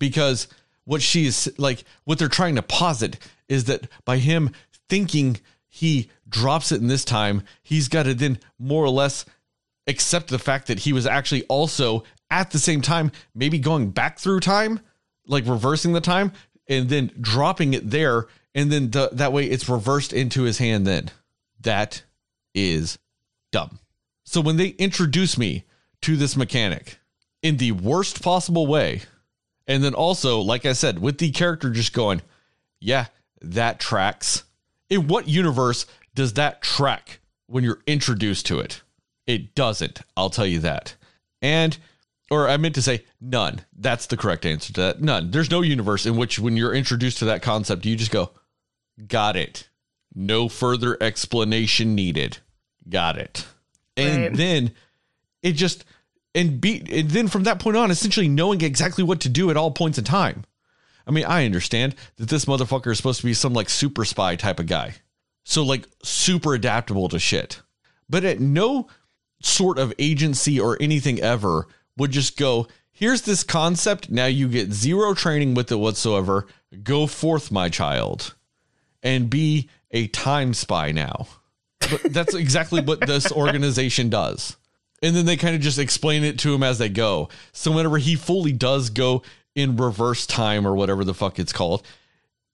because 0.00 0.48
what 0.84 1.00
she's 1.02 1.48
like 1.58 1.84
what 2.04 2.18
they're 2.18 2.28
trying 2.28 2.56
to 2.56 2.62
posit 2.62 3.18
is 3.48 3.64
that 3.64 3.88
by 4.04 4.18
him 4.18 4.50
thinking 4.88 5.38
he 5.68 6.10
drops 6.28 6.72
it 6.72 6.80
in 6.80 6.88
this 6.88 7.04
time 7.04 7.42
he's 7.62 7.88
got 7.88 8.04
to 8.04 8.14
then 8.14 8.38
more 8.58 8.84
or 8.84 8.88
less 8.90 9.24
accept 9.86 10.28
the 10.28 10.38
fact 10.38 10.66
that 10.66 10.80
he 10.80 10.92
was 10.92 11.06
actually 11.06 11.44
also 11.44 12.02
at 12.30 12.50
the 12.50 12.58
same 12.58 12.82
time 12.82 13.10
maybe 13.34 13.58
going 13.58 13.90
back 13.90 14.18
through 14.18 14.40
time 14.40 14.80
like 15.26 15.46
reversing 15.46 15.92
the 15.92 16.00
time 16.00 16.32
and 16.68 16.88
then 16.88 17.10
dropping 17.20 17.74
it 17.74 17.90
there 17.90 18.26
and 18.54 18.72
then 18.72 18.90
the, 18.90 19.08
that 19.12 19.32
way 19.32 19.44
it's 19.46 19.68
reversed 19.68 20.12
into 20.12 20.42
his 20.42 20.58
hand 20.58 20.86
then 20.86 21.10
that 21.60 22.02
is 22.54 22.98
dumb 23.52 23.78
so 24.24 24.40
when 24.40 24.58
they 24.58 24.68
introduce 24.68 25.38
me 25.38 25.64
to 26.02 26.16
this 26.16 26.36
mechanic 26.36 26.98
in 27.42 27.56
the 27.56 27.72
worst 27.72 28.22
possible 28.22 28.66
way, 28.66 29.02
and 29.66 29.82
then 29.82 29.94
also, 29.94 30.40
like 30.40 30.66
I 30.66 30.72
said, 30.72 30.98
with 30.98 31.18
the 31.18 31.30
character 31.30 31.70
just 31.70 31.92
going, 31.92 32.22
yeah, 32.80 33.06
that 33.40 33.80
tracks. 33.80 34.44
In 34.90 35.08
what 35.08 35.28
universe 35.28 35.86
does 36.14 36.34
that 36.34 36.62
track 36.62 37.20
when 37.46 37.64
you're 37.64 37.82
introduced 37.86 38.46
to 38.46 38.60
it? 38.60 38.82
It 39.26 39.54
doesn't. 39.54 40.00
I'll 40.16 40.30
tell 40.30 40.46
you 40.46 40.60
that. 40.60 40.94
And, 41.42 41.76
or 42.30 42.48
I 42.48 42.56
meant 42.56 42.74
to 42.76 42.82
say 42.82 43.04
none. 43.20 43.60
That's 43.76 44.06
the 44.06 44.16
correct 44.16 44.44
answer 44.46 44.72
to 44.74 44.80
that. 44.80 45.00
None. 45.02 45.30
There's 45.30 45.50
no 45.50 45.60
universe 45.62 46.06
in 46.06 46.16
which 46.16 46.38
when 46.38 46.56
you're 46.56 46.74
introduced 46.74 47.18
to 47.18 47.24
that 47.26 47.42
concept, 47.42 47.86
you 47.86 47.96
just 47.96 48.10
go, 48.10 48.30
got 49.06 49.36
it. 49.36 49.68
No 50.14 50.48
further 50.48 50.96
explanation 51.02 51.94
needed. 51.94 52.38
Got 52.88 53.18
it. 53.18 53.46
And 53.96 54.22
Right. 54.22 54.36
then 54.36 54.72
it 55.42 55.52
just 55.52 55.84
and 56.34 56.60
be 56.60 56.82
and 56.90 57.10
then 57.10 57.28
from 57.28 57.44
that 57.44 57.58
point 57.58 57.76
on, 57.76 57.90
essentially 57.90 58.28
knowing 58.28 58.60
exactly 58.60 59.04
what 59.04 59.20
to 59.20 59.28
do 59.28 59.50
at 59.50 59.56
all 59.56 59.70
points 59.70 59.98
in 59.98 60.04
time. 60.04 60.44
I 61.06 61.10
mean, 61.10 61.24
I 61.24 61.46
understand 61.46 61.94
that 62.16 62.28
this 62.28 62.44
motherfucker 62.44 62.92
is 62.92 62.98
supposed 62.98 63.20
to 63.20 63.26
be 63.26 63.34
some 63.34 63.54
like 63.54 63.70
super 63.70 64.04
spy 64.04 64.36
type 64.36 64.60
of 64.60 64.66
guy. 64.66 64.94
So 65.44 65.62
like 65.64 65.86
super 66.02 66.52
adaptable 66.54 67.08
to 67.08 67.18
shit. 67.18 67.60
But 68.10 68.24
at 68.24 68.40
no 68.40 68.88
sort 69.40 69.78
of 69.78 69.92
agency 69.98 70.58
or 70.60 70.76
anything 70.80 71.20
ever 71.20 71.66
would 71.98 72.10
just 72.10 72.36
go, 72.36 72.66
here's 72.90 73.22
this 73.22 73.44
concept. 73.44 74.10
Now 74.10 74.26
you 74.26 74.48
get 74.48 74.72
zero 74.72 75.14
training 75.14 75.54
with 75.54 75.70
it 75.70 75.76
whatsoever. 75.76 76.46
Go 76.82 77.06
forth, 77.06 77.50
my 77.50 77.68
child, 77.68 78.34
and 79.02 79.30
be 79.30 79.68
a 79.90 80.06
time 80.08 80.54
spy 80.54 80.92
now. 80.92 81.28
But 81.80 82.12
that's 82.12 82.34
exactly 82.34 82.80
what 82.80 83.00
this 83.06 83.30
organization 83.32 84.10
does. 84.10 84.56
And 85.02 85.14
then 85.14 85.26
they 85.26 85.36
kind 85.36 85.54
of 85.54 85.60
just 85.60 85.78
explain 85.78 86.24
it 86.24 86.38
to 86.40 86.54
him 86.54 86.62
as 86.62 86.78
they 86.78 86.88
go. 86.88 87.28
So 87.52 87.70
whenever 87.70 87.98
he 87.98 88.16
fully 88.16 88.52
does 88.52 88.90
go 88.90 89.22
in 89.54 89.76
reverse 89.76 90.26
time 90.26 90.66
or 90.66 90.74
whatever 90.74 91.04
the 91.04 91.14
fuck 91.14 91.38
it's 91.38 91.52
called, 91.52 91.86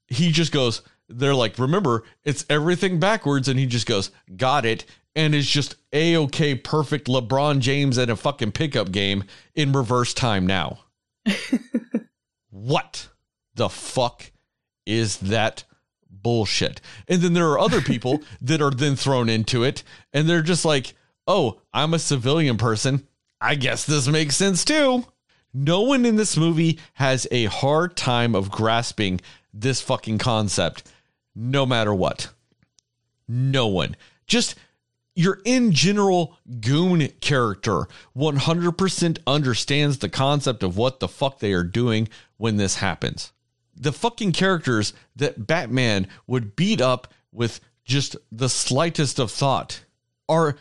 he 0.07 0.30
just 0.30 0.53
goes, 0.53 0.82
they're 1.09 1.34
like, 1.34 1.59
remember, 1.59 2.05
it's 2.22 2.45
everything 2.51 3.01
backwards. 3.01 3.49
And 3.49 3.59
he 3.59 3.66
just 3.66 3.86
goes, 3.86 4.11
got 4.36 4.66
it. 4.66 4.84
And 5.17 5.35
it's 5.35 5.49
just 5.49 5.77
a 5.93 6.17
okay, 6.17 6.55
perfect 6.55 7.07
LeBron 7.07 7.61
James 7.61 7.99
at 7.99 8.11
a 8.11 8.17
fucking 8.17 8.53
pickup 8.53 8.91
game 8.91 9.25
in 9.55 9.73
reverse 9.73 10.12
time 10.12 10.47
now. 10.47 10.81
what 12.51 13.09
the 13.55 13.69
fuck 13.69 14.33
is 14.87 15.19
that 15.19 15.65
bullshit? 16.11 16.81
And 17.07 17.23
then 17.23 17.33
there 17.33 17.51
are 17.51 17.59
other 17.61 17.81
people 17.81 18.23
that 18.43 18.61
are 18.61 18.71
then 18.71 18.97
thrown 18.97 19.29
into 19.29 19.62
it, 19.62 19.83
and 20.12 20.29
they're 20.29 20.43
just 20.43 20.65
like, 20.65 20.95
oh, 21.27 21.61
I'm 21.73 21.95
a 21.95 21.99
civilian 21.99 22.57
person. 22.57 23.07
I 23.41 23.55
guess 23.55 23.85
this 23.85 24.09
makes 24.09 24.37
sense 24.37 24.65
too. 24.65 25.05
No 25.53 25.83
one 25.83 26.05
in 26.05 26.17
this 26.17 26.37
movie 26.37 26.81
has 26.95 27.29
a 27.31 27.45
hard 27.45 27.97
time 27.97 28.35
of 28.35 28.51
grasping 28.51 29.21
this 29.53 29.81
fucking 29.81 30.19
concept, 30.19 30.91
no 31.35 31.65
matter 31.65 31.95
what. 31.95 32.31
No 33.29 33.69
one. 33.69 33.95
Just 34.27 34.57
your 35.15 35.41
in 35.45 35.73
general 35.73 36.37
goon 36.61 37.09
character 37.21 37.87
100% 38.17 39.19
understands 39.27 39.99
the 39.99 40.09
concept 40.09 40.62
of 40.62 40.77
what 40.77 41.01
the 41.01 41.09
fuck 41.09 41.39
they 41.39 41.53
are 41.53 41.62
doing 41.62 42.09
when 42.37 42.57
this 42.57 42.77
happens. 42.77 43.33
The 43.77 43.93
fucking 43.93 44.33
characters 44.33 44.93
that 45.17 45.47
Batman 45.47 46.09
would 46.27 46.57
beat 46.57 46.81
up 46.81 47.12
with 47.33 47.61
just 47.85 48.17
the 48.33 48.49
slightest 48.49 49.19
of 49.19 49.31
thought 49.31 49.85
are 50.29 50.57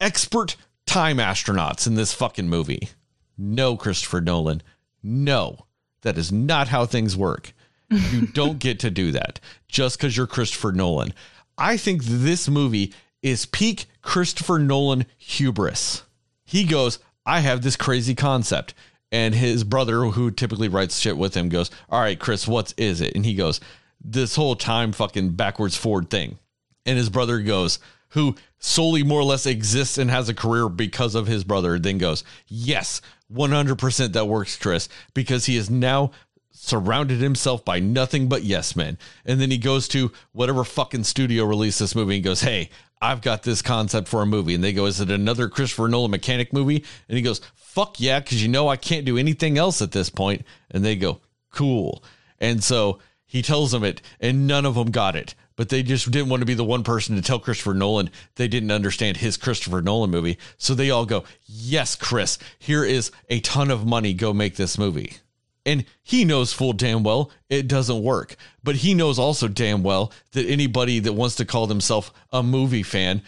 expert 0.00 0.56
time 0.86 1.18
astronauts 1.18 1.86
in 1.86 1.94
this 1.94 2.12
fucking 2.12 2.48
movie. 2.48 2.90
No, 3.36 3.76
Christopher 3.76 4.20
Nolan. 4.20 4.62
No, 5.02 5.66
that 6.02 6.18
is 6.18 6.32
not 6.32 6.68
how 6.68 6.86
things 6.86 7.16
work. 7.16 7.52
You 7.90 8.26
don't 8.32 8.58
get 8.58 8.80
to 8.80 8.90
do 8.90 9.12
that 9.12 9.40
just 9.68 9.98
because 9.98 10.16
you're 10.16 10.26
Christopher 10.26 10.72
Nolan. 10.72 11.14
I 11.56 11.76
think 11.76 12.04
this 12.04 12.48
movie 12.48 12.92
is 13.22 13.46
peak 13.46 13.86
Christopher 14.08 14.58
Nolan 14.58 15.04
hubris. 15.18 16.02
He 16.46 16.64
goes, 16.64 16.98
I 17.26 17.40
have 17.40 17.60
this 17.60 17.76
crazy 17.76 18.14
concept. 18.14 18.72
And 19.12 19.34
his 19.34 19.64
brother, 19.64 20.02
who 20.04 20.30
typically 20.30 20.68
writes 20.68 20.98
shit 20.98 21.18
with 21.18 21.34
him, 21.34 21.50
goes, 21.50 21.70
All 21.90 22.00
right, 22.00 22.18
Chris, 22.18 22.48
what 22.48 22.72
is 22.78 23.02
it? 23.02 23.14
And 23.14 23.26
he 23.26 23.34
goes, 23.34 23.60
This 24.00 24.34
whole 24.34 24.56
time 24.56 24.92
fucking 24.92 25.32
backwards 25.32 25.76
forward 25.76 26.08
thing. 26.08 26.38
And 26.86 26.96
his 26.96 27.10
brother 27.10 27.40
goes, 27.40 27.80
who 28.12 28.34
solely 28.58 29.02
more 29.02 29.20
or 29.20 29.24
less 29.24 29.44
exists 29.44 29.98
and 29.98 30.10
has 30.10 30.30
a 30.30 30.34
career 30.34 30.70
because 30.70 31.14
of 31.14 31.26
his 31.26 31.44
brother, 31.44 31.78
then 31.78 31.98
goes, 31.98 32.24
Yes, 32.46 33.02
100% 33.30 34.12
that 34.14 34.26
works, 34.26 34.56
Chris, 34.56 34.88
because 35.12 35.44
he 35.44 35.56
is 35.58 35.68
now 35.68 36.12
surrounded 36.60 37.20
himself 37.20 37.64
by 37.64 37.80
nothing 37.80 38.28
but 38.28 38.42
yes 38.42 38.74
men. 38.74 38.98
And 39.24 39.40
then 39.40 39.50
he 39.50 39.58
goes 39.58 39.88
to 39.88 40.12
whatever 40.32 40.64
fucking 40.64 41.04
studio 41.04 41.44
released 41.44 41.78
this 41.78 41.94
movie 41.94 42.16
and 42.16 42.24
goes, 42.24 42.40
Hey, 42.40 42.70
I've 43.00 43.22
got 43.22 43.42
this 43.42 43.62
concept 43.62 44.08
for 44.08 44.22
a 44.22 44.26
movie. 44.26 44.54
And 44.54 44.62
they 44.62 44.72
go, 44.72 44.86
Is 44.86 45.00
it 45.00 45.10
another 45.10 45.48
Christopher 45.48 45.88
Nolan 45.88 46.10
mechanic 46.10 46.52
movie? 46.52 46.84
And 47.08 47.16
he 47.16 47.22
goes, 47.22 47.40
Fuck 47.54 48.00
yeah, 48.00 48.20
because 48.20 48.42
you 48.42 48.48
know 48.48 48.68
I 48.68 48.76
can't 48.76 49.06
do 49.06 49.18
anything 49.18 49.56
else 49.56 49.80
at 49.80 49.92
this 49.92 50.10
point. 50.10 50.44
And 50.70 50.84
they 50.84 50.96
go, 50.96 51.20
Cool. 51.52 52.02
And 52.40 52.62
so 52.62 52.98
he 53.24 53.42
tells 53.42 53.72
them 53.72 53.84
it, 53.84 54.02
and 54.20 54.46
none 54.46 54.66
of 54.66 54.74
them 54.74 54.90
got 54.90 55.14
it. 55.14 55.34
But 55.54 55.68
they 55.68 55.82
just 55.82 56.10
didn't 56.10 56.28
want 56.28 56.40
to 56.40 56.46
be 56.46 56.54
the 56.54 56.64
one 56.64 56.84
person 56.84 57.16
to 57.16 57.22
tell 57.22 57.38
Christopher 57.38 57.74
Nolan 57.74 58.10
they 58.36 58.48
didn't 58.48 58.70
understand 58.70 59.16
his 59.16 59.36
Christopher 59.36 59.82
Nolan 59.82 60.10
movie. 60.10 60.38
So 60.56 60.74
they 60.74 60.90
all 60.90 61.06
go, 61.06 61.24
Yes, 61.46 61.94
Chris, 61.96 62.38
here 62.58 62.84
is 62.84 63.10
a 63.28 63.40
ton 63.40 63.70
of 63.70 63.86
money. 63.86 64.14
Go 64.14 64.32
make 64.32 64.56
this 64.56 64.78
movie. 64.78 65.18
And 65.66 65.84
he 66.02 66.24
knows 66.24 66.52
full 66.52 66.72
damn 66.72 67.02
well 67.02 67.30
it 67.48 67.68
doesn't 67.68 68.02
work. 68.02 68.36
But 68.62 68.76
he 68.76 68.94
knows 68.94 69.18
also 69.18 69.48
damn 69.48 69.82
well 69.82 70.12
that 70.32 70.46
anybody 70.46 70.98
that 71.00 71.12
wants 71.12 71.36
to 71.36 71.44
call 71.44 71.66
themselves 71.66 72.10
a 72.32 72.42
movie 72.42 72.82
fan 72.82 73.22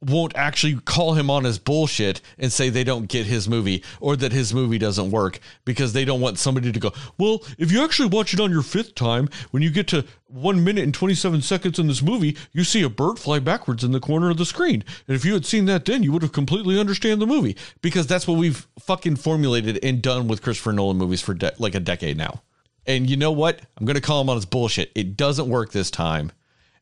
won't 0.00 0.34
actually 0.34 0.76
call 0.76 1.14
him 1.14 1.28
on 1.28 1.44
his 1.44 1.58
bullshit 1.58 2.20
and 2.38 2.52
say 2.52 2.68
they 2.68 2.84
don't 2.84 3.08
get 3.08 3.26
his 3.26 3.48
movie 3.48 3.84
or 4.00 4.16
that 4.16 4.32
his 4.32 4.54
movie 4.54 4.78
doesn't 4.78 5.10
work 5.10 5.38
because 5.64 5.92
they 5.92 6.04
don't 6.04 6.20
want 6.20 6.38
somebody 6.38 6.72
to 6.72 6.80
go, 6.80 6.92
well, 7.18 7.42
if 7.58 7.70
you 7.70 7.84
actually 7.84 8.08
watch 8.08 8.32
it 8.32 8.40
on 8.40 8.50
your 8.50 8.62
fifth 8.62 8.94
time, 8.94 9.28
when 9.50 9.62
you 9.62 9.70
get 9.70 9.88
to 9.88 10.04
one 10.26 10.64
minute 10.64 10.84
and 10.84 10.94
27 10.94 11.42
seconds 11.42 11.78
in 11.78 11.86
this 11.86 12.02
movie, 12.02 12.36
you 12.52 12.64
see 12.64 12.82
a 12.82 12.88
bird 12.88 13.18
fly 13.18 13.38
backwards 13.38 13.84
in 13.84 13.92
the 13.92 14.00
corner 14.00 14.30
of 14.30 14.38
the 14.38 14.46
screen. 14.46 14.82
And 15.06 15.16
if 15.16 15.24
you 15.24 15.34
had 15.34 15.44
seen 15.44 15.66
that 15.66 15.84
then, 15.84 16.02
you 16.02 16.12
would 16.12 16.22
have 16.22 16.32
completely 16.32 16.80
understand 16.80 17.20
the 17.20 17.26
movie 17.26 17.56
because 17.82 18.06
that's 18.06 18.26
what 18.26 18.38
we've 18.38 18.66
fucking 18.78 19.16
formulated 19.16 19.78
and 19.82 20.00
done 20.00 20.28
with 20.28 20.42
Christopher 20.42 20.72
Nolan 20.72 20.96
movies 20.96 21.20
for 21.20 21.34
de- 21.34 21.52
like 21.58 21.74
a 21.74 21.80
decade 21.80 22.16
now. 22.16 22.42
And 22.86 23.10
you 23.10 23.16
know 23.16 23.32
what? 23.32 23.60
I'm 23.76 23.84
going 23.84 23.96
to 23.96 24.00
call 24.00 24.22
him 24.22 24.30
on 24.30 24.36
his 24.36 24.46
bullshit. 24.46 24.90
It 24.94 25.16
doesn't 25.16 25.48
work 25.48 25.72
this 25.72 25.90
time. 25.90 26.32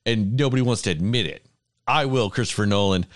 And 0.07 0.37
nobody 0.37 0.63
wants 0.63 0.83
to 0.83 0.91
admit 0.91 1.27
it. 1.27 1.45
I 1.89 2.05
will, 2.05 2.29
Christopher 2.29 2.67
Nolan. 2.67 3.07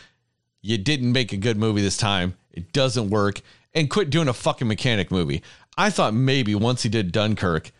You 0.62 0.78
didn't 0.78 1.12
make 1.12 1.32
a 1.32 1.36
good 1.36 1.58
movie 1.58 1.82
this 1.82 1.98
time. 1.98 2.34
It 2.50 2.72
doesn't 2.72 3.10
work. 3.10 3.42
And 3.74 3.90
quit 3.90 4.10
doing 4.10 4.28
a 4.28 4.32
fucking 4.32 4.66
mechanic 4.66 5.10
movie. 5.10 5.42
I 5.76 5.90
thought 5.90 6.14
maybe 6.14 6.54
once 6.54 6.82
he 6.82 6.88
did 6.88 7.12
Dunkirk, 7.12 7.70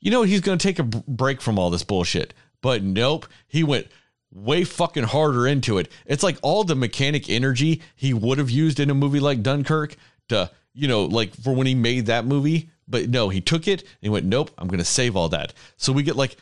you 0.00 0.10
know, 0.10 0.22
he's 0.22 0.40
going 0.40 0.58
to 0.58 0.62
take 0.62 0.78
a 0.78 0.84
break 0.84 1.40
from 1.40 1.58
all 1.58 1.70
this 1.70 1.84
bullshit. 1.84 2.34
But 2.62 2.82
nope, 2.82 3.26
he 3.46 3.62
went 3.62 3.88
way 4.32 4.64
fucking 4.64 5.04
harder 5.04 5.46
into 5.46 5.78
it. 5.78 5.90
It's 6.06 6.22
like 6.22 6.38
all 6.42 6.64
the 6.64 6.76
mechanic 6.76 7.28
energy 7.30 7.82
he 7.94 8.12
would 8.12 8.38
have 8.38 8.50
used 8.50 8.80
in 8.80 8.90
a 8.90 8.94
movie 8.94 9.20
like 9.20 9.42
Dunkirk 9.42 9.96
to, 10.28 10.50
you 10.72 10.88
know, 10.88 11.04
like 11.04 11.34
for 11.34 11.54
when 11.54 11.66
he 11.66 11.74
made 11.74 12.06
that 12.06 12.24
movie. 12.24 12.70
But 12.88 13.08
no, 13.08 13.28
he 13.28 13.40
took 13.40 13.68
it 13.68 13.82
and 13.82 13.88
he 14.00 14.08
went, 14.08 14.26
nope, 14.26 14.50
I'm 14.58 14.68
going 14.68 14.78
to 14.78 14.84
save 14.84 15.16
all 15.16 15.28
that. 15.30 15.52
So 15.76 15.92
we 15.92 16.02
get 16.02 16.16
like 16.16 16.36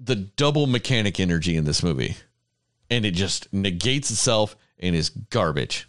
the 0.00 0.16
double 0.16 0.66
mechanic 0.66 1.18
energy 1.18 1.56
in 1.56 1.64
this 1.64 1.82
movie 1.82 2.16
and 2.90 3.04
it 3.04 3.12
just 3.12 3.52
negates 3.52 4.10
itself 4.10 4.56
and 4.78 4.94
is 4.94 5.10
garbage. 5.10 5.88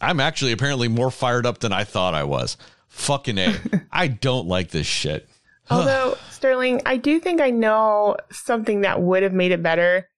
I'm 0.00 0.20
actually 0.20 0.52
apparently 0.52 0.88
more 0.88 1.10
fired 1.10 1.46
up 1.46 1.58
than 1.58 1.72
I 1.72 1.84
thought 1.84 2.14
I 2.14 2.24
was. 2.24 2.56
Fucking 2.88 3.38
A. 3.38 3.54
I 3.92 4.08
don't 4.08 4.46
like 4.46 4.70
this 4.70 4.86
shit. 4.86 5.28
Although, 5.70 6.16
Sterling, 6.30 6.80
I 6.86 6.96
do 6.96 7.20
think 7.20 7.40
I 7.40 7.50
know 7.50 8.16
something 8.30 8.82
that 8.82 9.02
would 9.02 9.22
have 9.22 9.32
made 9.32 9.52
it 9.52 9.62
better 9.62 10.08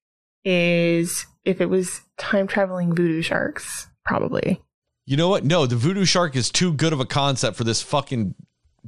is 0.44 1.26
if 1.44 1.60
it 1.60 1.66
was 1.66 2.02
time 2.18 2.46
traveling 2.46 2.94
voodoo 2.94 3.22
sharks, 3.22 3.88
probably. 4.04 4.60
You 5.06 5.16
know 5.16 5.28
what? 5.28 5.44
No, 5.44 5.66
the 5.66 5.76
voodoo 5.76 6.04
shark 6.04 6.36
is 6.36 6.50
too 6.50 6.72
good 6.72 6.92
of 6.92 7.00
a 7.00 7.06
concept 7.06 7.56
for 7.56 7.64
this 7.64 7.82
fucking 7.82 8.34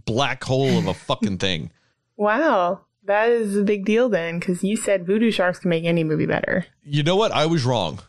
black 0.04 0.44
hole 0.44 0.78
of 0.78 0.86
a 0.86 0.94
fucking 0.94 1.38
thing. 1.38 1.70
Wow. 2.14 2.82
That 3.04 3.30
is 3.30 3.56
a 3.56 3.62
big 3.62 3.84
deal 3.84 4.08
then, 4.08 4.38
because 4.38 4.62
you 4.62 4.76
said 4.76 5.06
voodoo 5.06 5.30
sharks 5.30 5.58
can 5.58 5.70
make 5.70 5.84
any 5.84 6.04
movie 6.04 6.26
better. 6.26 6.66
You 6.84 7.02
know 7.02 7.16
what? 7.16 7.32
I 7.32 7.46
was 7.46 7.64
wrong. 7.64 8.00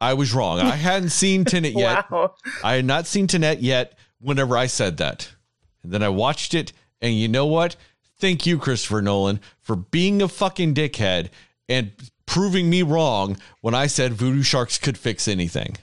I 0.00 0.14
was 0.14 0.34
wrong. 0.34 0.58
I 0.60 0.76
hadn't 0.76 1.10
seen 1.10 1.44
Tenet 1.44 1.72
yet. 1.76 2.10
Wow. 2.10 2.34
I 2.64 2.74
had 2.74 2.84
not 2.84 3.06
seen 3.06 3.26
Tenet 3.26 3.60
yet 3.60 3.94
whenever 4.20 4.56
I 4.56 4.66
said 4.66 4.96
that. 4.96 5.30
And 5.82 5.92
then 5.92 6.02
I 6.02 6.08
watched 6.08 6.54
it, 6.54 6.72
and 7.00 7.14
you 7.14 7.28
know 7.28 7.46
what? 7.46 7.76
Thank 8.18 8.44
you, 8.44 8.58
Christopher 8.58 9.00
Nolan, 9.02 9.40
for 9.60 9.76
being 9.76 10.20
a 10.20 10.28
fucking 10.28 10.74
dickhead 10.74 11.30
and 11.68 11.92
proving 12.26 12.68
me 12.68 12.82
wrong 12.82 13.36
when 13.60 13.74
I 13.74 13.86
said 13.86 14.12
voodoo 14.12 14.42
sharks 14.42 14.78
could 14.78 14.98
fix 14.98 15.26
anything. 15.26 15.76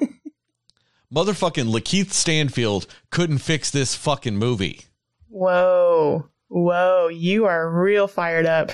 Motherfucking 1.14 1.70
Lakeith 1.72 2.12
Stanfield 2.12 2.86
couldn't 3.10 3.38
fix 3.38 3.70
this 3.70 3.94
fucking 3.94 4.36
movie. 4.36 4.82
Whoa. 5.28 6.28
Whoa. 6.50 7.08
You 7.08 7.46
are 7.46 7.70
real 7.70 8.06
fired 8.06 8.44
up. 8.44 8.72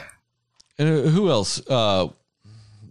And 0.79 0.89
uh, 0.89 1.09
who 1.09 1.31
else? 1.31 1.65
Uh, 1.69 2.09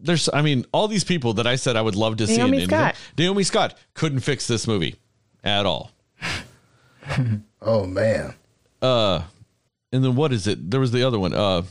there's, 0.02 0.30
I 0.32 0.42
mean, 0.42 0.66
all 0.72 0.88
these 0.88 1.04
people 1.04 1.34
that 1.34 1.48
I 1.48 1.58
said 1.58 1.76
I 1.76 1.82
would 1.82 1.96
love 1.96 2.18
to 2.18 2.28
see. 2.28 2.38
Naomi 2.38 2.64
in 2.64 2.70
Scott. 2.70 2.96
Naomi 3.18 3.44
Scott 3.44 3.78
couldn't 3.94 4.22
fix 4.22 4.48
this 4.48 4.66
movie 4.68 4.96
at 5.44 5.66
all. 5.66 5.92
Oh 7.66 7.86
man. 7.86 8.36
Uh, 8.82 9.24
and 9.92 10.04
then 10.04 10.16
what 10.16 10.32
is 10.32 10.46
it? 10.46 10.70
There 10.70 10.80
was 10.80 10.92
the 10.92 11.04
other 11.04 11.18
one. 11.18 11.34
Uh, 11.34 11.64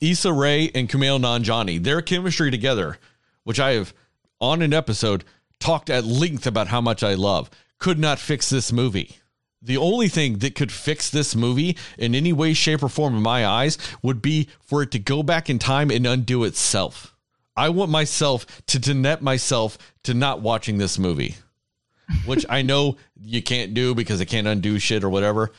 Issa 0.00 0.32
Rae 0.32 0.70
and 0.74 0.88
Kumail 0.88 1.20
Nanjiani, 1.20 1.82
their 1.82 2.02
chemistry 2.02 2.50
together, 2.50 2.98
which 3.42 3.58
I 3.58 3.72
have 3.72 3.92
on 4.40 4.62
an 4.62 4.72
episode 4.72 5.24
talked 5.58 5.90
at 5.90 6.04
length 6.04 6.46
about 6.46 6.68
how 6.68 6.80
much 6.80 7.02
I 7.02 7.14
love, 7.14 7.50
could 7.78 7.98
not 7.98 8.18
fix 8.18 8.48
this 8.48 8.72
movie. 8.72 9.16
The 9.64 9.78
only 9.78 10.08
thing 10.08 10.38
that 10.38 10.54
could 10.54 10.70
fix 10.70 11.08
this 11.08 11.34
movie 11.34 11.78
in 11.96 12.14
any 12.14 12.34
way, 12.34 12.52
shape, 12.52 12.82
or 12.82 12.90
form 12.90 13.16
in 13.16 13.22
my 13.22 13.46
eyes 13.46 13.78
would 14.02 14.20
be 14.20 14.48
for 14.60 14.82
it 14.82 14.90
to 14.90 14.98
go 14.98 15.22
back 15.22 15.48
in 15.48 15.58
time 15.58 15.90
and 15.90 16.06
undo 16.06 16.44
itself. 16.44 17.16
I 17.56 17.70
want 17.70 17.90
myself 17.90 18.44
to 18.66 18.78
denet 18.78 19.22
myself 19.22 19.78
to 20.02 20.12
not 20.12 20.42
watching 20.42 20.76
this 20.76 20.98
movie, 20.98 21.36
which 22.26 22.44
I 22.50 22.60
know 22.60 22.98
you 23.18 23.42
can't 23.42 23.72
do 23.72 23.94
because 23.94 24.20
it 24.20 24.26
can't 24.26 24.46
undo 24.46 24.78
shit 24.78 25.02
or 25.02 25.08
whatever. 25.08 25.50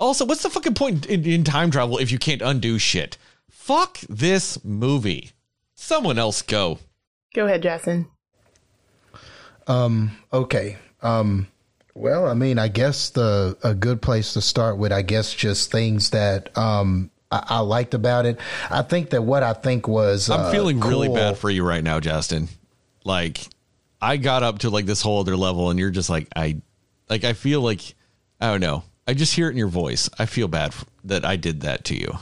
Also, 0.00 0.24
what's 0.24 0.42
the 0.42 0.48
fucking 0.48 0.74
point 0.74 1.04
in, 1.04 1.22
in 1.26 1.44
time 1.44 1.70
travel 1.70 1.98
if 1.98 2.10
you 2.10 2.18
can't 2.18 2.40
undo 2.40 2.78
shit? 2.78 3.18
Fuck 3.50 3.98
this 4.08 4.64
movie. 4.64 5.32
Someone 5.74 6.18
else 6.18 6.40
go. 6.40 6.78
Go 7.34 7.44
ahead, 7.44 7.62
Justin. 7.62 8.06
Um, 9.66 10.12
okay. 10.32 10.78
Um, 11.02 11.48
well, 11.94 12.26
I 12.26 12.34
mean, 12.34 12.58
I 12.58 12.68
guess 12.68 13.10
the 13.10 13.56
a 13.62 13.74
good 13.74 14.00
place 14.00 14.34
to 14.34 14.40
start 14.40 14.78
with, 14.78 14.92
I 14.92 15.02
guess, 15.02 15.32
just 15.32 15.70
things 15.70 16.10
that 16.10 16.56
um 16.56 17.10
I, 17.30 17.44
I 17.48 17.58
liked 17.60 17.94
about 17.94 18.26
it. 18.26 18.38
I 18.70 18.82
think 18.82 19.10
that 19.10 19.22
what 19.22 19.42
I 19.42 19.52
think 19.54 19.88
was 19.88 20.30
I'm 20.30 20.40
uh, 20.40 20.50
feeling 20.50 20.80
really 20.80 21.08
bad 21.08 21.38
for 21.38 21.50
you 21.50 21.64
right 21.64 21.82
now, 21.82 21.98
Justin. 22.00 22.48
Like, 23.04 23.40
I 24.00 24.16
got 24.16 24.42
up 24.42 24.60
to 24.60 24.70
like 24.70 24.86
this 24.86 25.02
whole 25.02 25.20
other 25.20 25.36
level, 25.36 25.70
and 25.70 25.78
you're 25.78 25.90
just 25.90 26.10
like, 26.10 26.28
I, 26.36 26.60
like, 27.08 27.24
I 27.24 27.32
feel 27.32 27.60
like, 27.60 27.94
I 28.40 28.50
don't 28.50 28.60
know. 28.60 28.84
I 29.08 29.14
just 29.14 29.34
hear 29.34 29.48
it 29.48 29.52
in 29.52 29.56
your 29.56 29.68
voice. 29.68 30.08
I 30.18 30.26
feel 30.26 30.46
bad 30.46 30.68
f- 30.68 30.84
that 31.04 31.24
I 31.24 31.34
did 31.36 31.62
that 31.62 31.84
to 31.86 31.96
you. 31.96 32.18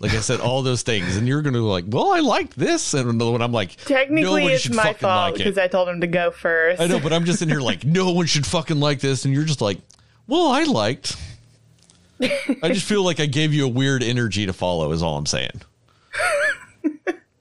Like 0.00 0.14
I 0.14 0.20
said, 0.20 0.40
all 0.40 0.62
those 0.62 0.82
things, 0.82 1.16
and 1.16 1.28
you're 1.28 1.42
going 1.42 1.52
to 1.52 1.58
be 1.58 1.62
like, 1.62 1.84
well, 1.86 2.12
I 2.12 2.20
liked 2.20 2.58
this, 2.58 2.94
and 2.94 3.20
when 3.20 3.42
I'm 3.42 3.52
like, 3.52 3.76
Technically, 3.84 4.22
nobody 4.22 4.54
it's 4.54 4.70
my 4.70 4.84
fucking 4.84 4.98
fault 4.98 5.32
like 5.32 5.34
because 5.38 5.58
I 5.58 5.68
told 5.68 5.90
him 5.90 6.00
to 6.00 6.06
go 6.06 6.30
first. 6.30 6.80
I 6.80 6.86
know, 6.86 6.98
but 6.98 7.12
I'm 7.12 7.26
just 7.26 7.42
in 7.42 7.50
here 7.50 7.60
like, 7.60 7.84
no 7.84 8.10
one 8.10 8.24
should 8.24 8.46
fucking 8.46 8.80
like 8.80 9.00
this, 9.00 9.26
and 9.26 9.34
you're 9.34 9.44
just 9.44 9.60
like, 9.60 9.78
well, 10.26 10.48
I 10.48 10.62
liked. 10.64 11.16
I 12.20 12.68
just 12.68 12.86
feel 12.86 13.02
like 13.02 13.20
I 13.20 13.26
gave 13.26 13.52
you 13.52 13.66
a 13.66 13.68
weird 13.68 14.02
energy 14.02 14.46
to 14.46 14.52
follow. 14.52 14.92
Is 14.92 15.02
all 15.02 15.16
I'm 15.16 15.26
saying. 15.26 15.60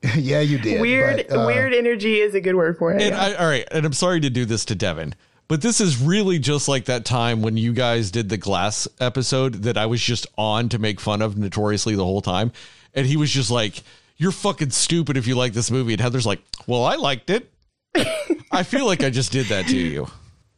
yeah, 0.16 0.39
you 0.39 0.57
did. 0.57 0.82
weird, 0.82 1.26
but, 1.28 1.38
uh, 1.38 1.45
weird 1.45 1.74
energy 1.74 2.20
is 2.20 2.34
a 2.34 2.41
good 2.41 2.55
word 2.55 2.78
for 2.78 2.93
it. 2.93 3.01
And 3.01 3.16
I, 3.16 3.34
all 3.36 3.47
right, 3.47 3.68
and 3.72 3.86
I'm 3.86 3.93
sorry 3.93 4.20
to 4.22 4.30
do 4.30 4.45
this 4.45 4.66
to 4.66 4.76
Devin, 4.76 5.16
but 5.50 5.62
this 5.62 5.82
is 5.82 6.02
really 6.02 6.39
just 6.39 6.70
like 6.70 6.86
that 6.86 7.04
time 7.04 7.41
when 7.41 7.58
you 7.58 7.74
guys 7.74 8.12
did 8.12 8.30
the 8.30 8.38
glass 8.38 8.88
episode 9.02 9.64
that 9.64 9.78
I 9.78 9.88
was 9.88 10.00
just 10.00 10.28
on 10.38 10.70
to 10.70 10.80
make 10.80 11.02
fun 11.02 11.22
of 11.22 11.38
notoriously 11.38 11.95
the 11.95 12.06
whole 12.06 12.22
time, 12.22 12.54
and 12.93 13.06
he 13.06 13.18
was 13.18 13.32
just 13.32 13.52
like, 13.52 13.84
"You're 14.16 14.32
fucking 14.32 14.70
stupid 14.70 15.18
if 15.18 15.28
you 15.28 15.36
like 15.36 15.54
this 15.54 15.72
movie," 15.72 15.93
and 15.93 16.02
Heather's 16.02 16.26
like, 16.26 16.41
"Well, 16.68 16.86
I 16.86 16.95
liked 16.95 17.30
it." 17.30 17.52
I 18.52 18.64
feel 18.64 18.86
like 18.86 19.04
I 19.04 19.10
just 19.10 19.32
did 19.32 19.47
that 19.47 19.68
to 19.68 19.78
you. 19.78 20.08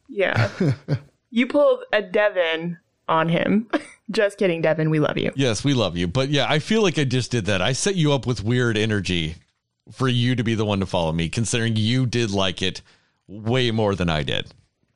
yeah, 0.08 0.50
you 1.30 1.46
pulled 1.46 1.80
a 1.92 2.02
Devin 2.02 2.78
on 3.08 3.28
him. 3.28 3.68
Just 4.10 4.36
kidding, 4.36 4.60
Devin. 4.60 4.90
We 4.90 5.00
love 5.00 5.16
you. 5.16 5.32
Yes, 5.36 5.64
we 5.64 5.72
love 5.72 5.96
you, 5.96 6.06
but 6.06 6.28
yeah, 6.28 6.46
I 6.46 6.58
feel 6.58 6.82
like 6.82 6.98
I 6.98 7.04
just 7.04 7.30
did 7.30 7.46
that. 7.46 7.62
I 7.62 7.72
set 7.72 7.94
you 7.94 8.12
up 8.12 8.26
with 8.26 8.44
weird 8.44 8.76
energy 8.76 9.36
for 9.90 10.06
you 10.06 10.34
to 10.34 10.44
be 10.44 10.54
the 10.54 10.66
one 10.66 10.80
to 10.80 10.86
follow 10.86 11.12
me, 11.12 11.30
considering 11.30 11.76
you 11.76 12.04
did 12.04 12.30
like 12.30 12.60
it 12.60 12.82
way 13.26 13.70
more 13.70 13.94
than 13.94 14.10
I 14.10 14.22
did. 14.22 14.52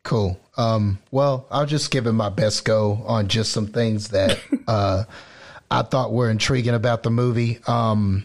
Cool. 0.06 0.38
Um, 0.56 1.00
well, 1.10 1.48
I'll 1.50 1.66
just 1.66 1.90
give 1.90 2.06
it 2.06 2.12
my 2.12 2.28
best 2.28 2.64
go 2.64 3.02
on 3.06 3.26
just 3.26 3.50
some 3.50 3.66
things 3.66 4.10
that 4.10 4.38
uh, 4.68 5.02
I 5.68 5.82
thought 5.82 6.12
were 6.12 6.30
intriguing 6.30 6.74
about 6.74 7.02
the 7.02 7.10
movie. 7.10 7.58
Um, 7.66 8.24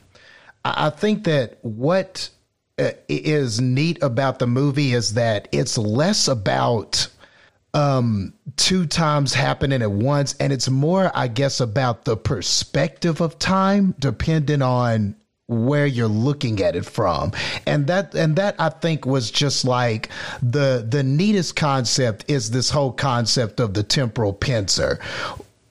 I, 0.63 0.87
I 0.87 0.89
think 0.91 1.23
that 1.23 1.57
what 1.63 2.29
uh, 2.77 2.91
is 3.09 3.59
neat 3.59 3.97
about 4.03 4.37
the 4.37 4.45
movie 4.45 4.93
is 4.93 5.15
that 5.15 5.47
it's 5.51 5.75
less 5.75 6.27
about 6.27 7.07
um, 7.73 8.35
two 8.57 8.85
times 8.85 9.33
happening 9.33 9.81
at 9.81 9.91
once, 9.91 10.35
and 10.39 10.53
it's 10.53 10.69
more, 10.69 11.11
I 11.15 11.29
guess, 11.29 11.61
about 11.61 12.05
the 12.05 12.15
perspective 12.15 13.21
of 13.21 13.39
time, 13.39 13.95
depending 13.97 14.61
on 14.61 15.15
where 15.51 15.85
you're 15.85 16.07
looking 16.07 16.61
at 16.61 16.75
it 16.75 16.85
from 16.85 17.31
and 17.67 17.87
that 17.87 18.15
and 18.15 18.35
that 18.37 18.55
i 18.57 18.69
think 18.69 19.05
was 19.05 19.29
just 19.29 19.65
like 19.65 20.09
the 20.41 20.85
the 20.89 21.03
neatest 21.03 21.55
concept 21.55 22.23
is 22.27 22.51
this 22.51 22.69
whole 22.69 22.91
concept 22.91 23.59
of 23.59 23.73
the 23.73 23.83
temporal 23.83 24.33
pincer 24.33 24.99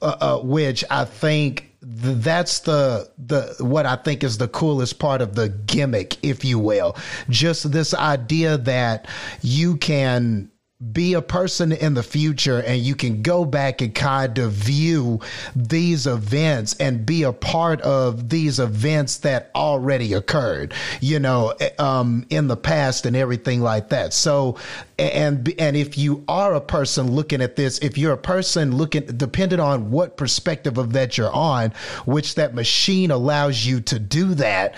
uh, 0.02 0.16
uh, 0.20 0.38
which 0.38 0.84
i 0.90 1.04
think 1.04 1.70
th- 1.80 2.18
that's 2.18 2.60
the 2.60 3.10
the 3.18 3.56
what 3.60 3.86
I 3.86 3.96
think 3.96 4.22
is 4.22 4.38
the 4.38 4.48
coolest 4.48 4.98
part 4.98 5.22
of 5.22 5.34
the 5.34 5.48
gimmick, 5.48 6.22
if 6.22 6.44
you 6.44 6.58
will. 6.58 6.96
Just 7.28 7.72
this 7.72 7.94
idea 7.94 8.58
that 8.58 9.08
you 9.42 9.76
can 9.76 10.50
be 10.92 11.12
a 11.12 11.20
person 11.20 11.72
in 11.72 11.92
the 11.92 12.02
future 12.02 12.62
and 12.62 12.80
you 12.80 12.94
can 12.94 13.20
go 13.20 13.44
back 13.44 13.82
and 13.82 13.94
kind 13.94 14.38
of 14.38 14.52
view 14.52 15.20
these 15.54 16.06
events 16.06 16.74
and 16.80 17.04
be 17.04 17.22
a 17.22 17.32
part 17.34 17.82
of 17.82 18.30
these 18.30 18.58
events 18.58 19.18
that 19.18 19.50
already 19.54 20.14
occurred, 20.14 20.72
you 21.02 21.18
know, 21.18 21.52
um, 21.78 22.24
in 22.30 22.48
the 22.48 22.56
past 22.56 23.04
and 23.04 23.14
everything 23.14 23.60
like 23.60 23.90
that. 23.90 24.14
So, 24.14 24.56
and 24.98 25.52
and 25.58 25.76
if 25.76 25.98
you 25.98 26.24
are 26.28 26.54
a 26.54 26.60
person 26.62 27.12
looking 27.12 27.42
at 27.42 27.56
this, 27.56 27.78
if 27.80 27.98
you're 27.98 28.14
a 28.14 28.18
person 28.18 28.74
looking, 28.74 29.04
depending 29.04 29.60
on 29.60 29.90
what 29.90 30.16
perspective 30.16 30.78
of 30.78 30.94
that 30.94 31.18
you're 31.18 31.32
on, 31.32 31.72
which 32.06 32.36
that 32.36 32.54
machine 32.54 33.10
allows 33.10 33.66
you 33.66 33.80
to 33.82 33.98
do 33.98 34.34
that, 34.34 34.74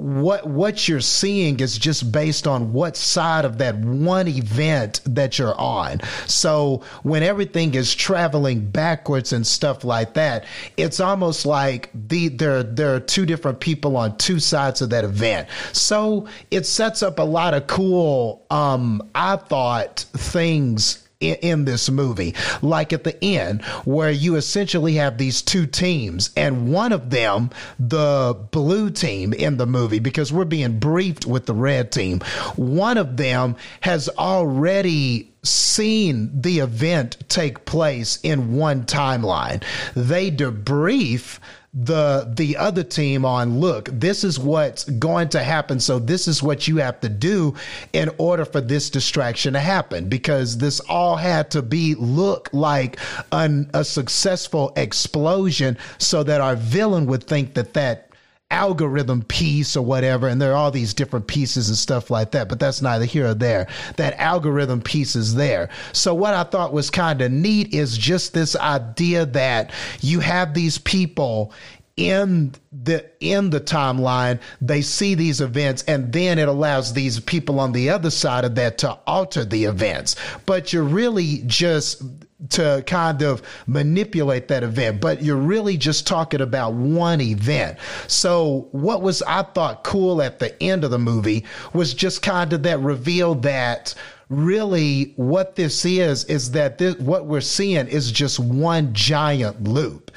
what 0.00 0.46
what 0.46 0.88
you're 0.88 1.00
seeing 1.00 1.60
is 1.60 1.76
just 1.76 2.10
based 2.10 2.46
on 2.46 2.72
what 2.72 2.96
side 2.96 3.44
of 3.44 3.58
that 3.58 3.76
one 3.76 4.26
event 4.28 5.00
that 5.04 5.38
you're 5.38 5.58
on. 5.60 6.00
So 6.26 6.82
when 7.02 7.22
everything 7.22 7.74
is 7.74 7.94
traveling 7.94 8.70
backwards 8.70 9.34
and 9.34 9.46
stuff 9.46 9.84
like 9.84 10.14
that, 10.14 10.46
it's 10.78 11.00
almost 11.00 11.44
like 11.44 11.90
the 11.92 12.28
there 12.28 12.62
there 12.62 12.94
are 12.94 13.00
two 13.00 13.26
different 13.26 13.60
people 13.60 13.96
on 13.98 14.16
two 14.16 14.40
sides 14.40 14.80
of 14.80 14.88
that 14.90 15.04
event. 15.04 15.48
So 15.72 16.26
it 16.50 16.64
sets 16.64 17.02
up 17.02 17.18
a 17.18 17.22
lot 17.22 17.52
of 17.52 17.66
cool 17.66 18.46
um 18.50 19.02
I 19.14 19.36
thought 19.36 20.00
things 20.14 21.06
in, 21.20 21.36
in 21.36 21.64
this 21.64 21.90
movie. 21.90 22.34
Like 22.62 22.92
at 22.92 23.04
the 23.04 23.22
end, 23.24 23.62
where 23.84 24.10
you 24.10 24.36
essentially 24.36 24.94
have 24.94 25.18
these 25.18 25.42
two 25.42 25.66
teams, 25.66 26.30
and 26.36 26.72
one 26.72 26.92
of 26.92 27.10
them, 27.10 27.50
the 27.78 28.36
blue 28.50 28.90
team 28.90 29.32
in 29.32 29.56
the 29.56 29.66
movie, 29.66 29.98
because 29.98 30.32
we're 30.32 30.44
being 30.44 30.78
briefed 30.78 31.26
with 31.26 31.46
the 31.46 31.54
red 31.54 31.92
team, 31.92 32.20
one 32.56 32.98
of 32.98 33.16
them 33.16 33.56
has 33.80 34.08
already 34.18 35.30
seen 35.42 36.30
the 36.38 36.58
event 36.58 37.16
take 37.28 37.64
place 37.64 38.18
in 38.22 38.54
one 38.56 38.84
timeline. 38.84 39.62
They 39.94 40.30
debrief 40.30 41.38
the 41.72 42.28
the 42.36 42.56
other 42.56 42.82
team 42.82 43.24
on 43.24 43.60
look 43.60 43.88
this 43.92 44.24
is 44.24 44.40
what's 44.40 44.82
going 44.82 45.28
to 45.28 45.40
happen 45.40 45.78
so 45.78 46.00
this 46.00 46.26
is 46.26 46.42
what 46.42 46.66
you 46.66 46.78
have 46.78 46.98
to 46.98 47.08
do 47.08 47.54
in 47.92 48.10
order 48.18 48.44
for 48.44 48.60
this 48.60 48.90
distraction 48.90 49.52
to 49.52 49.60
happen 49.60 50.08
because 50.08 50.58
this 50.58 50.80
all 50.80 51.14
had 51.14 51.48
to 51.48 51.62
be 51.62 51.94
look 51.94 52.48
like 52.52 52.98
an, 53.30 53.70
a 53.72 53.84
successful 53.84 54.72
explosion 54.74 55.78
so 55.98 56.24
that 56.24 56.40
our 56.40 56.56
villain 56.56 57.06
would 57.06 57.22
think 57.22 57.54
that 57.54 57.72
that 57.72 58.09
algorithm 58.50 59.22
piece 59.22 59.76
or 59.76 59.84
whatever, 59.84 60.28
and 60.28 60.40
there 60.40 60.52
are 60.52 60.56
all 60.56 60.70
these 60.70 60.94
different 60.94 61.26
pieces 61.26 61.68
and 61.68 61.78
stuff 61.78 62.10
like 62.10 62.32
that, 62.32 62.48
but 62.48 62.58
that's 62.58 62.82
neither 62.82 63.04
here 63.04 63.28
or 63.28 63.34
there. 63.34 63.66
That 63.96 64.18
algorithm 64.18 64.80
piece 64.80 65.16
is 65.16 65.34
there. 65.34 65.68
So 65.92 66.14
what 66.14 66.34
I 66.34 66.44
thought 66.44 66.72
was 66.72 66.90
kind 66.90 67.22
of 67.22 67.30
neat 67.30 67.72
is 67.74 67.96
just 67.96 68.34
this 68.34 68.56
idea 68.56 69.26
that 69.26 69.72
you 70.00 70.20
have 70.20 70.54
these 70.54 70.78
people 70.78 71.52
in 71.96 72.54
the 72.72 73.04
in 73.20 73.50
the 73.50 73.60
timeline 73.60 74.40
they 74.60 74.80
see 74.80 75.14
these 75.14 75.40
events 75.40 75.82
and 75.82 76.10
then 76.12 76.38
it 76.38 76.48
allows 76.48 76.94
these 76.94 77.20
people 77.20 77.60
on 77.60 77.72
the 77.72 77.90
other 77.90 78.10
side 78.10 78.44
of 78.44 78.54
that 78.54 78.78
to 78.78 78.90
alter 79.06 79.44
the 79.44 79.64
events 79.64 80.16
but 80.46 80.72
you're 80.72 80.82
really 80.82 81.42
just 81.46 82.02
to 82.48 82.82
kind 82.86 83.22
of 83.22 83.42
manipulate 83.66 84.48
that 84.48 84.62
event, 84.62 85.00
but 85.00 85.22
you're 85.22 85.36
really 85.36 85.76
just 85.76 86.06
talking 86.06 86.40
about 86.40 86.72
one 86.72 87.20
event. 87.20 87.78
So, 88.06 88.68
what 88.72 89.02
was 89.02 89.22
I 89.22 89.42
thought 89.42 89.84
cool 89.84 90.22
at 90.22 90.38
the 90.38 90.60
end 90.62 90.84
of 90.84 90.90
the 90.90 90.98
movie 90.98 91.44
was 91.72 91.94
just 91.94 92.22
kind 92.22 92.52
of 92.52 92.62
that 92.62 92.80
reveal 92.80 93.34
that 93.36 93.94
really 94.30 95.12
what 95.16 95.56
this 95.56 95.84
is 95.84 96.24
is 96.24 96.52
that 96.52 96.78
this, 96.78 96.94
what 96.96 97.26
we're 97.26 97.40
seeing 97.40 97.88
is 97.88 98.12
just 98.12 98.38
one 98.38 98.94
giant 98.94 99.64
loop 99.64 100.10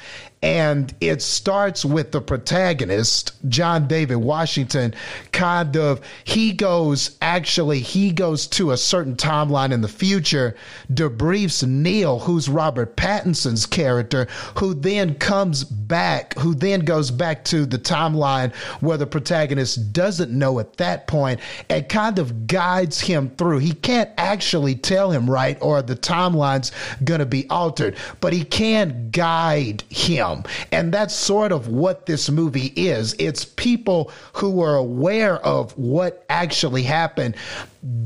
And 0.44 0.94
it 1.00 1.22
starts 1.22 1.86
with 1.86 2.12
the 2.12 2.20
protagonist, 2.20 3.32
John 3.48 3.88
David 3.88 4.16
Washington, 4.16 4.94
kind 5.32 5.74
of, 5.74 6.02
he 6.24 6.52
goes, 6.52 7.16
actually, 7.22 7.80
he 7.80 8.10
goes 8.12 8.46
to 8.48 8.72
a 8.72 8.76
certain 8.76 9.16
timeline 9.16 9.72
in 9.72 9.80
the 9.80 9.88
future, 9.88 10.54
debriefs 10.92 11.66
Neil, 11.66 12.18
who's 12.18 12.50
Robert 12.50 12.94
Pattinson's 12.94 13.64
character, 13.64 14.28
who 14.56 14.74
then 14.74 15.14
comes 15.14 15.64
back, 15.64 16.34
who 16.38 16.54
then 16.54 16.80
goes 16.80 17.10
back 17.10 17.42
to 17.44 17.64
the 17.64 17.78
timeline 17.78 18.54
where 18.82 18.98
the 18.98 19.06
protagonist 19.06 19.94
doesn't 19.94 20.30
know 20.30 20.58
at 20.58 20.76
that 20.76 21.06
point 21.06 21.40
and 21.70 21.88
kind 21.88 22.18
of 22.18 22.46
guides 22.46 23.00
him 23.00 23.30
through. 23.38 23.60
He 23.60 23.72
can't 23.72 24.10
actually 24.18 24.74
tell 24.74 25.10
him 25.10 25.30
right 25.30 25.56
or 25.62 25.80
the 25.80 25.96
timeline's 25.96 26.70
going 27.02 27.20
to 27.20 27.26
be 27.26 27.48
altered, 27.48 27.96
but 28.20 28.34
he 28.34 28.44
can 28.44 29.08
guide 29.10 29.84
him. 29.88 30.33
And 30.72 30.92
that's 30.92 31.14
sort 31.14 31.52
of 31.52 31.68
what 31.68 32.06
this 32.06 32.30
movie 32.30 32.72
is. 32.76 33.14
It's 33.18 33.44
people 33.44 34.10
who 34.32 34.62
are 34.62 34.76
aware 34.76 35.36
of 35.44 35.76
what 35.78 36.24
actually 36.28 36.82
happened 36.82 37.36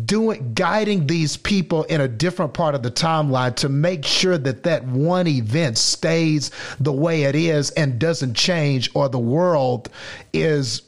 doing 0.05 0.53
guiding 0.55 1.07
these 1.07 1.37
people 1.37 1.85
in 1.85 2.01
a 2.01 2.09
different 2.09 2.53
part 2.53 2.75
of 2.75 2.83
the 2.83 2.91
timeline 2.91 3.55
to 3.55 3.69
make 3.69 4.05
sure 4.05 4.37
that 4.37 4.65
that 4.65 4.85
one 4.85 5.29
event 5.29 5.79
stays 5.79 6.51
the 6.81 6.93
way 6.93 7.25
it 7.25 7.37
is 7.37 7.71
and 7.71 7.99
doesn't 7.99 8.35
change 8.35 8.91
or 8.95 9.09
the 9.09 9.19
world 9.19 9.89
is 10.33 10.83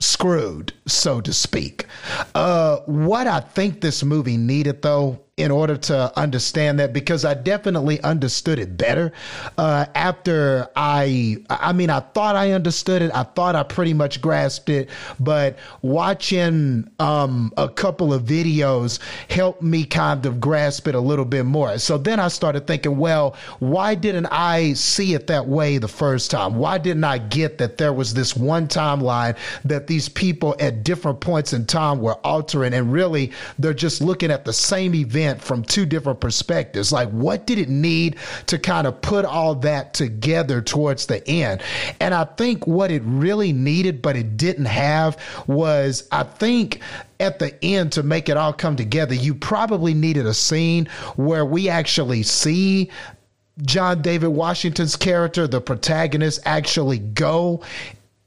screwed 0.00 0.72
so 0.86 1.20
to 1.20 1.32
speak 1.32 1.86
uh, 2.34 2.78
what 2.86 3.26
i 3.26 3.40
think 3.40 3.80
this 3.80 4.02
movie 4.02 4.36
needed 4.36 4.80
though 4.82 5.18
in 5.36 5.50
order 5.50 5.76
to 5.76 6.16
understand 6.16 6.78
that 6.78 6.92
because 6.92 7.24
I 7.24 7.34
definitely 7.34 8.00
understood 8.02 8.60
it 8.60 8.76
better 8.76 9.12
uh, 9.58 9.86
after 9.94 10.68
I. 10.76 11.38
I 11.50 11.72
mean, 11.72 11.90
I 11.90 12.00
thought 12.00 12.36
I 12.36 12.52
understood 12.52 13.02
it. 13.02 13.10
I 13.12 13.24
thought 13.24 13.56
I 13.56 13.64
pretty 13.64 13.94
much 13.94 14.20
grasped 14.20 14.68
it, 14.68 14.88
but 15.18 15.58
watching 15.82 16.88
um, 17.00 17.52
a 17.56 17.68
couple 17.68 18.14
of 18.14 18.22
videos 18.22 19.00
helped 19.28 19.60
me 19.60 19.84
kind 19.84 20.24
of 20.24 20.40
grasp 20.40 20.86
it 20.86 20.94
a 20.94 21.00
little 21.00 21.24
bit 21.24 21.46
more. 21.46 21.78
So 21.78 21.98
then 21.98 22.20
I 22.20 22.28
started 22.28 22.68
thinking, 22.68 22.96
well, 22.96 23.34
why 23.58 23.96
didn't 23.96 24.26
I 24.26 24.74
see 24.74 25.14
it 25.14 25.26
that 25.26 25.48
way 25.48 25.78
the 25.78 25.88
first 25.88 26.30
time? 26.30 26.54
Why 26.54 26.78
didn't 26.78 27.04
I 27.04 27.18
get 27.18 27.58
that 27.58 27.76
there 27.76 27.92
was 27.92 28.14
this 28.14 28.36
one 28.36 28.68
timeline 28.68 29.36
that 29.64 29.88
these 29.88 30.08
people 30.08 30.54
at 30.60 30.84
different 30.84 31.18
points 31.18 31.52
in 31.52 31.66
time 31.66 32.00
were 32.00 32.14
altering, 32.24 32.72
and 32.72 32.92
really 32.92 33.32
they're 33.58 33.74
just 33.74 34.00
looking 34.00 34.30
at 34.30 34.44
the 34.44 34.52
same 34.52 34.94
event 34.94 35.23
event 35.24 35.42
from 35.42 35.62
two 35.62 35.86
different 35.86 36.20
perspectives. 36.20 36.92
Like, 36.92 37.08
what 37.10 37.46
did 37.46 37.58
it 37.58 37.68
need 37.68 38.16
to 38.46 38.58
kind 38.58 38.86
of 38.86 39.00
put 39.00 39.24
all 39.24 39.54
that 39.56 39.94
together 39.94 40.60
towards 40.60 41.06
the 41.06 41.26
end? 41.28 41.62
And 42.00 42.14
I 42.14 42.24
think 42.24 42.66
what 42.66 42.90
it 42.90 43.02
really 43.04 43.52
needed, 43.52 44.02
but 44.02 44.16
it 44.16 44.36
didn't 44.36 44.66
have, 44.66 45.18
was 45.46 46.06
I 46.12 46.24
think 46.24 46.80
at 47.20 47.38
the 47.38 47.62
end 47.64 47.92
to 47.92 48.02
make 48.02 48.28
it 48.28 48.36
all 48.36 48.52
come 48.52 48.76
together, 48.76 49.14
you 49.14 49.34
probably 49.34 49.94
needed 49.94 50.26
a 50.26 50.34
scene 50.34 50.86
where 51.16 51.44
we 51.44 51.68
actually 51.68 52.22
see 52.22 52.90
John 53.62 54.02
David 54.02 54.28
Washington's 54.28 54.96
character, 54.96 55.46
the 55.46 55.60
protagonist, 55.60 56.40
actually 56.44 56.98
go 56.98 57.62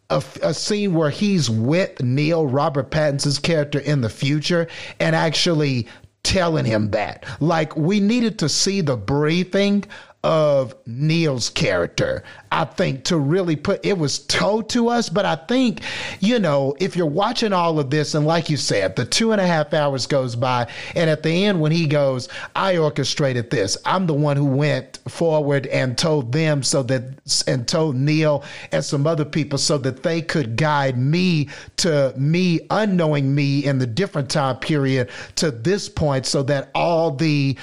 a, 0.09 0.23
a, 0.41 0.53
scene 0.53 0.93
where 0.93 1.09
he's 1.09 1.49
with 1.49 2.01
Neil, 2.01 2.47
Robert 2.47 2.91
Pattinson's 2.91 3.39
character 3.39 3.79
in 3.79 3.99
the 3.99 4.09
future, 4.09 4.69
and 5.01 5.13
actually 5.13 5.85
telling 6.27 6.65
him 6.65 6.91
that. 6.91 7.25
Like 7.39 7.75
we 7.77 8.01
needed 8.01 8.37
to 8.39 8.49
see 8.49 8.81
the 8.81 8.97
briefing 8.97 9.85
of 10.27 10.75
Neil's 10.85 11.49
character. 11.49 12.21
I 12.51 12.65
think 12.65 13.05
to 13.05 13.17
really 13.17 13.55
put 13.55 13.85
it 13.85 13.97
was 13.97 14.19
told 14.19 14.69
to 14.71 14.89
us, 14.89 15.07
but 15.07 15.25
I 15.25 15.37
think, 15.37 15.79
you 16.19 16.37
know, 16.37 16.75
if 16.81 16.97
you're 16.97 17.05
watching 17.05 17.53
all 17.53 17.79
of 17.79 17.89
this, 17.89 18.13
and 18.13 18.27
like 18.27 18.49
you 18.49 18.57
said, 18.57 18.97
the 18.97 19.05
two 19.05 19.31
and 19.31 19.39
a 19.39 19.47
half 19.47 19.73
hours 19.73 20.05
goes 20.05 20.35
by, 20.35 20.67
and 20.97 21.09
at 21.09 21.23
the 21.23 21.45
end, 21.45 21.61
when 21.61 21.71
he 21.71 21.87
goes, 21.87 22.27
I 22.57 22.75
orchestrated 22.75 23.49
this, 23.49 23.77
I'm 23.85 24.05
the 24.05 24.13
one 24.13 24.35
who 24.35 24.45
went 24.45 24.99
forward 25.07 25.65
and 25.67 25.97
told 25.97 26.33
them 26.33 26.61
so 26.61 26.83
that, 26.83 27.03
and 27.47 27.65
told 27.65 27.95
Neil 27.95 28.43
and 28.73 28.83
some 28.83 29.07
other 29.07 29.23
people 29.23 29.57
so 29.57 29.77
that 29.77 30.03
they 30.03 30.21
could 30.21 30.57
guide 30.57 30.97
me 30.97 31.47
to 31.77 32.13
me, 32.17 32.59
unknowing 32.69 33.33
me 33.33 33.63
in 33.63 33.79
the 33.79 33.87
different 33.87 34.29
time 34.29 34.57
period 34.57 35.09
to 35.35 35.51
this 35.51 35.87
point 35.87 36.25
so 36.25 36.43
that 36.43 36.69
all 36.75 37.11
the 37.11 37.55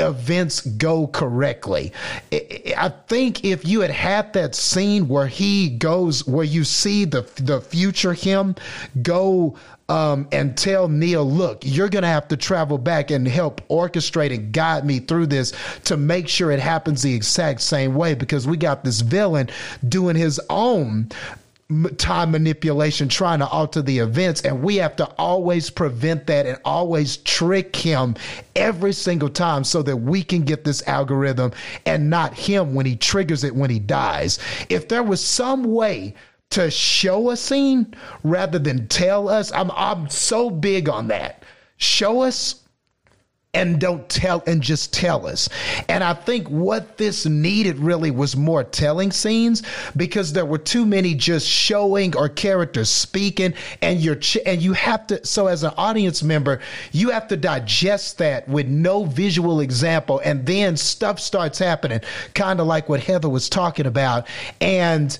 events 0.00 0.60
go 0.62 1.06
correctly. 1.06 1.92
I 2.32 2.92
think 3.06 3.44
if 3.44 3.64
you 3.64 3.80
had 3.80 3.90
had 3.90 4.32
that 4.32 4.54
scene 4.54 5.08
where 5.08 5.26
he 5.26 5.70
goes, 5.70 6.26
where 6.26 6.44
you 6.44 6.64
see 6.64 7.04
the 7.04 7.22
the 7.36 7.60
future 7.60 8.12
him 8.12 8.56
go 9.02 9.56
um, 9.88 10.26
and 10.32 10.56
tell 10.56 10.88
Neil, 10.88 11.30
look, 11.30 11.60
you're 11.62 11.88
going 11.88 12.02
to 12.02 12.08
have 12.08 12.28
to 12.28 12.36
travel 12.36 12.78
back 12.78 13.10
and 13.10 13.28
help 13.28 13.66
orchestrate 13.68 14.34
and 14.34 14.52
guide 14.52 14.84
me 14.84 14.98
through 14.98 15.26
this 15.26 15.52
to 15.84 15.96
make 15.96 16.28
sure 16.28 16.50
it 16.50 16.60
happens 16.60 17.02
the 17.02 17.14
exact 17.14 17.60
same 17.60 17.94
way 17.94 18.14
because 18.14 18.46
we 18.46 18.56
got 18.56 18.82
this 18.82 19.00
villain 19.00 19.48
doing 19.86 20.16
his 20.16 20.40
own 20.48 21.08
time 21.96 22.30
manipulation 22.30 23.08
trying 23.08 23.38
to 23.38 23.46
alter 23.46 23.80
the 23.80 23.98
events 23.98 24.42
and 24.42 24.62
we 24.62 24.76
have 24.76 24.94
to 24.96 25.06
always 25.16 25.70
prevent 25.70 26.26
that 26.26 26.44
and 26.44 26.58
always 26.64 27.16
trick 27.18 27.74
him 27.74 28.14
every 28.54 28.92
single 28.92 29.30
time 29.30 29.64
so 29.64 29.82
that 29.82 29.96
we 29.96 30.22
can 30.22 30.42
get 30.42 30.64
this 30.64 30.86
algorithm 30.86 31.50
and 31.86 32.10
not 32.10 32.34
him 32.34 32.74
when 32.74 32.84
he 32.84 32.94
triggers 32.94 33.44
it 33.44 33.54
when 33.54 33.70
he 33.70 33.78
dies. 33.78 34.38
If 34.68 34.88
there 34.88 35.02
was 35.02 35.24
some 35.24 35.64
way 35.64 36.14
to 36.50 36.70
show 36.70 37.30
a 37.30 37.36
scene 37.36 37.94
rather 38.22 38.58
than 38.58 38.86
tell 38.86 39.28
us 39.28 39.50
i'm 39.52 39.70
i'm 39.72 40.08
so 40.08 40.50
big 40.50 40.88
on 40.88 41.08
that. 41.08 41.42
Show 41.78 42.20
us 42.20 42.63
and 43.54 43.80
don't 43.80 44.08
tell 44.08 44.42
and 44.46 44.62
just 44.62 44.92
tell 44.92 45.26
us. 45.26 45.48
And 45.88 46.02
I 46.04 46.14
think 46.14 46.48
what 46.48 46.98
this 46.98 47.26
needed 47.26 47.78
really 47.78 48.10
was 48.10 48.36
more 48.36 48.64
telling 48.64 49.12
scenes 49.12 49.62
because 49.96 50.32
there 50.32 50.44
were 50.44 50.58
too 50.58 50.84
many 50.84 51.14
just 51.14 51.46
showing 51.46 52.16
or 52.16 52.28
characters 52.28 52.88
speaking 52.88 53.54
and 53.80 54.00
you're 54.00 54.16
ch- 54.16 54.38
and 54.44 54.60
you 54.60 54.72
have 54.72 55.06
to 55.06 55.24
so 55.24 55.46
as 55.46 55.62
an 55.62 55.72
audience 55.76 56.22
member 56.22 56.60
you 56.92 57.10
have 57.10 57.28
to 57.28 57.36
digest 57.36 58.18
that 58.18 58.48
with 58.48 58.66
no 58.66 59.04
visual 59.04 59.60
example 59.60 60.20
and 60.24 60.46
then 60.46 60.76
stuff 60.76 61.20
starts 61.20 61.58
happening 61.58 62.00
kind 62.34 62.60
of 62.60 62.66
like 62.66 62.88
what 62.88 63.00
Heather 63.00 63.28
was 63.28 63.48
talking 63.48 63.86
about 63.86 64.26
and 64.60 65.16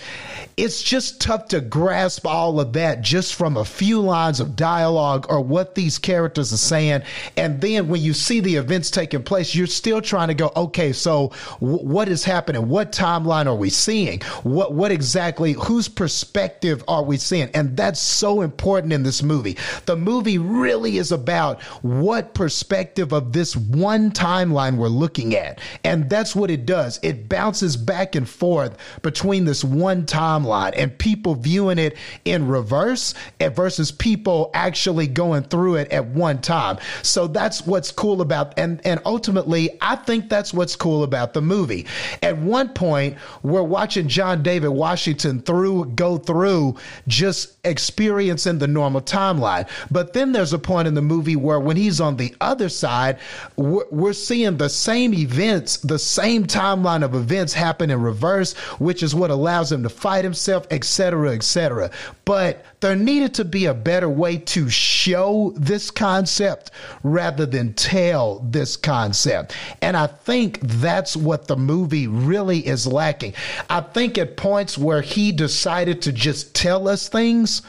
it's 0.56 0.82
just 0.82 1.20
tough 1.20 1.48
to 1.48 1.60
grasp 1.60 2.26
all 2.26 2.60
of 2.60 2.72
that 2.72 3.00
just 3.00 3.34
from 3.34 3.56
a 3.56 3.64
few 3.64 4.00
lines 4.00 4.40
of 4.40 4.56
dialogue 4.56 5.26
or 5.28 5.40
what 5.40 5.74
these 5.74 5.98
characters 5.98 6.52
are 6.52 6.58
saying 6.58 7.02
and 7.36 7.60
then 7.60 7.88
when 7.88 8.00
you 8.00 8.12
see 8.24 8.40
the 8.40 8.56
events 8.56 8.90
taking 8.90 9.22
place, 9.22 9.54
you're 9.54 9.66
still 9.66 10.00
trying 10.00 10.28
to 10.28 10.34
go, 10.34 10.50
okay, 10.56 10.92
so 10.92 11.32
w- 11.60 11.86
what 11.86 12.08
is 12.08 12.24
happening? 12.24 12.68
What 12.68 12.92
timeline 12.92 13.46
are 13.46 13.54
we 13.54 13.70
seeing? 13.70 14.20
What 14.42 14.72
what 14.72 14.90
exactly 14.90 15.52
whose 15.52 15.88
perspective 15.88 16.82
are 16.88 17.02
we 17.02 17.16
seeing? 17.16 17.50
And 17.54 17.76
that's 17.76 18.00
so 18.00 18.40
important 18.40 18.92
in 18.92 19.02
this 19.02 19.22
movie. 19.22 19.56
The 19.86 19.96
movie 19.96 20.38
really 20.38 20.98
is 20.98 21.12
about 21.12 21.62
what 21.82 22.34
perspective 22.34 23.12
of 23.12 23.32
this 23.32 23.56
one 23.56 24.10
timeline 24.10 24.76
we're 24.76 24.88
looking 24.88 25.34
at. 25.36 25.60
And 25.84 26.08
that's 26.08 26.34
what 26.34 26.50
it 26.50 26.66
does. 26.66 26.98
It 27.02 27.28
bounces 27.28 27.76
back 27.76 28.14
and 28.14 28.28
forth 28.28 28.76
between 29.02 29.44
this 29.44 29.62
one 29.64 30.06
timeline 30.06 30.72
and 30.76 30.96
people 30.98 31.34
viewing 31.34 31.78
it 31.78 31.96
in 32.24 32.46
reverse 32.46 33.14
eh, 33.40 33.48
versus 33.48 33.92
people 33.92 34.50
actually 34.54 35.06
going 35.06 35.44
through 35.44 35.76
it 35.76 35.90
at 35.92 36.06
one 36.06 36.40
time. 36.40 36.78
So 37.02 37.26
that's 37.26 37.66
what's 37.66 37.90
cool 37.90 38.13
cool 38.14 38.22
about 38.22 38.56
and 38.58 38.80
and 38.84 39.00
ultimately 39.04 39.70
I 39.80 39.96
think 39.96 40.28
that's 40.28 40.54
what's 40.54 40.76
cool 40.76 41.02
about 41.02 41.34
the 41.34 41.42
movie. 41.42 41.86
At 42.22 42.38
one 42.38 42.68
point, 42.68 43.16
we're 43.42 43.62
watching 43.62 44.08
John 44.08 44.42
David 44.42 44.68
Washington 44.68 45.40
through 45.40 45.86
go 45.96 46.18
through 46.18 46.76
just 47.08 47.56
experiencing 47.64 48.58
the 48.58 48.66
normal 48.66 49.00
timeline. 49.00 49.68
But 49.90 50.12
then 50.12 50.32
there's 50.32 50.52
a 50.52 50.58
point 50.58 50.86
in 50.86 50.94
the 50.94 51.02
movie 51.02 51.36
where 51.36 51.58
when 51.58 51.76
he's 51.76 52.00
on 52.00 52.16
the 52.16 52.34
other 52.40 52.68
side, 52.68 53.18
we're, 53.56 53.84
we're 53.90 54.12
seeing 54.12 54.58
the 54.58 54.68
same 54.68 55.14
events, 55.14 55.78
the 55.78 55.98
same 55.98 56.46
timeline 56.46 57.02
of 57.02 57.14
events 57.14 57.52
happen 57.52 57.90
in 57.90 58.00
reverse, 58.00 58.52
which 58.78 59.02
is 59.02 59.14
what 59.14 59.30
allows 59.30 59.72
him 59.72 59.82
to 59.82 59.88
fight 59.88 60.24
himself, 60.24 60.66
etc., 60.70 61.32
etc. 61.32 61.90
But 62.24 62.64
there 62.84 62.94
needed 62.94 63.32
to 63.32 63.46
be 63.46 63.64
a 63.64 63.72
better 63.72 64.10
way 64.10 64.36
to 64.36 64.68
show 64.68 65.54
this 65.56 65.90
concept 65.90 66.70
rather 67.02 67.46
than 67.46 67.72
tell 67.72 68.40
this 68.40 68.76
concept. 68.76 69.56
And 69.80 69.96
I 69.96 70.06
think 70.06 70.60
that's 70.60 71.16
what 71.16 71.48
the 71.48 71.56
movie 71.56 72.08
really 72.08 72.58
is 72.58 72.86
lacking. 72.86 73.32
I 73.70 73.80
think 73.80 74.18
at 74.18 74.36
points 74.36 74.76
where 74.76 75.00
he 75.00 75.32
decided 75.32 76.02
to 76.02 76.12
just 76.12 76.54
tell 76.54 76.86
us 76.86 77.08
things, 77.08 77.62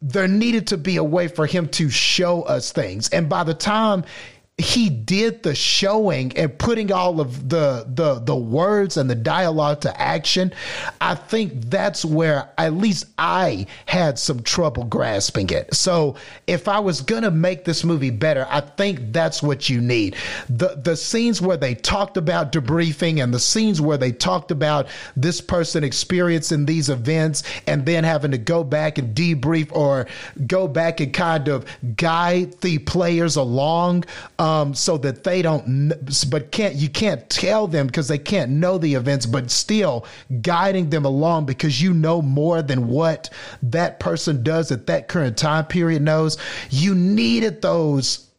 there 0.00 0.26
needed 0.26 0.68
to 0.68 0.78
be 0.78 0.96
a 0.96 1.04
way 1.04 1.28
for 1.28 1.44
him 1.44 1.68
to 1.68 1.90
show 1.90 2.40
us 2.40 2.72
things. 2.72 3.10
And 3.10 3.28
by 3.28 3.44
the 3.44 3.52
time 3.52 4.02
he 4.58 4.90
did 4.90 5.44
the 5.44 5.54
showing 5.54 6.36
and 6.36 6.58
putting 6.58 6.90
all 6.90 7.20
of 7.20 7.48
the 7.48 7.86
the 7.94 8.14
the 8.18 8.34
words 8.34 8.96
and 8.96 9.08
the 9.08 9.14
dialogue 9.14 9.80
to 9.82 10.00
action. 10.00 10.52
I 11.00 11.14
think 11.14 11.70
that's 11.70 12.04
where 12.04 12.50
at 12.58 12.74
least 12.74 13.06
i 13.18 13.66
had 13.86 14.18
some 14.18 14.42
trouble 14.42 14.84
grasping 14.84 15.48
it. 15.50 15.72
So 15.74 16.16
if 16.48 16.66
i 16.66 16.80
was 16.80 17.00
going 17.00 17.22
to 17.22 17.30
make 17.30 17.64
this 17.64 17.84
movie 17.84 18.10
better 18.10 18.46
i 18.50 18.60
think 18.60 19.12
that's 19.12 19.42
what 19.42 19.68
you 19.68 19.80
need. 19.80 20.16
The 20.48 20.80
the 20.82 20.96
scenes 20.96 21.40
where 21.40 21.56
they 21.56 21.76
talked 21.76 22.16
about 22.16 22.50
debriefing 22.50 23.22
and 23.22 23.32
the 23.32 23.38
scenes 23.38 23.80
where 23.80 23.96
they 23.96 24.10
talked 24.10 24.50
about 24.50 24.88
this 25.16 25.40
person 25.40 25.84
experiencing 25.84 26.66
these 26.66 26.88
events 26.88 27.44
and 27.68 27.86
then 27.86 28.02
having 28.02 28.32
to 28.32 28.38
go 28.38 28.64
back 28.64 28.98
and 28.98 29.14
debrief 29.14 29.70
or 29.70 30.08
go 30.48 30.66
back 30.66 30.98
and 30.98 31.12
kind 31.12 31.46
of 31.46 31.64
guide 31.94 32.60
the 32.60 32.78
players 32.78 33.36
along 33.36 34.04
um, 34.40 34.47
Um, 34.48 34.72
so 34.72 34.96
that 34.98 35.24
they 35.24 35.42
don't, 35.42 35.92
but 36.30 36.52
can't 36.52 36.74
you 36.74 36.88
can't 36.88 37.28
tell 37.28 37.66
them 37.66 37.86
because 37.86 38.08
they 38.08 38.18
can't 38.18 38.50
know 38.50 38.78
the 38.78 38.94
events, 38.94 39.26
but 39.26 39.50
still 39.50 40.06
guiding 40.40 40.88
them 40.88 41.04
along 41.04 41.44
because 41.44 41.82
you 41.82 41.92
know 41.92 42.22
more 42.22 42.62
than 42.62 42.88
what 42.88 43.28
that 43.62 44.00
person 44.00 44.42
does 44.42 44.72
at 44.72 44.86
that 44.86 45.08
current 45.08 45.36
time 45.36 45.66
period 45.66 46.02
knows. 46.02 46.38
You 46.70 46.94
needed 46.94 47.60
those. 47.60 48.30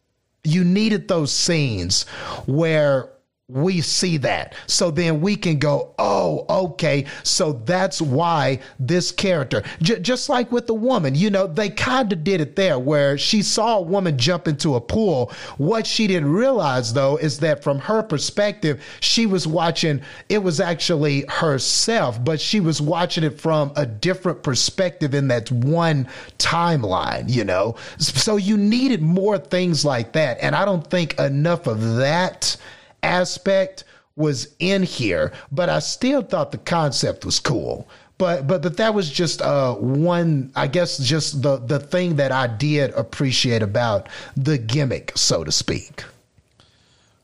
You 0.42 0.64
needed 0.64 1.06
those 1.06 1.32
scenes 1.32 2.08
where 2.46 3.10
we 3.52 3.80
see 3.80 4.16
that. 4.18 4.54
So 4.66 4.90
then 4.90 5.20
we 5.20 5.36
can 5.36 5.58
go, 5.58 5.94
oh, 5.98 6.46
okay. 6.48 7.06
So 7.22 7.52
that's 7.52 8.00
why 8.00 8.60
this 8.78 9.10
character, 9.12 9.62
j- 9.82 10.00
just 10.00 10.28
like 10.28 10.52
with 10.52 10.66
the 10.66 10.74
woman, 10.74 11.14
you 11.14 11.30
know, 11.30 11.46
they 11.46 11.70
kind 11.70 12.12
of 12.12 12.24
did 12.24 12.40
it 12.40 12.56
there 12.56 12.78
where 12.78 13.18
she 13.18 13.42
saw 13.42 13.78
a 13.78 13.82
woman 13.82 14.16
jump 14.18 14.48
into 14.48 14.74
a 14.74 14.80
pool. 14.80 15.32
What 15.58 15.86
she 15.86 16.06
didn't 16.06 16.32
realize 16.32 16.92
though 16.92 17.16
is 17.16 17.38
that 17.40 17.62
from 17.62 17.78
her 17.80 18.02
perspective, 18.02 18.82
she 19.00 19.26
was 19.26 19.46
watching, 19.46 20.00
it 20.28 20.38
was 20.38 20.60
actually 20.60 21.24
herself, 21.28 22.22
but 22.24 22.40
she 22.40 22.60
was 22.60 22.80
watching 22.80 23.24
it 23.24 23.40
from 23.40 23.72
a 23.76 23.86
different 23.86 24.42
perspective 24.42 25.14
in 25.14 25.28
that 25.28 25.50
one 25.50 26.08
timeline, 26.38 27.28
you 27.28 27.44
know? 27.44 27.76
So 27.98 28.36
you 28.36 28.56
needed 28.56 29.02
more 29.02 29.38
things 29.38 29.84
like 29.84 30.12
that. 30.12 30.38
And 30.40 30.54
I 30.54 30.64
don't 30.64 30.86
think 30.86 31.18
enough 31.18 31.66
of 31.66 31.96
that 31.96 32.56
aspect 33.02 33.84
was 34.16 34.54
in 34.58 34.82
here, 34.82 35.32
but 35.50 35.68
I 35.68 35.78
still 35.78 36.22
thought 36.22 36.52
the 36.52 36.58
concept 36.58 37.24
was 37.24 37.40
cool. 37.40 37.88
But 38.18 38.46
but 38.46 38.60
but 38.60 38.76
that 38.76 38.92
was 38.92 39.08
just 39.08 39.40
uh 39.40 39.74
one 39.76 40.52
I 40.54 40.66
guess 40.66 40.98
just 40.98 41.40
the 41.42 41.56
the 41.56 41.78
thing 41.78 42.16
that 42.16 42.32
I 42.32 42.46
did 42.46 42.90
appreciate 42.92 43.62
about 43.62 44.08
the 44.36 44.58
gimmick, 44.58 45.12
so 45.16 45.42
to 45.42 45.50
speak. 45.50 46.04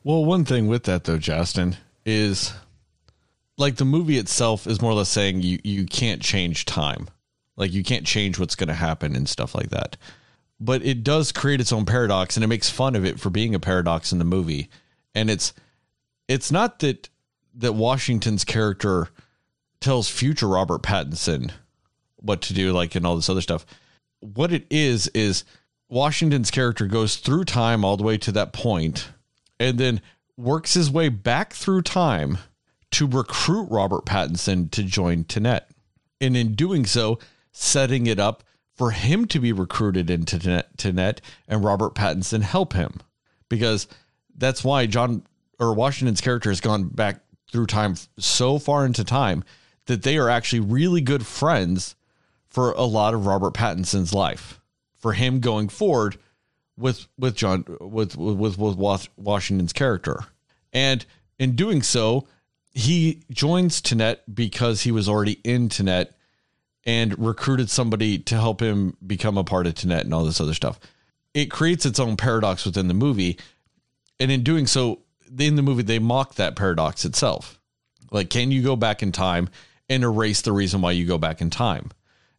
Well, 0.04 0.24
one 0.24 0.44
thing 0.44 0.68
with 0.68 0.84
that 0.84 1.04
though, 1.04 1.18
Justin, 1.18 1.76
is 2.06 2.54
like 3.58 3.76
the 3.76 3.84
movie 3.84 4.18
itself 4.18 4.66
is 4.66 4.80
more 4.80 4.92
or 4.92 4.94
less 4.94 5.10
saying 5.10 5.42
you 5.42 5.58
you 5.64 5.84
can't 5.84 6.22
change 6.22 6.64
time. 6.64 7.08
Like 7.56 7.72
you 7.72 7.82
can't 7.82 8.06
change 8.06 8.38
what's 8.38 8.54
going 8.54 8.68
to 8.68 8.74
happen 8.74 9.16
and 9.16 9.28
stuff 9.28 9.54
like 9.54 9.70
that. 9.70 9.96
But 10.60 10.84
it 10.84 11.04
does 11.04 11.32
create 11.32 11.60
its 11.60 11.72
own 11.72 11.84
paradox 11.84 12.36
and 12.36 12.44
it 12.44 12.48
makes 12.48 12.70
fun 12.70 12.96
of 12.96 13.04
it 13.04 13.20
for 13.20 13.30
being 13.30 13.54
a 13.54 13.60
paradox 13.60 14.12
in 14.12 14.18
the 14.18 14.24
movie. 14.24 14.68
And 15.14 15.30
it's 15.30 15.52
it's 16.28 16.50
not 16.50 16.80
that 16.80 17.08
that 17.54 17.72
Washington's 17.72 18.44
character 18.44 19.08
tells 19.80 20.08
future 20.08 20.48
Robert 20.48 20.82
Pattinson 20.82 21.50
what 22.16 22.42
to 22.42 22.54
do, 22.54 22.72
like 22.72 22.94
and 22.94 23.06
all 23.06 23.16
this 23.16 23.30
other 23.30 23.40
stuff. 23.40 23.64
What 24.20 24.52
it 24.52 24.66
is 24.70 25.08
is 25.08 25.44
Washington's 25.88 26.50
character 26.50 26.86
goes 26.86 27.16
through 27.16 27.44
time 27.44 27.84
all 27.84 27.96
the 27.96 28.02
way 28.02 28.18
to 28.18 28.32
that 28.32 28.52
point, 28.52 29.08
and 29.60 29.78
then 29.78 30.00
works 30.36 30.74
his 30.74 30.90
way 30.90 31.08
back 31.08 31.52
through 31.52 31.82
time 31.82 32.38
to 32.90 33.06
recruit 33.06 33.68
Robert 33.70 34.04
Pattinson 34.04 34.70
to 34.72 34.82
join 34.82 35.24
Tenet, 35.24 35.64
and 36.20 36.36
in 36.36 36.54
doing 36.54 36.84
so, 36.84 37.18
setting 37.52 38.06
it 38.06 38.18
up 38.18 38.42
for 38.74 38.90
him 38.90 39.26
to 39.26 39.38
be 39.38 39.52
recruited 39.52 40.10
into 40.10 40.62
Tenet 40.76 41.22
and 41.48 41.64
Robert 41.64 41.94
Pattinson 41.94 42.42
help 42.42 42.74
him, 42.74 43.00
because 43.48 43.86
that's 44.36 44.62
why 44.62 44.86
John 44.86 45.22
or 45.58 45.74
Washington's 45.74 46.20
character 46.20 46.50
has 46.50 46.60
gone 46.60 46.88
back 46.88 47.20
through 47.50 47.66
time 47.66 47.94
so 48.18 48.58
far 48.58 48.84
into 48.84 49.04
time 49.04 49.44
that 49.86 50.02
they 50.02 50.18
are 50.18 50.28
actually 50.28 50.60
really 50.60 51.00
good 51.00 51.24
friends 51.24 51.94
for 52.48 52.72
a 52.72 52.84
lot 52.84 53.14
of 53.14 53.26
Robert 53.26 53.54
Pattinson's 53.54 54.12
life. 54.12 54.60
For 54.94 55.12
him 55.12 55.40
going 55.40 55.68
forward 55.68 56.18
with 56.76 57.06
with 57.18 57.36
John 57.36 57.64
with 57.80 58.16
with 58.16 58.58
with 58.58 59.08
Washington's 59.16 59.72
character, 59.72 60.24
and 60.72 61.04
in 61.38 61.54
doing 61.54 61.82
so, 61.82 62.26
he 62.72 63.22
joins 63.30 63.80
Tenet 63.80 64.22
because 64.34 64.82
he 64.82 64.90
was 64.90 65.08
already 65.08 65.38
in 65.44 65.68
Tenet 65.68 66.12
and 66.84 67.18
recruited 67.18 67.70
somebody 67.70 68.18
to 68.18 68.34
help 68.36 68.60
him 68.60 68.96
become 69.06 69.38
a 69.38 69.44
part 69.44 69.66
of 69.66 69.74
Tenet 69.74 70.04
and 70.04 70.14
all 70.14 70.24
this 70.24 70.40
other 70.40 70.54
stuff. 70.54 70.80
It 71.34 71.50
creates 71.50 71.86
its 71.86 72.00
own 72.00 72.16
paradox 72.16 72.64
within 72.64 72.88
the 72.88 72.94
movie, 72.94 73.38
and 74.18 74.32
in 74.32 74.42
doing 74.42 74.66
so, 74.66 75.00
in 75.38 75.56
the 75.56 75.62
movie 75.62 75.82
they 75.82 75.98
mock 75.98 76.34
that 76.34 76.56
paradox 76.56 77.04
itself. 77.04 77.60
Like, 78.10 78.30
can 78.30 78.50
you 78.50 78.62
go 78.62 78.76
back 78.76 79.02
in 79.02 79.12
time 79.12 79.48
and 79.88 80.02
erase 80.02 80.42
the 80.42 80.52
reason 80.52 80.80
why 80.80 80.92
you 80.92 81.06
go 81.06 81.18
back 81.18 81.40
in 81.40 81.50
time? 81.50 81.90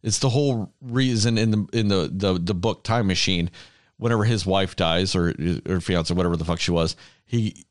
It's 0.02 0.18
the 0.18 0.30
whole 0.30 0.72
reason 0.80 1.38
in 1.38 1.50
the 1.50 1.66
in 1.72 1.88
the 1.88 2.10
the, 2.12 2.38
the 2.38 2.54
book 2.54 2.84
Time 2.84 3.06
Machine. 3.06 3.50
Whenever 3.96 4.24
his 4.24 4.46
wife 4.46 4.76
dies 4.76 5.16
or 5.16 5.34
or 5.68 5.80
fiance, 5.80 6.14
whatever 6.14 6.36
the 6.36 6.44
fuck 6.44 6.60
she 6.60 6.70
was, 6.70 6.94
he 7.24 7.66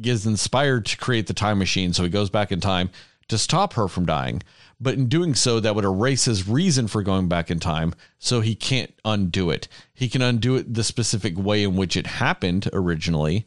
gets 0.00 0.26
inspired 0.26 0.86
to 0.86 0.96
create 0.98 1.26
the 1.26 1.34
time 1.34 1.58
machine. 1.58 1.92
So 1.92 2.02
he 2.02 2.10
goes 2.10 2.30
back 2.30 2.52
in 2.52 2.60
time 2.60 2.90
to 3.28 3.38
stop 3.38 3.74
her 3.74 3.88
from 3.88 4.06
dying. 4.06 4.42
But 4.80 4.94
in 4.94 5.08
doing 5.08 5.34
so, 5.34 5.60
that 5.60 5.74
would 5.74 5.84
erase 5.84 6.24
his 6.24 6.48
reason 6.48 6.88
for 6.88 7.02
going 7.02 7.28
back 7.28 7.50
in 7.50 7.60
time. 7.60 7.94
So 8.18 8.40
he 8.40 8.54
can't 8.54 8.92
undo 9.04 9.50
it. 9.50 9.68
He 9.94 10.08
can 10.08 10.20
undo 10.20 10.56
it 10.56 10.74
the 10.74 10.84
specific 10.84 11.38
way 11.38 11.62
in 11.62 11.76
which 11.76 11.96
it 11.96 12.06
happened 12.06 12.68
originally, 12.72 13.46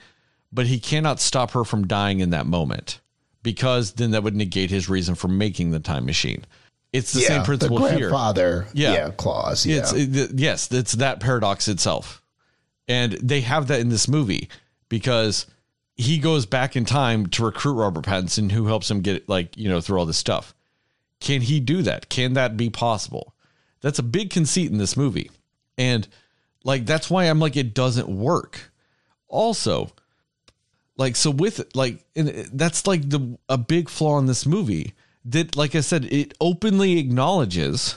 but 0.51 0.67
he 0.67 0.79
cannot 0.79 1.19
stop 1.19 1.51
her 1.51 1.63
from 1.63 1.87
dying 1.87 2.19
in 2.19 2.31
that 2.31 2.45
moment 2.45 2.99
because 3.43 3.93
then 3.93 4.11
that 4.11 4.23
would 4.23 4.35
negate 4.35 4.69
his 4.69 4.89
reason 4.89 5.15
for 5.15 5.27
making 5.27 5.71
the 5.71 5.79
time 5.79 6.05
machine. 6.05 6.45
It's 6.93 7.13
the 7.13 7.21
yeah, 7.21 7.27
same 7.27 7.43
principle 7.43 7.79
the 7.79 7.97
grandfather, 7.97 8.63
here. 8.63 8.71
Yeah, 8.73 8.93
yeah 8.93 9.09
clause. 9.11 9.65
Yeah. 9.65 9.79
It's 9.79 9.93
it, 9.93 10.31
yes, 10.35 10.71
it's 10.71 10.93
that 10.93 11.19
paradox 11.19 11.67
itself, 11.67 12.21
and 12.87 13.13
they 13.13 13.41
have 13.41 13.67
that 13.67 13.81
in 13.81 13.89
this 13.89 14.07
movie 14.07 14.49
because 14.89 15.45
he 15.95 16.17
goes 16.17 16.45
back 16.45 16.75
in 16.75 16.85
time 16.85 17.27
to 17.27 17.43
recruit 17.43 17.73
Robert 17.73 18.05
Pattinson, 18.05 18.51
who 18.51 18.67
helps 18.67 18.89
him 18.89 19.01
get 19.01 19.27
like 19.27 19.57
you 19.57 19.67
know 19.67 19.81
through 19.81 19.99
all 19.99 20.05
this 20.05 20.17
stuff. 20.17 20.53
Can 21.19 21.41
he 21.41 21.59
do 21.59 21.81
that? 21.81 22.09
Can 22.09 22.33
that 22.33 22.55
be 22.55 22.69
possible? 22.69 23.33
That's 23.81 23.99
a 23.99 24.03
big 24.03 24.29
conceit 24.29 24.71
in 24.71 24.77
this 24.77 24.95
movie, 24.95 25.29
and 25.77 26.07
like 26.63 26.85
that's 26.85 27.09
why 27.09 27.25
I'm 27.25 27.39
like 27.39 27.57
it 27.57 27.73
doesn't 27.73 28.07
work. 28.07 28.71
Also, 29.27 29.91
like 30.97 31.15
so 31.15 31.31
with 31.31 31.63
like 31.75 32.03
uh, 32.17 32.29
that's 32.51 32.87
like 32.87 33.09
the 33.09 33.37
a 33.47 33.57
big 33.57 33.89
flaw 33.89 34.17
in 34.19 34.25
this 34.25 34.45
movie 34.45 34.93
that 35.25 35.55
like 35.55 35.75
I 35.75 35.81
said 35.81 36.05
it 36.05 36.33
openly 36.41 36.99
acknowledges 36.99 37.95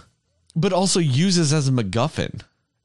but 0.55 0.73
also 0.73 1.01
uses 1.01 1.53
as 1.53 1.69
a 1.69 1.73
MacGuffin. 1.73 2.43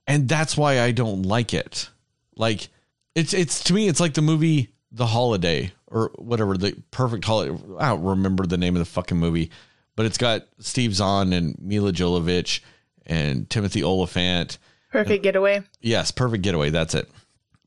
And 0.07 0.30
that's 0.30 0.55
why 0.55 0.82
I 0.82 0.91
don't 0.91 1.24
like 1.24 1.53
it. 1.53 1.89
Like 2.36 2.68
it's 3.16 3.34
it's 3.34 3.63
to 3.66 3.74
me 3.74 3.88
it's 3.88 3.99
like 3.99 4.13
the 4.13 4.22
movie 4.22 4.70
The 4.91 5.07
Holiday 5.07 5.74
or 5.88 6.11
whatever 6.16 6.57
the 6.57 6.76
perfect 6.91 7.26
holiday 7.26 7.57
I 7.80 7.89
don't 7.89 8.03
remember 8.03 8.45
the 8.45 8.57
name 8.57 8.76
of 8.76 8.80
the 8.80 8.86
fucking 8.86 9.18
movie, 9.18 9.51
but 9.95 10.05
it's 10.05 10.18
got 10.18 10.47
Steve 10.59 10.93
Zahn 10.93 11.34
and 11.34 11.57
Milla 11.59 11.91
Jovovich 11.91 12.61
and 13.05 13.49
Timothy 13.49 13.84
Olyphant. 13.84 14.57
Perfect 14.91 15.11
and, 15.11 15.24
getaway. 15.24 15.63
Yes, 15.82 16.11
perfect 16.11 16.43
getaway. 16.43 16.70
That's 16.70 16.95
it. 16.95 17.09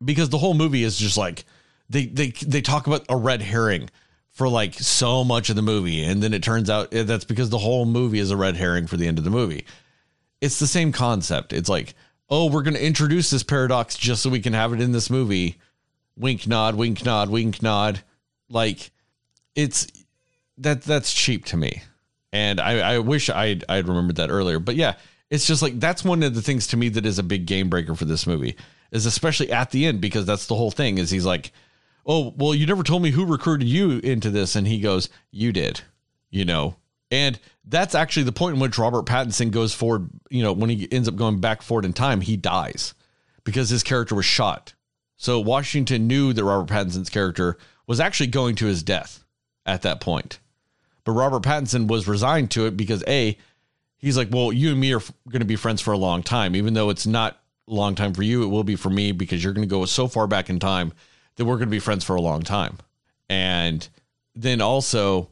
Because 0.05 0.29
the 0.29 0.39
whole 0.39 0.55
movie 0.55 0.85
is 0.85 0.97
just 0.97 1.17
like 1.17 1.45
they 1.89 2.07
they 2.07 2.31
they 2.31 2.61
talk 2.61 2.87
about 2.87 3.05
a 3.09 3.17
red 3.17 3.43
herring 3.43 3.91
for 4.31 4.49
like 4.49 4.75
so 4.75 5.25
much 5.25 5.51
of 5.51 5.57
the 5.57 5.63
movie 5.63 6.05
and 6.05 6.23
then 6.23 6.33
it 6.33 6.43
turns 6.43 6.71
out 6.71 6.95
eh, 6.95 7.03
that's 7.03 7.25
because 7.25 7.51
the 7.51 7.59
whole 7.59 7.85
movie 7.85 8.19
is 8.19 8.31
a 8.31 8.37
red 8.37 8.57
herring 8.57 8.87
for 8.87 8.97
the 8.97 9.07
end 9.07 9.19
of 9.19 9.25
the 9.25 9.31
movie. 9.31 9.65
It's 10.41 10.59
the 10.59 10.67
same 10.67 10.93
concept. 10.93 11.53
It's 11.53 11.69
like 11.69 11.95
oh 12.31 12.51
we're 12.51 12.63
going 12.63 12.75
to 12.75 12.85
introduce 12.85 13.31
this 13.31 13.43
paradox 13.43 13.97
just 13.97 14.23
so 14.23 14.31
we 14.31 14.41
can 14.41 14.53
have 14.53 14.73
it 14.73 14.81
in 14.81 14.93
this 14.93 15.11
movie. 15.11 15.57
Wink 16.17 16.47
nod 16.47 16.75
wink 16.75 17.05
nod 17.05 17.31
wink 17.31 17.63
nod. 17.63 18.03
Like 18.49 18.91
it's 19.55 19.87
that 20.59 20.83
that's 20.83 21.13
cheap 21.13 21.47
to 21.47 21.57
me. 21.57 21.83
And 22.33 22.61
i 22.61 22.95
i 22.95 22.99
wish 22.99 23.31
i'd 23.31 23.65
i'd 23.69 23.89
remembered 23.89 24.17
that 24.17 24.31
earlier. 24.31 24.59
But 24.59 24.77
yeah 24.77 24.95
it's 25.31 25.47
just 25.47 25.63
like 25.63 25.79
that's 25.79 26.05
one 26.05 26.23
of 26.23 26.35
the 26.35 26.43
things 26.43 26.69
to 26.69 26.77
me 26.77 26.89
that 26.91 27.07
is 27.07 27.19
a 27.19 27.23
big 27.23 27.47
game 27.47 27.69
breaker 27.69 27.95
for 27.95 28.05
this 28.05 28.27
movie 28.27 28.57
is 28.91 29.07
especially 29.07 29.53
at 29.53 29.71
the 29.71 29.87
end 29.87 30.01
because 30.01 30.25
that's 30.25 30.47
the 30.47 30.55
whole 30.55 30.71
thing 30.71 30.99
is 30.99 31.11
he's 31.11 31.27
like 31.27 31.53
oh, 32.09 32.35
well, 32.37 32.55
you 32.55 32.67
never 32.67 32.83
told 32.83 33.03
me 33.03 33.11
who 33.11 33.27
recruited 33.27 33.69
you 33.69 33.99
into 33.99 34.31
this. 34.31 34.57
And 34.57 34.67
he 34.67 34.81
goes, 34.81 35.11
you 35.31 35.53
did, 35.53 35.83
you 36.31 36.45
know. 36.45 36.77
And 37.11 37.39
that's 37.65 37.95
actually 37.95 38.25
the 38.25 38.33
point 38.33 38.55
in 38.55 38.61
which 38.61 38.79
Robert 38.79 39.07
Pattinson 39.07 39.51
goes 39.51 39.75
forward. 39.75 40.09
You 40.31 40.43
know, 40.43 40.53
when 40.53 40.71
he 40.71 40.91
ends 40.91 41.09
up 41.09 41.17
going 41.17 41.41
back 41.41 41.63
forward 41.63 41.85
in 41.85 41.93
time, 41.93 42.23
he 42.23 42.37
dies 42.37 42.95
because 43.45 43.71
his 43.71 43.83
character 43.83 44.15
was 44.15 44.27
shot 44.27 44.75
So 45.17 45.41
Washington 45.41 46.07
knew 46.07 46.33
that 46.33 46.45
Robert 46.45 46.71
Pattinson's 46.73 47.11
character 47.11 47.57
was 47.87 48.01
actually 48.01 48.27
going 48.29 48.57
to 48.57 48.67
his 48.67 48.83
death 48.83 49.25
at 49.65 49.83
that 49.83 50.01
point. 50.01 50.39
But 51.05 51.13
Robert 51.13 51.43
Pattinson 51.43 51.89
was 51.89 52.07
resigned 52.07 52.51
to 52.53 52.67
it 52.67 52.77
because 52.77 53.03
A, 53.07 53.39
he's 53.97 54.17
like, 54.17 54.29
well, 54.31 54.53
you 54.53 54.73
and 54.73 54.81
me 54.81 54.93
are 54.93 55.01
going 55.29 55.41
to 55.41 55.47
be 55.47 55.57
friends 55.57 55.81
for 55.81 55.93
a 55.93 55.99
long 55.99 56.23
time. 56.23 56.55
Even 56.55 56.75
though 56.75 56.91
it's 56.91 57.07
not 57.07 57.41
long 57.67 57.95
time 57.95 58.13
for 58.13 58.23
you, 58.23 58.43
it 58.43 58.49
will 58.49 58.65
be 58.65 58.77
for 58.77 58.91
me 58.91 59.13
because 59.13 59.43
you're 59.43 59.55
going 59.55 59.67
to 59.67 59.75
go 59.75 59.85
so 59.87 60.09
far 60.09 60.27
back 60.27 60.51
in 60.51 60.59
time 60.59 60.93
that 61.39 61.45
we're 61.45 61.57
going 61.57 61.69
to 61.69 61.75
be 61.75 61.79
friends 61.79 62.05
for 62.05 62.17
a 62.17 62.21
long 62.21 62.43
time. 62.43 62.77
And 63.31 63.89
then 64.35 64.61
also, 64.61 65.31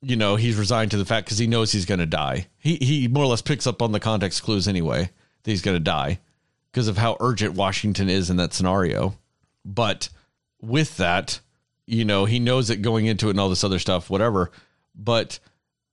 you 0.00 0.16
know, 0.16 0.34
he's 0.36 0.56
resigned 0.56 0.90
to 0.90 0.96
the 0.96 1.04
fact 1.04 1.26
because 1.26 1.38
he 1.38 1.46
knows 1.46 1.70
he's 1.70 1.86
going 1.86 2.00
to 2.00 2.06
die. 2.06 2.48
He, 2.58 2.76
he 2.76 3.06
more 3.06 3.24
or 3.24 3.28
less 3.28 3.42
picks 3.42 3.66
up 3.66 3.80
on 3.80 3.92
the 3.92 4.00
context 4.00 4.42
clues 4.42 4.66
anyway 4.66 5.10
that 5.42 5.50
he's 5.50 5.62
going 5.62 5.76
to 5.76 5.80
die 5.80 6.18
because 6.72 6.88
of 6.88 6.96
how 6.96 7.16
urgent 7.20 7.54
Washington 7.54 8.08
is 8.08 8.30
in 8.30 8.36
that 8.38 8.54
scenario. 8.54 9.14
But 9.64 10.08
with 10.60 10.96
that, 10.96 11.40
you 11.86 12.04
know, 12.04 12.24
he 12.24 12.38
knows 12.38 12.70
it 12.70 12.82
going 12.82 13.06
into 13.06 13.26
it 13.26 13.32
and 13.32 13.40
all 13.40 13.50
this 13.50 13.64
other 13.64 13.78
stuff, 13.78 14.08
whatever. 14.08 14.50
But 14.94 15.38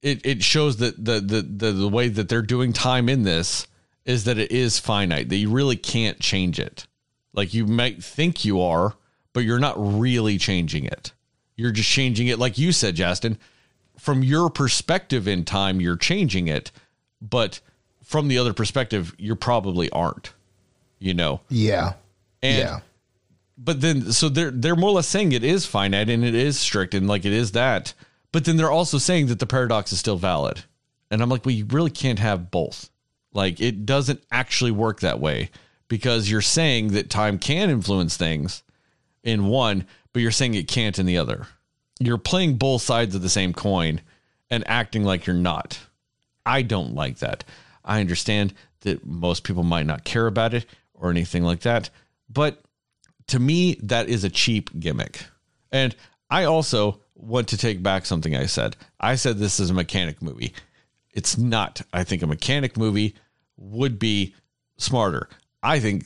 it, 0.01 0.25
it 0.25 0.43
shows 0.43 0.77
that 0.77 1.03
the, 1.03 1.19
the 1.19 1.41
the 1.41 1.71
the 1.71 1.89
way 1.89 2.07
that 2.07 2.29
they're 2.29 2.41
doing 2.41 2.73
time 2.73 3.09
in 3.09 3.23
this 3.23 3.67
is 4.05 4.23
that 4.23 4.37
it 4.37 4.51
is 4.51 4.79
finite, 4.79 5.29
that 5.29 5.35
you 5.35 5.49
really 5.49 5.75
can't 5.75 6.19
change 6.19 6.59
it. 6.59 6.87
Like 7.33 7.53
you 7.53 7.67
might 7.67 8.03
think 8.03 8.45
you 8.45 8.61
are, 8.61 8.95
but 9.33 9.41
you're 9.41 9.59
not 9.59 9.75
really 9.77 10.37
changing 10.37 10.85
it. 10.85 11.13
You're 11.55 11.71
just 11.71 11.89
changing 11.89 12.27
it, 12.27 12.39
like 12.39 12.57
you 12.57 12.71
said, 12.71 12.95
Justin. 12.95 13.37
From 13.97 14.23
your 14.23 14.49
perspective 14.49 15.27
in 15.27 15.43
time, 15.43 15.81
you're 15.81 15.97
changing 15.97 16.47
it, 16.47 16.71
but 17.21 17.59
from 18.03 18.27
the 18.27 18.37
other 18.37 18.53
perspective, 18.53 19.13
you 19.17 19.35
probably 19.35 19.89
aren't. 19.89 20.33
You 20.99 21.13
know? 21.13 21.41
Yeah. 21.49 21.93
And 22.41 22.57
yeah. 22.59 22.79
but 23.57 23.81
then 23.81 24.11
so 24.13 24.29
they're 24.29 24.51
they're 24.51 24.75
more 24.75 24.91
or 24.91 24.93
less 24.93 25.07
saying 25.07 25.33
it 25.33 25.43
is 25.43 25.65
finite 25.65 26.09
and 26.09 26.23
it 26.23 26.33
is 26.33 26.57
strict 26.57 26.93
and 26.93 27.07
like 27.07 27.25
it 27.25 27.33
is 27.33 27.51
that. 27.51 27.93
But 28.31 28.45
then 28.45 28.57
they're 28.57 28.71
also 28.71 28.97
saying 28.97 29.27
that 29.27 29.39
the 29.39 29.45
paradox 29.45 29.91
is 29.91 29.99
still 29.99 30.17
valid. 30.17 30.63
And 31.11 31.21
I'm 31.21 31.29
like, 31.29 31.45
well, 31.45 31.55
you 31.55 31.65
really 31.65 31.91
can't 31.91 32.19
have 32.19 32.51
both. 32.51 32.89
Like 33.33 33.59
it 33.59 33.85
doesn't 33.85 34.23
actually 34.31 34.71
work 34.71 35.01
that 35.01 35.19
way 35.19 35.49
because 35.87 36.29
you're 36.29 36.41
saying 36.41 36.89
that 36.89 37.09
time 37.09 37.37
can 37.37 37.69
influence 37.69 38.15
things 38.15 38.63
in 39.23 39.45
one, 39.45 39.85
but 40.13 40.21
you're 40.21 40.31
saying 40.31 40.53
it 40.53 40.67
can't 40.67 40.99
in 40.99 41.05
the 41.05 41.17
other. 41.17 41.47
You're 41.99 42.17
playing 42.17 42.55
both 42.55 42.81
sides 42.81 43.15
of 43.15 43.21
the 43.21 43.29
same 43.29 43.53
coin 43.53 44.01
and 44.49 44.67
acting 44.67 45.03
like 45.03 45.25
you're 45.25 45.35
not. 45.35 45.79
I 46.45 46.61
don't 46.61 46.95
like 46.95 47.19
that. 47.19 47.43
I 47.83 47.99
understand 47.99 48.53
that 48.81 49.05
most 49.05 49.43
people 49.43 49.63
might 49.63 49.85
not 49.85 50.03
care 50.03 50.27
about 50.27 50.53
it 50.53 50.65
or 50.93 51.09
anything 51.09 51.43
like 51.43 51.61
that, 51.61 51.89
but 52.29 52.61
to 53.27 53.39
me, 53.39 53.75
that 53.83 54.09
is 54.09 54.23
a 54.23 54.29
cheap 54.29 54.69
gimmick. 54.79 55.23
And 55.71 55.95
I 56.29 56.45
also 56.45 57.01
want 57.15 57.47
to 57.49 57.57
take 57.57 57.83
back 57.83 58.05
something 58.05 58.35
I 58.35 58.45
said. 58.45 58.75
I 58.99 59.15
said 59.15 59.37
this 59.37 59.59
is 59.59 59.69
a 59.69 59.73
mechanic 59.73 60.21
movie. 60.21 60.53
It's 61.11 61.37
not. 61.37 61.81
I 61.93 62.03
think 62.03 62.21
a 62.21 62.27
mechanic 62.27 62.77
movie 62.77 63.15
would 63.57 63.99
be 63.99 64.35
smarter. 64.77 65.29
I 65.61 65.79
think 65.79 66.05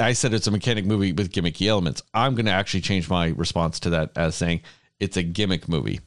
I 0.00 0.12
said 0.12 0.34
it's 0.34 0.46
a 0.46 0.52
mechanic 0.52 0.84
movie 0.84 1.12
with 1.12 1.32
gimmicky 1.32 1.66
elements. 1.66 2.02
I'm 2.12 2.34
going 2.34 2.46
to 2.46 2.52
actually 2.52 2.82
change 2.82 3.08
my 3.08 3.28
response 3.28 3.80
to 3.80 3.90
that 3.90 4.12
as 4.16 4.34
saying 4.34 4.62
it's 5.00 5.16
a 5.16 5.22
gimmick 5.22 5.68
movie. 5.68 6.00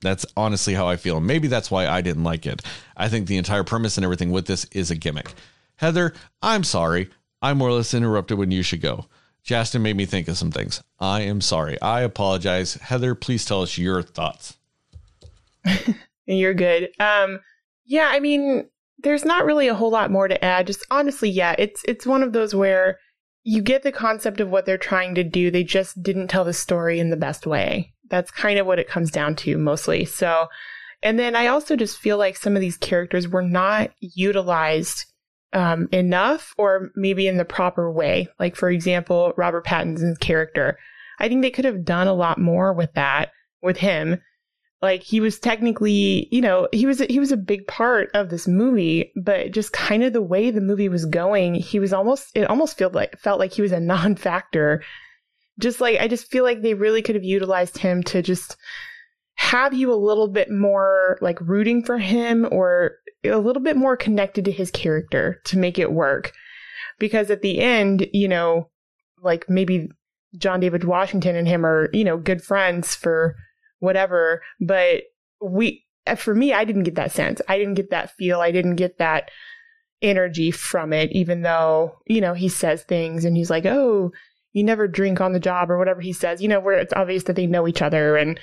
That's 0.00 0.26
honestly 0.36 0.74
how 0.74 0.88
I 0.88 0.96
feel. 0.96 1.20
Maybe 1.20 1.46
that's 1.46 1.70
why 1.70 1.86
I 1.86 2.00
didn't 2.00 2.24
like 2.24 2.46
it. 2.46 2.62
I 2.96 3.08
think 3.08 3.26
the 3.26 3.36
entire 3.36 3.64
premise 3.64 3.96
and 3.96 4.04
everything 4.04 4.30
with 4.30 4.46
this 4.46 4.64
is 4.66 4.90
a 4.90 4.96
gimmick. 4.96 5.32
Heather, 5.76 6.14
I'm 6.40 6.64
sorry. 6.64 7.10
I 7.40 7.54
more 7.54 7.68
or 7.68 7.72
less 7.72 7.94
interrupted 7.94 8.38
when 8.38 8.50
you 8.50 8.62
should 8.62 8.80
go. 8.80 9.06
Justin 9.44 9.82
made 9.82 9.96
me 9.96 10.06
think 10.06 10.28
of 10.28 10.38
some 10.38 10.52
things. 10.52 10.82
I 11.00 11.22
am 11.22 11.40
sorry. 11.40 11.80
I 11.80 12.02
apologize. 12.02 12.74
Heather, 12.74 13.14
please 13.14 13.44
tell 13.44 13.62
us 13.62 13.76
your 13.76 14.02
thoughts. 14.02 14.56
You're 16.26 16.54
good. 16.54 16.90
Um, 17.00 17.40
yeah, 17.84 18.08
I 18.10 18.20
mean, 18.20 18.68
there's 19.02 19.24
not 19.24 19.44
really 19.44 19.68
a 19.68 19.74
whole 19.74 19.90
lot 19.90 20.10
more 20.10 20.28
to 20.28 20.44
add. 20.44 20.66
Just 20.66 20.86
honestly, 20.90 21.30
yeah, 21.30 21.54
it's 21.58 21.82
it's 21.86 22.06
one 22.06 22.22
of 22.22 22.32
those 22.32 22.54
where 22.54 22.98
you 23.44 23.60
get 23.60 23.82
the 23.82 23.92
concept 23.92 24.40
of 24.40 24.50
what 24.50 24.66
they're 24.66 24.78
trying 24.78 25.14
to 25.16 25.24
do. 25.24 25.50
They 25.50 25.64
just 25.64 26.02
didn't 26.02 26.28
tell 26.28 26.44
the 26.44 26.52
story 26.52 27.00
in 27.00 27.10
the 27.10 27.16
best 27.16 27.46
way. 27.46 27.92
That's 28.08 28.30
kind 28.30 28.58
of 28.58 28.66
what 28.66 28.78
it 28.78 28.88
comes 28.88 29.10
down 29.10 29.36
to 29.36 29.58
mostly. 29.58 30.04
So, 30.04 30.46
and 31.02 31.18
then 31.18 31.34
I 31.34 31.48
also 31.48 31.76
just 31.76 31.98
feel 31.98 32.18
like 32.18 32.36
some 32.36 32.54
of 32.54 32.60
these 32.60 32.76
characters 32.76 33.26
were 33.28 33.42
not 33.42 33.90
utilized 34.00 35.06
um, 35.52 35.88
enough 35.92 36.54
or 36.56 36.90
maybe 36.94 37.26
in 37.26 37.36
the 37.36 37.44
proper 37.44 37.90
way. 37.90 38.28
Like, 38.38 38.54
for 38.54 38.70
example, 38.70 39.32
Robert 39.36 39.64
Pattinson's 39.64 40.18
character. 40.18 40.78
I 41.18 41.28
think 41.28 41.42
they 41.42 41.50
could 41.50 41.64
have 41.64 41.84
done 41.84 42.06
a 42.06 42.14
lot 42.14 42.38
more 42.38 42.72
with 42.72 42.92
that, 42.94 43.30
with 43.62 43.78
him. 43.78 44.20
Like 44.82 45.04
he 45.04 45.20
was 45.20 45.38
technically, 45.38 46.28
you 46.32 46.40
know, 46.40 46.68
he 46.72 46.86
was 46.86 46.98
he 46.98 47.20
was 47.20 47.30
a 47.30 47.36
big 47.36 47.68
part 47.68 48.10
of 48.14 48.30
this 48.30 48.48
movie, 48.48 49.12
but 49.14 49.52
just 49.52 49.72
kind 49.72 50.02
of 50.02 50.12
the 50.12 50.20
way 50.20 50.50
the 50.50 50.60
movie 50.60 50.88
was 50.88 51.04
going, 51.06 51.54
he 51.54 51.78
was 51.78 51.92
almost 51.92 52.36
it 52.36 52.50
almost 52.50 52.76
felt 52.76 52.92
like 52.92 53.16
felt 53.16 53.38
like 53.38 53.52
he 53.52 53.62
was 53.62 53.70
a 53.70 53.78
non-factor. 53.94 54.82
Just 55.60 55.80
like 55.80 56.00
I 56.00 56.08
just 56.08 56.30
feel 56.30 56.42
like 56.42 56.62
they 56.62 56.74
really 56.74 57.00
could 57.00 57.14
have 57.14 57.22
utilized 57.22 57.78
him 57.78 58.02
to 58.04 58.22
just 58.22 58.56
have 59.36 59.72
you 59.72 59.92
a 59.92 59.94
little 59.94 60.28
bit 60.28 60.50
more 60.50 61.16
like 61.20 61.40
rooting 61.40 61.84
for 61.84 61.98
him 61.98 62.48
or 62.50 62.96
a 63.24 63.38
little 63.38 63.62
bit 63.62 63.76
more 63.76 63.96
connected 63.96 64.44
to 64.46 64.52
his 64.52 64.72
character 64.72 65.40
to 65.44 65.58
make 65.58 65.78
it 65.78 65.92
work. 65.92 66.32
Because 66.98 67.30
at 67.30 67.42
the 67.42 67.60
end, 67.60 68.08
you 68.12 68.26
know, 68.26 68.68
like 69.22 69.48
maybe 69.48 69.90
John 70.36 70.58
David 70.58 70.82
Washington 70.82 71.36
and 71.36 71.46
him 71.46 71.64
are, 71.64 71.88
you 71.92 72.02
know, 72.02 72.16
good 72.16 72.42
friends 72.42 72.96
for 72.96 73.36
whatever, 73.82 74.42
but 74.60 75.02
we, 75.40 75.84
for 76.16 76.34
me, 76.34 76.52
I 76.52 76.64
didn't 76.64 76.84
get 76.84 76.94
that 76.94 77.10
sense. 77.10 77.40
I 77.48 77.58
didn't 77.58 77.74
get 77.74 77.90
that 77.90 78.12
feel. 78.12 78.40
I 78.40 78.52
didn't 78.52 78.76
get 78.76 78.98
that 78.98 79.30
energy 80.00 80.52
from 80.52 80.92
it, 80.92 81.10
even 81.12 81.42
though, 81.42 81.96
you 82.06 82.20
know, 82.20 82.32
he 82.32 82.48
says 82.48 82.84
things 82.84 83.24
and 83.24 83.36
he's 83.36 83.50
like, 83.50 83.66
oh, 83.66 84.12
you 84.52 84.62
never 84.62 84.86
drink 84.86 85.20
on 85.20 85.32
the 85.32 85.40
job 85.40 85.68
or 85.68 85.78
whatever 85.78 86.00
he 86.00 86.12
says, 86.12 86.40
you 86.40 86.46
know, 86.46 86.60
where 86.60 86.78
it's 86.78 86.92
obvious 86.92 87.24
that 87.24 87.34
they 87.34 87.46
know 87.46 87.66
each 87.66 87.82
other 87.82 88.16
and, 88.16 88.38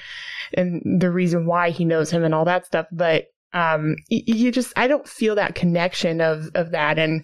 and 0.55 0.81
the 1.01 1.09
reason 1.11 1.45
why 1.45 1.69
he 1.69 1.85
knows 1.85 2.11
him 2.11 2.23
and 2.23 2.35
all 2.35 2.45
that 2.45 2.65
stuff. 2.65 2.87
But 2.91 3.27
um, 3.53 3.95
you 4.09 4.51
just, 4.51 4.73
I 4.75 4.87
don't 4.87 5.07
feel 5.07 5.35
that 5.35 5.55
connection 5.55 6.19
of, 6.19 6.49
of 6.55 6.71
that. 6.71 6.99
And 6.99 7.23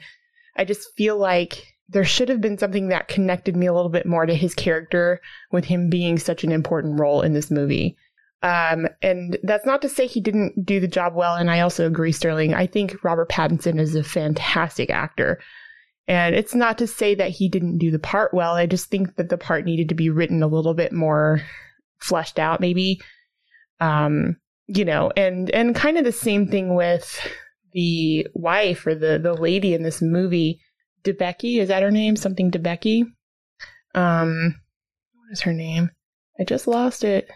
I 0.56 0.64
just 0.64 0.88
feel 0.96 1.18
like 1.18 1.66
there 1.90 2.06
should 2.06 2.30
have 2.30 2.42
been 2.42 2.58
something 2.58 2.88
that 2.90 3.08
connected 3.08 3.56
me 3.56 3.66
a 3.66 3.74
little 3.74 3.90
bit 3.90 4.06
more 4.06 4.26
to 4.26 4.34
his 4.34 4.56
character 4.56 5.20
with 5.52 5.66
him 5.66 5.90
being 5.90 6.18
such 6.18 6.44
an 6.44 6.52
important 6.52 7.00
role 7.00 7.22
in 7.22 7.34
this 7.34 7.52
movie. 7.52 7.98
Um, 8.46 8.88
and 9.02 9.40
that's 9.42 9.66
not 9.66 9.82
to 9.82 9.90
say 9.90 10.06
he 10.06 10.22
didn't 10.22 10.68
do 10.68 10.80
the 10.80 10.88
job 10.88 11.16
well. 11.16 11.36
And 11.36 11.50
I 11.50 11.62
also 11.62 11.88
agree, 11.88 12.12
Sterling. 12.12 12.54
I 12.54 12.68
think 12.68 13.04
Robert 13.04 13.28
Pattinson 13.28 13.80
is 13.80 13.96
a 13.96 14.04
fantastic 14.04 14.92
actor. 14.92 15.40
And 16.08 16.36
it's 16.36 16.54
not 16.54 16.78
to 16.78 16.86
say 16.86 17.16
that 17.16 17.32
he 17.32 17.50
didn't 17.50 17.80
do 17.80 17.90
the 17.90 17.98
part 17.98 18.36
well. 18.36 18.54
I 18.54 18.68
just 18.68 18.92
think 18.92 19.16
that 19.16 19.30
the 19.30 19.38
part 19.40 19.66
needed 19.66 19.90
to 19.90 19.96
be 19.96 20.12
written 20.12 20.44
a 20.44 20.48
little 20.48 20.76
bit 20.76 20.94
more 20.94 21.42
fleshed 21.98 22.38
out, 22.38 22.62
maybe. 22.62 23.02
Um, 23.80 24.38
you 24.68 24.86
know, 24.86 25.12
and 25.18 25.50
and 25.50 25.76
kind 25.76 25.98
of 25.98 26.04
the 26.04 26.12
same 26.12 26.48
thing 26.48 26.76
with 26.76 27.28
the 27.74 28.28
wife 28.36 28.86
or 28.86 28.94
the 28.94 29.18
the 29.18 29.34
lady 29.34 29.74
in 29.74 29.82
this 29.82 30.04
movie, 30.04 30.60
Debicki. 31.04 31.58
Is 31.58 31.70
that 31.70 31.82
her 31.82 31.90
name? 31.90 32.16
Something 32.16 32.52
Debicki. 32.52 33.06
Um, 33.96 34.54
what 35.16 35.32
is 35.32 35.42
her 35.42 35.54
name? 35.54 35.90
I 36.40 36.44
just 36.44 36.68
lost 36.68 37.04
it. 37.04 37.28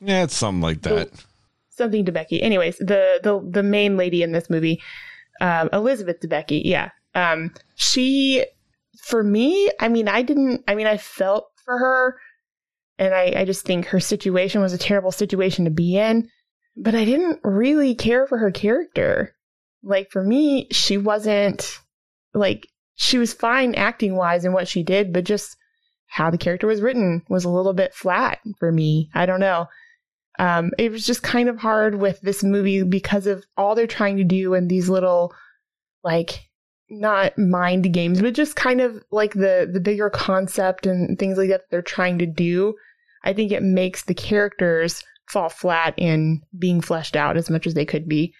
Yeah, 0.00 0.24
it's 0.24 0.34
something 0.34 0.62
like 0.62 0.82
that. 0.82 1.10
Something 1.70 2.04
Debicki. 2.04 2.42
Anyways, 2.42 2.78
the 2.78 3.20
the 3.22 3.40
the 3.48 3.62
main 3.62 3.96
lady 3.96 4.22
in 4.22 4.32
this 4.32 4.50
movie, 4.50 4.82
um, 5.40 5.68
Elizabeth 5.72 6.20
Debicki. 6.20 6.62
Yeah. 6.64 6.90
Um, 7.14 7.52
she, 7.74 8.44
for 9.02 9.22
me, 9.22 9.70
I 9.80 9.88
mean, 9.88 10.08
I 10.08 10.22
didn't. 10.22 10.64
I 10.68 10.74
mean, 10.74 10.86
I 10.86 10.96
felt 10.96 11.46
for 11.64 11.78
her, 11.78 12.18
and 12.98 13.14
I 13.14 13.32
I 13.36 13.44
just 13.44 13.64
think 13.64 13.86
her 13.86 14.00
situation 14.00 14.60
was 14.60 14.72
a 14.72 14.78
terrible 14.78 15.12
situation 15.12 15.64
to 15.64 15.70
be 15.70 15.96
in 15.96 16.28
but 16.76 16.94
I 16.94 17.04
didn't 17.04 17.40
really 17.42 17.94
care 17.94 18.26
for 18.26 18.38
her 18.38 18.50
character. 18.50 19.34
Like 19.82 20.10
for 20.10 20.22
me, 20.22 20.68
she 20.70 20.96
wasn't 20.96 21.78
like 22.34 22.66
she 22.94 23.18
was 23.18 23.32
fine 23.32 23.74
acting 23.74 24.16
wise 24.16 24.44
in 24.44 24.52
what 24.52 24.68
she 24.68 24.82
did, 24.82 25.12
but 25.12 25.24
just 25.24 25.56
how 26.06 26.30
the 26.30 26.38
character 26.38 26.66
was 26.66 26.80
written 26.80 27.22
was 27.28 27.44
a 27.44 27.50
little 27.50 27.72
bit 27.72 27.94
flat 27.94 28.38
for 28.58 28.70
me. 28.70 29.10
I 29.14 29.26
don't 29.26 29.40
know. 29.40 29.66
Um, 30.40 30.70
it 30.78 30.90
was 30.90 31.04
just 31.04 31.22
kind 31.22 31.50
of 31.50 31.58
hard 31.58 31.96
with 31.96 32.18
this 32.22 32.42
movie 32.42 32.82
because 32.82 33.26
of 33.26 33.44
all 33.58 33.74
they're 33.74 33.86
trying 33.86 34.16
to 34.16 34.24
do 34.24 34.54
and 34.54 34.70
these 34.70 34.88
little 34.88 35.34
like 36.02 36.48
not 36.88 37.36
mind 37.36 37.92
games, 37.92 38.22
but 38.22 38.32
just 38.32 38.56
kind 38.56 38.80
of 38.80 39.04
like 39.10 39.34
the 39.34 39.68
the 39.70 39.80
bigger 39.80 40.08
concept 40.08 40.86
and 40.86 41.18
things 41.18 41.36
like 41.36 41.50
that, 41.50 41.60
that 41.60 41.70
they're 41.70 41.82
trying 41.82 42.18
to 42.18 42.26
do. 42.26 42.74
I 43.22 43.34
think 43.34 43.52
it 43.52 43.62
makes 43.62 44.04
the 44.04 44.14
characters 44.14 45.04
fall 45.28 45.50
flat 45.50 45.92
in 45.98 46.40
being 46.58 46.80
fleshed 46.80 47.16
out 47.16 47.36
as 47.36 47.50
much 47.50 47.66
as 47.66 47.74
they 47.74 47.84
could 47.84 48.08
be. 48.08 48.32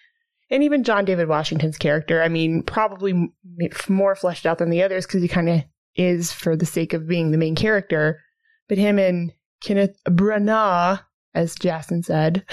And 0.48 0.64
even 0.64 0.84
John 0.84 1.04
David 1.04 1.28
Washington's 1.28 1.76
character, 1.76 2.22
I 2.22 2.28
mean, 2.28 2.62
probably 2.62 3.30
more 3.88 4.16
fleshed 4.16 4.46
out 4.46 4.56
than 4.56 4.70
the 4.70 4.82
others 4.82 5.06
because 5.06 5.20
he 5.20 5.28
kind 5.28 5.50
of 5.50 5.64
is 5.96 6.32
for 6.32 6.56
the 6.56 6.64
sake 6.64 6.94
of 6.94 7.06
being 7.06 7.30
the 7.30 7.36
main 7.36 7.54
character. 7.54 8.20
But 8.70 8.78
him 8.78 8.98
and 8.98 9.32
Kenneth 9.62 10.00
Branagh, 10.08 11.00
as 11.34 11.54
Jason 11.54 12.02
said, 12.02 12.44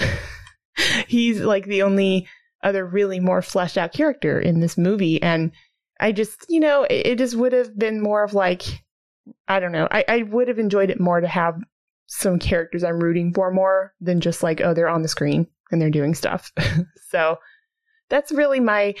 he's 1.06 1.40
like 1.40 1.66
the 1.66 1.82
only 1.82 2.28
other 2.62 2.84
really 2.84 3.20
more 3.20 3.42
fleshed 3.42 3.78
out 3.78 3.92
character 3.92 4.40
in 4.40 4.60
this 4.60 4.76
movie. 4.76 5.22
And 5.22 5.52
I 6.00 6.12
just, 6.12 6.46
you 6.48 6.60
know, 6.60 6.84
it, 6.84 7.06
it 7.06 7.18
just 7.18 7.36
would 7.36 7.52
have 7.52 7.78
been 7.78 8.00
more 8.00 8.24
of 8.24 8.34
like, 8.34 8.62
I 9.46 9.60
don't 9.60 9.72
know, 9.72 9.88
I, 9.90 10.04
I 10.08 10.22
would 10.22 10.48
have 10.48 10.58
enjoyed 10.58 10.90
it 10.90 11.00
more 11.00 11.20
to 11.20 11.28
have 11.28 11.60
some 12.06 12.38
characters 12.38 12.82
I'm 12.82 13.00
rooting 13.00 13.32
for 13.34 13.52
more 13.52 13.94
than 14.00 14.20
just 14.20 14.42
like, 14.42 14.60
oh, 14.60 14.74
they're 14.74 14.88
on 14.88 15.02
the 15.02 15.08
screen 15.08 15.46
and 15.70 15.80
they're 15.80 15.90
doing 15.90 16.14
stuff. 16.14 16.52
so 17.10 17.36
that's 18.08 18.32
really 18.32 18.60
my 18.60 18.94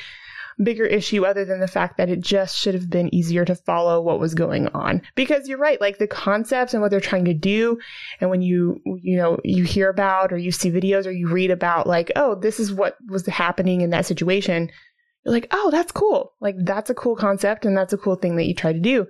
bigger 0.62 0.84
issue 0.84 1.24
other 1.24 1.44
than 1.44 1.60
the 1.60 1.68
fact 1.68 1.96
that 1.96 2.08
it 2.08 2.20
just 2.20 2.56
should 2.56 2.74
have 2.74 2.90
been 2.90 3.14
easier 3.14 3.44
to 3.44 3.54
follow 3.54 4.00
what 4.00 4.18
was 4.18 4.34
going 4.34 4.68
on. 4.68 5.02
Because 5.14 5.48
you're 5.48 5.58
right 5.58 5.80
like 5.80 5.98
the 5.98 6.06
concepts 6.06 6.74
and 6.74 6.82
what 6.82 6.90
they're 6.90 7.00
trying 7.00 7.24
to 7.26 7.34
do 7.34 7.78
and 8.20 8.30
when 8.30 8.42
you 8.42 8.80
you 9.00 9.16
know 9.16 9.38
you 9.44 9.64
hear 9.64 9.88
about 9.88 10.32
or 10.32 10.38
you 10.38 10.50
see 10.50 10.70
videos 10.70 11.06
or 11.06 11.10
you 11.10 11.28
read 11.28 11.50
about 11.50 11.86
like 11.86 12.10
oh 12.16 12.34
this 12.34 12.58
is 12.60 12.72
what 12.72 12.96
was 13.08 13.26
happening 13.26 13.80
in 13.80 13.90
that 13.90 14.06
situation 14.06 14.70
you're 15.24 15.32
like 15.32 15.48
oh 15.52 15.70
that's 15.70 15.92
cool. 15.92 16.32
Like 16.40 16.56
that's 16.58 16.90
a 16.90 16.94
cool 16.94 17.16
concept 17.16 17.64
and 17.64 17.76
that's 17.76 17.92
a 17.92 17.98
cool 17.98 18.16
thing 18.16 18.36
that 18.36 18.46
you 18.46 18.54
try 18.54 18.72
to 18.72 18.80
do. 18.80 19.06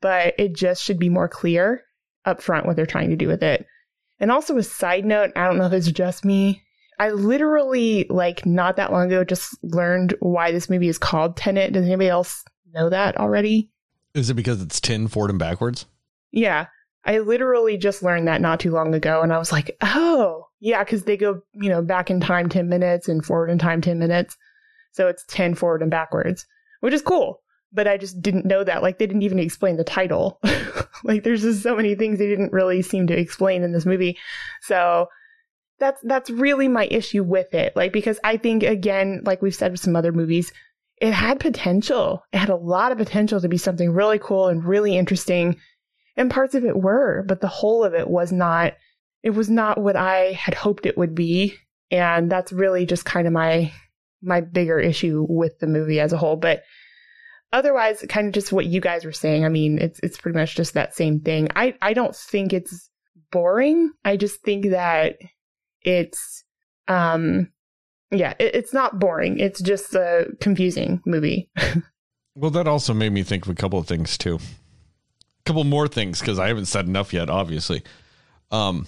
But 0.00 0.34
it 0.38 0.54
just 0.54 0.82
should 0.82 0.98
be 0.98 1.08
more 1.08 1.28
clear 1.28 1.82
up 2.24 2.42
front 2.42 2.66
what 2.66 2.76
they're 2.76 2.86
trying 2.86 3.10
to 3.10 3.16
do 3.16 3.28
with 3.28 3.42
it. 3.42 3.66
And 4.18 4.32
also 4.32 4.56
a 4.56 4.62
side 4.62 5.04
note 5.04 5.30
i 5.36 5.46
don't 5.46 5.58
know 5.58 5.66
if 5.66 5.72
it's 5.72 5.90
just 5.90 6.24
me 6.24 6.62
I 6.98 7.10
literally, 7.10 8.06
like, 8.08 8.46
not 8.46 8.76
that 8.76 8.92
long 8.92 9.06
ago, 9.06 9.24
just 9.24 9.56
learned 9.62 10.14
why 10.20 10.52
this 10.52 10.70
movie 10.70 10.88
is 10.88 10.98
called 10.98 11.36
Tenet. 11.36 11.72
Does 11.72 11.84
anybody 11.84 12.08
else 12.08 12.42
know 12.72 12.88
that 12.88 13.18
already? 13.18 13.70
Is 14.14 14.30
it 14.30 14.34
because 14.34 14.62
it's 14.62 14.80
10 14.80 15.08
forward 15.08 15.30
and 15.30 15.38
backwards? 15.38 15.86
Yeah. 16.32 16.66
I 17.04 17.18
literally 17.18 17.76
just 17.76 18.02
learned 18.02 18.26
that 18.28 18.40
not 18.40 18.60
too 18.60 18.72
long 18.72 18.94
ago. 18.94 19.22
And 19.22 19.32
I 19.32 19.38
was 19.38 19.52
like, 19.52 19.76
oh, 19.82 20.46
yeah, 20.58 20.82
because 20.82 21.04
they 21.04 21.16
go, 21.16 21.42
you 21.52 21.68
know, 21.68 21.82
back 21.82 22.10
in 22.10 22.18
time 22.20 22.48
10 22.48 22.68
minutes 22.68 23.08
and 23.08 23.24
forward 23.24 23.50
in 23.50 23.58
time 23.58 23.80
10 23.80 23.98
minutes. 23.98 24.36
So 24.92 25.06
it's 25.06 25.24
10 25.28 25.54
forward 25.54 25.82
and 25.82 25.90
backwards, 25.90 26.46
which 26.80 26.94
is 26.94 27.02
cool. 27.02 27.42
But 27.72 27.86
I 27.86 27.98
just 27.98 28.22
didn't 28.22 28.46
know 28.46 28.64
that. 28.64 28.82
Like, 28.82 28.98
they 28.98 29.06
didn't 29.06 29.22
even 29.22 29.38
explain 29.38 29.76
the 29.76 29.84
title. 29.84 30.40
like, 31.04 31.24
there's 31.24 31.42
just 31.42 31.62
so 31.62 31.76
many 31.76 31.94
things 31.94 32.18
they 32.18 32.28
didn't 32.28 32.52
really 32.52 32.80
seem 32.80 33.06
to 33.08 33.18
explain 33.18 33.62
in 33.62 33.72
this 33.72 33.86
movie. 33.86 34.18
So 34.62 35.08
that's 35.78 36.00
that's 36.02 36.30
really 36.30 36.68
my 36.68 36.86
issue 36.90 37.22
with 37.22 37.54
it. 37.54 37.74
Like 37.76 37.92
because 37.92 38.18
I 38.24 38.36
think 38.36 38.62
again, 38.62 39.22
like 39.24 39.42
we've 39.42 39.54
said 39.54 39.72
with 39.72 39.80
some 39.80 39.96
other 39.96 40.12
movies, 40.12 40.52
it 41.00 41.12
had 41.12 41.40
potential. 41.40 42.22
It 42.32 42.38
had 42.38 42.48
a 42.48 42.56
lot 42.56 42.92
of 42.92 42.98
potential 42.98 43.40
to 43.40 43.48
be 43.48 43.58
something 43.58 43.90
really 43.90 44.18
cool 44.18 44.48
and 44.48 44.64
really 44.64 44.96
interesting. 44.96 45.56
And 46.16 46.30
parts 46.30 46.54
of 46.54 46.64
it 46.64 46.76
were, 46.76 47.24
but 47.28 47.40
the 47.40 47.48
whole 47.48 47.84
of 47.84 47.94
it 47.94 48.08
was 48.08 48.32
not 48.32 48.74
it 49.22 49.30
was 49.30 49.50
not 49.50 49.78
what 49.78 49.96
I 49.96 50.32
had 50.32 50.54
hoped 50.54 50.86
it 50.86 50.96
would 50.96 51.14
be. 51.14 51.56
And 51.90 52.30
that's 52.30 52.52
really 52.52 52.86
just 52.86 53.04
kind 53.04 53.26
of 53.26 53.32
my 53.32 53.72
my 54.22 54.40
bigger 54.40 54.78
issue 54.78 55.26
with 55.28 55.58
the 55.58 55.66
movie 55.66 56.00
as 56.00 56.12
a 56.12 56.18
whole. 56.18 56.36
But 56.36 56.62
otherwise, 57.52 58.04
kind 58.08 58.26
of 58.26 58.32
just 58.32 58.52
what 58.52 58.66
you 58.66 58.80
guys 58.80 59.04
were 59.04 59.12
saying. 59.12 59.44
I 59.44 59.48
mean, 59.48 59.78
it's 59.78 60.00
it's 60.02 60.18
pretty 60.18 60.38
much 60.38 60.56
just 60.56 60.74
that 60.74 60.94
same 60.94 61.20
thing. 61.20 61.48
I, 61.54 61.74
I 61.82 61.92
don't 61.92 62.14
think 62.14 62.52
it's 62.52 62.90
boring. 63.30 63.92
I 64.04 64.16
just 64.16 64.40
think 64.42 64.70
that 64.70 65.16
it's 65.86 66.44
um 66.88 67.50
yeah 68.10 68.34
it, 68.38 68.54
it's 68.54 68.74
not 68.74 68.98
boring. 69.00 69.38
It's 69.38 69.62
just 69.62 69.94
a 69.94 70.26
confusing 70.40 71.00
movie. 71.06 71.48
Well 72.38 72.50
that 72.50 72.68
also 72.68 72.92
made 72.92 73.12
me 73.12 73.22
think 73.22 73.46
of 73.46 73.50
a 73.50 73.54
couple 73.54 73.78
of 73.78 73.86
things 73.86 74.18
too. 74.18 74.34
A 74.36 75.42
couple 75.46 75.64
more 75.64 75.88
things 75.88 76.20
because 76.20 76.38
i 76.38 76.48
haven't 76.48 76.66
said 76.66 76.86
enough 76.86 77.14
yet 77.14 77.30
obviously. 77.30 77.82
Um 78.50 78.86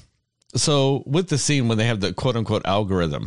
so 0.55 1.03
with 1.07 1.31
the 1.31 1.39
scene 1.39 1.67
when 1.67 1.79
they 1.79 1.87
have 1.87 2.01
the 2.01 2.13
quote 2.13 2.37
unquote 2.37 2.67
algorithm 2.67 3.27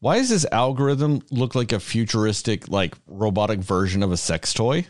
why 0.00 0.18
does 0.18 0.28
this 0.28 0.44
algorithm 0.52 1.22
look 1.30 1.54
like 1.54 1.72
a 1.72 1.80
futuristic 1.80 2.68
like 2.68 2.94
robotic 3.06 3.60
version 3.60 4.02
of 4.02 4.12
a 4.12 4.18
sex 4.18 4.52
toy? 4.52 4.86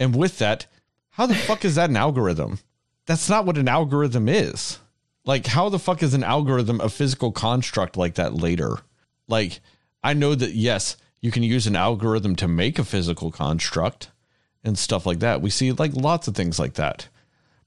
And 0.00 0.16
with 0.16 0.38
that 0.38 0.66
how 1.10 1.26
the 1.26 1.36
fuck 1.36 1.64
is 1.64 1.76
that 1.76 1.90
an 1.90 1.96
algorithm? 1.96 2.58
That's 3.06 3.28
not 3.28 3.46
what 3.46 3.58
an 3.58 3.68
algorithm 3.68 4.28
is 4.28 4.80
like, 5.26 5.46
how 5.46 5.68
the 5.68 5.78
fuck 5.78 6.02
is 6.02 6.14
an 6.14 6.24
algorithm 6.24 6.80
a 6.80 6.88
physical 6.88 7.32
construct 7.32 7.96
like 7.96 8.14
that 8.14 8.34
later? 8.34 8.78
Like, 9.28 9.60
I 10.02 10.14
know 10.14 10.34
that, 10.34 10.52
yes, 10.52 10.96
you 11.20 11.30
can 11.30 11.42
use 11.42 11.66
an 11.66 11.76
algorithm 11.76 12.36
to 12.36 12.48
make 12.48 12.78
a 12.78 12.84
physical 12.84 13.32
construct 13.32 14.10
and 14.62 14.78
stuff 14.78 15.04
like 15.04 15.18
that. 15.18 15.42
We 15.42 15.50
see 15.50 15.72
like 15.72 15.94
lots 15.94 16.28
of 16.28 16.34
things 16.34 16.58
like 16.58 16.74
that. 16.74 17.08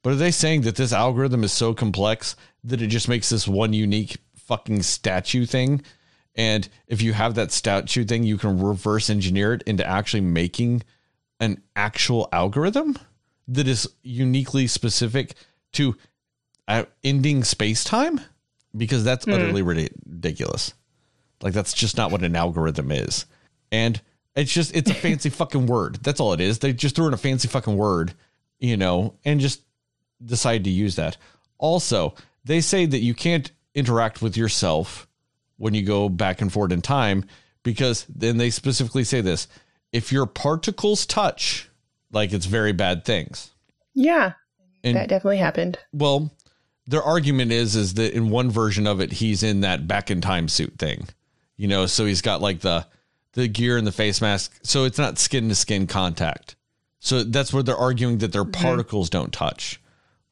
But 0.01 0.14
are 0.14 0.18
they 0.18 0.32
saying 0.32 0.62
that 0.62 0.78
this 0.78 0.93
algorithm 0.93 1.43
is 1.43 1.51
so 1.51 1.74
complex 1.74 2.38
that 2.64 2.82
it 2.82 2.88
just 2.88 3.10
makes 3.10 3.30
this 3.30 3.47
one 3.47 3.74
unique 3.74 4.18
fucking 4.36 4.82
statue 4.84 5.45
thing? 5.45 5.82
And 6.36 6.70
if 6.88 7.01
you 7.01 7.12
have 7.12 7.36
that 7.36 7.51
statue 7.51 8.05
thing, 8.05 8.24
you 8.24 8.38
can 8.38 8.62
reverse 8.62 9.10
engineer 9.10 9.53
it 9.53 9.64
into 9.64 9.86
actually 9.86 10.22
making 10.22 10.84
an 11.41 11.62
actual 11.76 12.30
algorithm 12.32 12.97
that 13.49 13.68
is 13.68 13.89
uniquely 14.01 14.68
specific 14.68 15.34
to 15.74 15.97
ending 17.03 17.43
space 17.43 17.84
time 17.84 18.22
because 18.76 19.03
that's 19.03 19.26
mm. 19.26 19.34
utterly 19.34 19.61
ridiculous. 19.61 20.74
Like 21.41 21.53
that's 21.53 21.74
just 21.74 21.97
not 21.97 22.11
what 22.11 22.24
an 22.24 22.36
algorithm 22.36 22.91
is. 22.91 23.26
And 23.72 23.99
it's 24.36 24.53
just 24.53 24.76
it's 24.76 24.91
a 24.91 24.93
fancy 25.05 25.30
fucking 25.30 25.65
word. 25.65 25.99
That's 26.01 26.20
all 26.20 26.34
it 26.34 26.41
is. 26.41 26.59
They 26.59 26.74
just 26.74 26.95
threw 26.95 27.07
in 27.07 27.13
a 27.13 27.17
fancy 27.17 27.47
fucking 27.47 27.76
word, 27.76 28.13
you 28.59 28.78
know, 28.78 29.15
and 29.26 29.39
just 29.39 29.61
decide 30.24 30.63
to 30.65 30.70
use 30.70 30.95
that. 30.95 31.17
Also, 31.57 32.15
they 32.45 32.61
say 32.61 32.86
that 32.86 32.99
you 32.99 33.13
can't 33.13 33.51
interact 33.74 34.22
with 34.22 34.38
yourself 34.38 35.07
when 35.57 35.74
you 35.74 35.84
go 35.84 36.09
back 36.09 36.41
and 36.41 36.51
forth 36.51 36.72
in 36.72 36.82
time 36.82 37.26
because 37.63 38.05
then 38.09 38.38
they 38.38 38.49
specifically 38.49 39.03
say 39.03 39.22
this 39.22 39.47
if 39.91 40.11
your 40.11 40.26
particles 40.26 41.05
touch 41.05 41.70
like 42.11 42.34
it's 42.34 42.45
very 42.45 42.72
bad 42.72 43.05
things 43.05 43.51
yeah 43.93 44.34
and, 44.84 44.95
that 44.95 45.09
definitely 45.09 45.38
happened 45.38 45.78
well 45.93 46.32
their 46.89 47.03
argument 47.03 47.51
is 47.51 47.75
is 47.75 47.93
that 47.93 48.13
in 48.13 48.29
one 48.29 48.49
version 48.49 48.87
of 48.87 48.99
it 48.99 49.11
he's 49.13 49.43
in 49.43 49.61
that 49.61 49.87
back 49.87 50.11
in 50.11 50.21
time 50.21 50.47
suit 50.47 50.77
thing 50.77 51.07
you 51.55 51.67
know 51.67 51.85
so 51.85 52.05
he's 52.05 52.21
got 52.21 52.41
like 52.41 52.59
the 52.59 52.85
the 53.33 53.47
gear 53.47 53.77
and 53.77 53.85
the 53.85 53.91
face 53.91 54.21
mask. 54.21 54.57
So 54.63 54.85
it's 54.85 54.97
not 54.97 55.17
skin 55.17 55.49
to 55.49 55.55
skin 55.55 55.87
contact. 55.87 56.55
So 56.99 57.23
that's 57.23 57.53
where 57.53 57.63
they're 57.63 57.77
arguing 57.77 58.19
that 58.19 58.31
their 58.31 58.43
mm-hmm. 58.43 58.61
particles 58.61 59.09
don't 59.09 59.31
touch. 59.31 59.81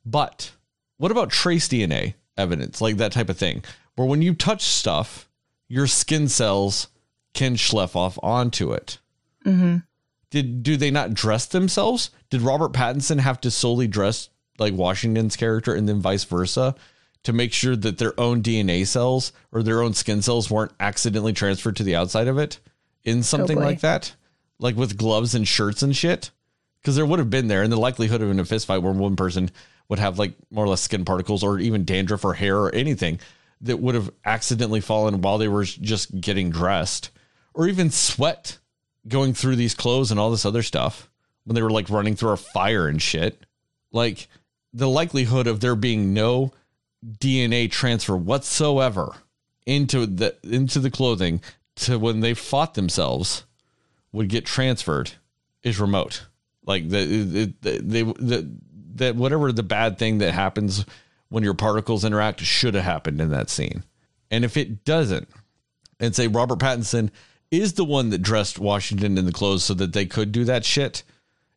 But 0.06 0.52
what 0.98 1.12
about 1.12 1.30
trace 1.30 1.68
dna 1.68 2.16
evidence 2.38 2.82
like 2.82 2.98
that 2.98 3.12
type 3.12 3.30
of 3.30 3.38
thing 3.38 3.64
where 3.96 4.08
when 4.08 4.22
you 4.22 4.34
touch 4.34 4.64
stuff 4.64 5.28
your 5.68 5.88
skin 5.88 6.28
cells 6.28 6.88
can 7.34 7.56
schleff 7.56 7.96
off 7.96 8.18
onto 8.22 8.74
it? 8.74 9.00
Mm-hmm. 9.46 9.78
did 10.30 10.64
do 10.64 10.76
they 10.76 10.92
not 10.92 11.14
dress 11.14 11.46
themselves? 11.46 12.10
Did 12.30 12.42
robert 12.42 12.74
pattinson 12.74 13.20
have 13.20 13.40
to 13.42 13.52
solely 13.52 13.88
dress 13.88 14.30
like 14.60 14.74
Washington's 14.74 15.36
character 15.36 15.74
and 15.74 15.88
then 15.88 16.02
vice 16.02 16.24
versa 16.24 16.76
to 17.24 17.34
make 17.34 17.54
sure 17.54 17.76
that 17.76 17.98
their 17.98 18.18
own 18.20 18.42
DNA 18.42 18.86
cells 18.88 19.34
or 19.52 19.62
their 19.62 19.82
own 19.82 19.94
skin 19.94 20.22
cells 20.22 20.50
weren't 20.50 20.72
accidentally 20.80 21.34
transferred 21.34 21.76
to 21.76 21.84
the 21.84 21.96
outside 21.96 22.28
of 22.28 22.38
it 22.38 22.60
in 23.04 23.24
something 23.24 23.58
oh, 23.58 23.62
like 23.62 23.82
that, 23.82 24.16
like 24.60 24.76
with 24.76 24.98
gloves 24.98 25.36
and 25.36 25.48
shirts 25.48 25.82
and 25.82 25.96
shit. 25.96 26.32
Because 26.82 26.96
there 26.96 27.06
would 27.06 27.20
have 27.20 27.30
been 27.30 27.48
there, 27.48 27.64
and 27.64 27.72
the 27.72 27.78
likelihood 27.78 28.22
of 28.22 28.30
in 28.30 28.40
a 28.40 28.46
fist 28.46 28.68
fight 28.68 28.82
where 28.82 28.94
one 28.94 29.16
person 29.16 29.52
would 29.90 30.00
have 30.00 30.20
like 30.20 30.34
more 30.52 30.66
or 30.66 30.68
less 30.70 30.82
skin 30.82 31.06
particles 31.06 31.44
or 31.44 31.60
even 31.60 31.86
dandruff 31.86 32.24
or 32.24 32.34
hair 32.34 32.58
or 32.58 32.74
anything 32.74 33.20
that 33.62 33.80
would 33.80 33.96
have 33.96 34.12
accidentally 34.24 34.82
fallen 34.82 35.22
while 35.22 35.38
they 35.38 35.48
were 35.48 35.64
just 35.64 36.20
getting 36.22 36.50
dressed, 36.50 37.10
or 37.54 37.68
even 37.68 37.90
sweat 37.90 38.58
going 39.08 39.34
through 39.34 39.56
these 39.56 39.74
clothes 39.74 40.12
and 40.12 40.20
all 40.20 40.32
this 40.32 40.46
other 40.46 40.64
stuff 40.64 41.10
when 41.44 41.56
they 41.56 41.62
were 41.62 41.72
like 41.72 41.90
running 41.90 42.16
through 42.16 42.32
a 42.32 42.38
fire 42.38 42.88
and 42.88 43.02
shit. 43.02 43.46
Like 43.92 44.28
the 44.74 44.90
likelihood 44.90 45.48
of 45.48 45.60
there 45.60 45.76
being 45.76 46.14
no 46.14 46.52
DNA 47.06 47.70
transfer 47.70 48.16
whatsoever 48.16 49.16
into 49.66 50.06
the 50.06 50.36
into 50.44 50.80
the 50.80 50.92
clothing 50.92 51.42
to 51.76 52.00
when 52.00 52.22
they 52.22 52.34
fought 52.34 52.74
themselves 52.74 53.44
would 54.12 54.30
get 54.30 54.46
transferred 54.46 55.12
is 55.64 55.80
remote. 55.80 56.26
Like 56.66 56.90
the, 56.90 57.06
the 57.62 57.80
they 57.80 58.04
the, 58.04 58.50
that 58.96 59.16
whatever 59.16 59.52
the 59.52 59.64
bad 59.64 59.98
thing 59.98 60.18
that 60.20 60.34
happens 60.34 60.86
when 61.30 61.44
your 61.44 61.54
particles 61.54 62.06
interact 62.06 62.42
should 62.42 62.74
have 62.74 62.84
happened 62.84 63.22
in 63.22 63.30
that 63.30 63.50
scene. 63.50 63.84
And 64.32 64.44
if 64.44 64.58
it 64.58 64.84
doesn't, 64.84 65.30
and 66.00 66.16
say 66.16 66.28
Robert 66.28 66.60
Pattinson 66.60 67.12
is 67.52 67.74
the 67.74 67.86
one 67.86 68.10
that 68.10 68.22
dressed 68.22 68.60
Washington 68.60 69.18
in 69.18 69.26
the 69.26 69.32
clothes 69.32 69.64
so 69.64 69.74
that 69.76 69.94
they 69.94 70.06
could 70.06 70.32
do 70.32 70.44
that 70.46 70.66
shit 70.66 71.04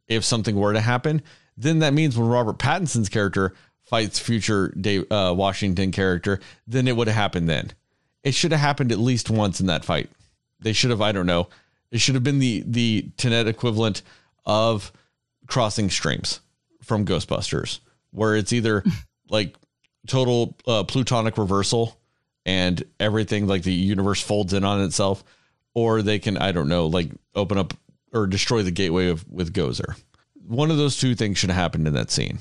if 0.06 0.24
something 0.24 0.56
were 0.56 0.72
to 0.72 0.80
happen, 0.80 1.22
then 1.60 1.80
that 1.80 1.94
means 1.94 2.16
when 2.16 2.28
Robert 2.28 2.58
Pattinson's 2.58 3.08
character 3.08 3.54
fights 3.84 4.18
future 4.18 4.68
Dave, 4.80 5.10
uh, 5.10 5.34
Washington 5.36 5.92
character, 5.92 6.40
then 6.66 6.88
it 6.88 6.96
would 6.96 7.08
have 7.08 7.16
happened 7.16 7.48
then. 7.48 7.72
It 8.22 8.34
should 8.34 8.52
have 8.52 8.60
happened 8.60 8.92
at 8.92 8.98
least 8.98 9.30
once 9.30 9.60
in 9.60 9.66
that 9.66 9.84
fight. 9.84 10.10
They 10.60 10.72
should 10.72 10.90
have, 10.90 11.00
I 11.00 11.12
don't 11.12 11.26
know, 11.26 11.48
it 11.90 12.00
should 12.00 12.14
have 12.14 12.24
been 12.24 12.38
the 12.38 12.62
the 12.66 13.10
Tenet 13.16 13.48
equivalent 13.48 14.02
of 14.46 14.92
crossing 15.46 15.90
streams 15.90 16.40
from 16.82 17.04
Ghostbusters, 17.04 17.80
where 18.10 18.36
it's 18.36 18.52
either 18.52 18.84
like 19.28 19.54
total 20.06 20.56
uh, 20.66 20.84
protonic 20.84 21.36
reversal 21.36 21.98
and 22.46 22.82
everything 22.98 23.46
like 23.46 23.62
the 23.62 23.72
universe 23.72 24.22
folds 24.22 24.52
in 24.52 24.64
on 24.64 24.82
itself, 24.82 25.24
or 25.74 26.02
they 26.02 26.18
can 26.18 26.36
I 26.36 26.52
don't 26.52 26.68
know 26.68 26.86
like 26.86 27.10
open 27.34 27.58
up 27.58 27.74
or 28.12 28.26
destroy 28.26 28.62
the 28.62 28.70
gateway 28.70 29.08
of 29.08 29.28
with 29.28 29.52
Gozer. 29.52 29.96
One 30.50 30.72
of 30.72 30.78
those 30.78 30.98
two 30.98 31.14
things 31.14 31.38
should 31.38 31.50
have 31.50 31.60
happened 31.60 31.86
in 31.86 31.94
that 31.94 32.10
scene, 32.10 32.40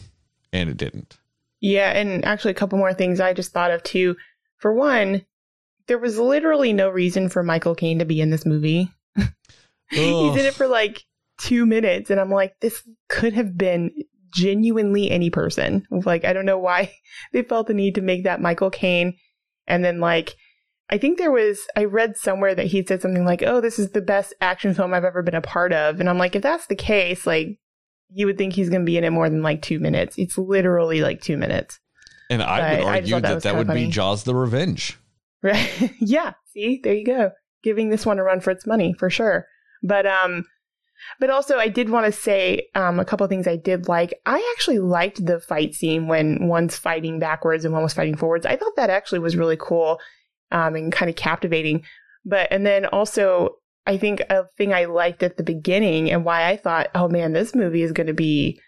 and 0.52 0.68
it 0.68 0.77
didn't. 0.77 1.19
Yeah, 1.61 1.91
and 1.91 2.26
actually, 2.26 2.52
a 2.52 2.56
couple 2.56 2.80
more 2.80 2.94
things 2.94 3.19
I 3.19 3.34
just 3.34 3.52
thought 3.52 3.69
of 3.69 3.84
too. 3.84 4.15
For 4.57 4.73
one, 4.73 5.26
there 5.86 5.99
was 5.99 6.18
literally 6.18 6.73
no 6.73 6.90
reason 6.90 7.30
for 7.30 7.44
Michael 7.44 7.76
Caine 7.76 7.99
to 7.99 8.06
be 8.06 8.19
in 8.19 8.31
this 8.31 8.48
movie. 8.48 8.90
He's 9.91 10.36
in 10.36 10.45
it 10.45 10.56
for 10.56 10.68
like 10.68 11.03
two 11.40 11.68
minutes, 11.68 12.10
and 12.10 12.19
I'm 12.19 12.31
like, 12.31 12.56
this 12.61 12.81
could 13.10 13.34
have 13.34 13.56
been 13.56 13.91
genuinely 14.34 15.11
any 15.11 15.30
person. 15.30 15.86
Like, 15.91 16.26
I 16.26 16.34
don't 16.34 16.48
know 16.48 16.57
why 16.57 16.95
they 17.31 17.44
felt 17.44 17.68
the 17.68 17.76
need 17.76 17.94
to 17.94 18.02
make 18.02 18.23
that 18.23 18.41
Michael 18.41 18.72
Caine. 18.72 19.18
And 19.68 19.86
then, 19.86 19.99
like, 19.99 20.36
I 20.90 20.98
think 20.98 21.19
there 21.19 21.31
was, 21.31 21.68
I 21.76 21.84
read 21.84 22.18
somewhere 22.18 22.56
that 22.56 22.65
he 22.65 22.84
said 22.84 23.03
something 23.03 23.23
like, 23.23 23.44
oh, 23.44 23.61
this 23.61 23.77
is 23.77 23.91
the 23.91 24.02
best 24.02 24.34
action 24.41 24.73
film 24.73 24.95
I've 24.95 25.06
ever 25.06 25.22
been 25.22 25.36
a 25.36 25.41
part 25.41 25.73
of. 25.73 25.99
And 25.99 26.10
I'm 26.10 26.18
like, 26.18 26.36
if 26.36 26.41
that's 26.41 26.65
the 26.65 26.76
case, 26.76 27.27
like, 27.27 27.60
you 28.11 28.26
would 28.26 28.38
think 28.38 28.53
he's 28.53 28.69
going 28.69 28.81
to 28.81 28.86
be 28.86 28.98
in 28.98 29.03
it 29.03 29.11
more 29.11 29.30
than 29.30 29.41
like 29.44 29.61
two 29.61 29.80
minutes. 29.80 30.18
It's 30.18 30.38
literally 30.38 31.02
like 31.02 31.22
two 31.22 31.38
minutes. 31.38 31.80
And 32.30 32.41
I 32.44 32.60
But 32.60 32.80
would 32.80 32.88
argue 32.88 33.11
thought 33.14 33.22
that 33.23 33.34
that 33.36 33.44
that, 33.44 33.56
would 33.56 33.68
funny. 33.68 33.86
be 33.86 33.91
Jaws 33.91 34.23
the 34.23 34.36
Revenge. 34.36 34.98
Right. 35.41 35.94
yeah. 35.99 36.34
See, 36.53 36.80
there 36.84 36.94
you 36.94 37.06
go. 37.06 37.31
Giving 37.64 37.90
this 37.90 38.06
one 38.06 38.19
a 38.19 38.23
run 38.23 38.40
for 38.40 38.52
its 38.52 38.68
money 38.68 38.94
for 38.94 39.10
sure. 39.10 39.45
But, 39.84 40.06
um, 40.06 40.45
but 41.19 41.30
also 41.30 41.57
I 41.57 41.69
did 41.69 41.90
want 41.90 42.06
to 42.06 42.11
say, 42.11 42.68
um, 42.76 42.99
a 42.99 43.06
couple 43.06 43.23
of 43.23 43.30
things 43.30 43.48
I 43.48 43.56
did 43.56 43.88
like. 43.88 44.14
I 44.26 44.53
actually 44.56 44.80
liked 44.80 45.26
the 45.26 45.40
fight 45.40 45.73
scene 45.73 46.07
when 46.07 46.48
one's 46.48 46.77
fighting 46.77 47.19
backwards 47.19 47.64
and 47.65 47.73
one 47.73 47.84
was 47.84 47.94
fighting 47.94 48.18
forwards. 48.18 48.45
I 48.45 48.57
thought 48.57 48.76
that 48.76 48.90
actually 48.90 49.19
was 49.19 49.38
really 49.38 49.57
cool, 49.57 49.99
um, 50.52 50.76
and 50.76 50.91
kind 50.91 51.10
of 51.10 51.15
captivating. 51.15 51.84
But, 52.26 52.49
and 52.52 52.65
then 52.65 52.86
also 52.86 53.59
I 53.89 53.97
think 53.97 54.19
a 54.29 54.45
thing 54.55 54.71
I 54.71 54.85
liked 54.85 55.23
at 55.23 55.37
the 55.37 55.43
beginning 55.43 56.11
and 56.11 56.23
why 56.23 56.47
I 56.47 56.57
thought, 56.57 56.89
oh 56.93 57.07
man, 57.07 57.33
this 57.33 57.55
movie 57.55 57.81
is 57.81 57.91
going 57.91 58.05
to 58.05 58.13
be 58.13 58.61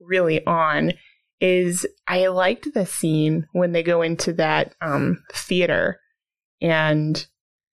really 0.00 0.44
on 0.44 0.92
is 1.40 1.86
I 2.08 2.26
liked 2.26 2.74
the 2.74 2.84
scene 2.84 3.46
when 3.52 3.70
they 3.70 3.84
go 3.84 4.02
into 4.02 4.32
that 4.32 4.74
um, 4.80 5.22
theater 5.32 6.00
and, 6.60 7.24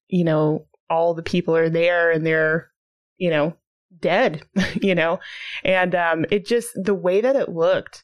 you 0.08 0.24
know, 0.24 0.68
all 0.88 1.16
the 1.16 1.24
people 1.24 1.56
are 1.56 1.68
there 1.68 2.12
and 2.12 2.24
they're, 2.24 2.70
you 3.18 3.32
know, 3.32 3.56
dead, 4.00 4.44
you 4.80 4.94
know, 4.94 5.20
and 5.64 5.96
um, 5.96 6.28
it 6.30 6.46
just, 6.46 6.70
the 6.76 6.94
way 6.94 7.22
that 7.22 7.36
it 7.36 7.50
looked, 7.50 8.04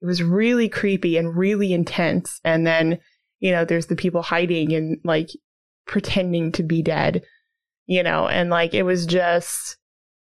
it 0.00 0.06
was 0.06 0.22
really 0.22 0.70
creepy 0.70 1.18
and 1.18 1.36
really 1.36 1.74
intense. 1.74 2.40
And 2.42 2.66
then, 2.66 3.00
you 3.38 3.52
know, 3.52 3.66
there's 3.66 3.88
the 3.88 3.96
people 3.96 4.22
hiding 4.22 4.72
and 4.72 4.96
like 5.04 5.28
pretending 5.86 6.52
to 6.52 6.62
be 6.62 6.80
dead, 6.80 7.22
you 7.90 8.04
know, 8.04 8.28
and 8.28 8.50
like 8.50 8.72
it 8.72 8.84
was 8.84 9.04
just, 9.04 9.76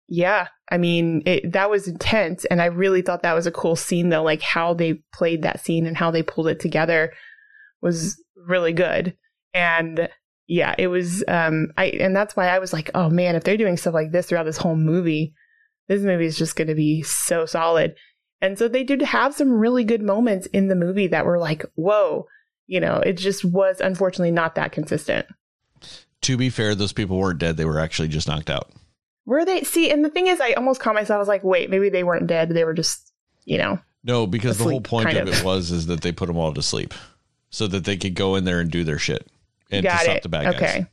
yeah, 0.07 0.47
I 0.71 0.77
mean, 0.77 1.21
it, 1.25 1.51
that 1.51 1.69
was 1.69 1.85
intense. 1.85 2.45
And 2.45 2.61
I 2.61 2.67
really 2.67 3.01
thought 3.01 3.23
that 3.23 3.35
was 3.35 3.45
a 3.45 3.51
cool 3.51 3.75
scene, 3.75 4.07
though. 4.07 4.23
Like 4.23 4.41
how 4.41 4.73
they 4.73 5.01
played 5.13 5.41
that 5.41 5.59
scene 5.59 5.85
and 5.85 5.97
how 5.97 6.09
they 6.09 6.23
pulled 6.23 6.47
it 6.47 6.61
together 6.61 7.11
was 7.81 8.23
really 8.37 8.71
good. 8.71 9.17
And 9.53 10.07
yeah, 10.47 10.75
it 10.77 10.87
was, 10.87 11.25
um, 11.27 11.67
I, 11.77 11.87
and 11.87 12.15
that's 12.15 12.37
why 12.37 12.47
I 12.47 12.59
was 12.59 12.71
like, 12.71 12.89
oh 12.95 13.09
man, 13.09 13.35
if 13.35 13.43
they're 13.43 13.57
doing 13.57 13.75
stuff 13.75 13.93
like 13.93 14.13
this 14.13 14.27
throughout 14.27 14.45
this 14.45 14.55
whole 14.55 14.77
movie, 14.77 15.33
this 15.89 16.01
movie 16.01 16.25
is 16.25 16.37
just 16.37 16.55
going 16.55 16.69
to 16.69 16.75
be 16.75 17.01
so 17.01 17.45
solid. 17.45 17.95
And 18.39 18.57
so 18.57 18.69
they 18.69 18.85
did 18.85 19.01
have 19.01 19.35
some 19.35 19.51
really 19.51 19.83
good 19.83 20.01
moments 20.01 20.47
in 20.53 20.69
the 20.69 20.75
movie 20.75 21.07
that 21.07 21.25
were 21.25 21.37
like, 21.37 21.65
whoa, 21.75 22.27
you 22.65 22.79
know, 22.79 22.99
it 22.99 23.17
just 23.17 23.43
was 23.43 23.81
unfortunately 23.81 24.31
not 24.31 24.55
that 24.55 24.71
consistent. 24.71 25.27
To 26.23 26.37
be 26.37 26.49
fair, 26.49 26.75
those 26.75 26.93
people 26.93 27.17
weren't 27.17 27.39
dead; 27.39 27.57
they 27.57 27.65
were 27.65 27.79
actually 27.79 28.07
just 28.07 28.27
knocked 28.27 28.49
out. 28.49 28.71
Were 29.25 29.45
they? 29.45 29.61
See, 29.63 29.91
and 29.91 30.03
the 30.03 30.09
thing 30.09 30.27
is, 30.27 30.39
I 30.39 30.53
almost 30.53 30.79
caught 30.81 30.95
myself. 30.95 31.15
I 31.17 31.19
was 31.19 31.27
like, 31.27 31.43
wait, 31.43 31.69
maybe 31.69 31.89
they 31.89 32.03
weren't 32.03 32.27
dead. 32.27 32.49
They 32.49 32.63
were 32.63 32.73
just, 32.73 33.11
you 33.45 33.57
know, 33.57 33.79
No, 34.03 34.25
because 34.25 34.57
the 34.57 34.63
whole 34.63 34.81
point 34.81 35.11
of 35.13 35.27
of. 35.27 35.33
it 35.33 35.43
was 35.43 35.69
is 35.71 35.87
that 35.87 36.01
they 36.01 36.11
put 36.11 36.27
them 36.27 36.37
all 36.37 36.53
to 36.53 36.61
sleep, 36.61 36.93
so 37.49 37.67
that 37.67 37.85
they 37.85 37.97
could 37.97 38.15
go 38.15 38.35
in 38.35 38.45
there 38.45 38.59
and 38.59 38.71
do 38.71 38.83
their 38.83 38.99
shit 38.99 39.27
and 39.69 39.83
to 39.85 39.97
stop 39.97 40.15
it. 40.15 40.23
the 40.23 40.29
bad 40.29 40.45
guys. 40.45 40.55
okay. 40.55 40.85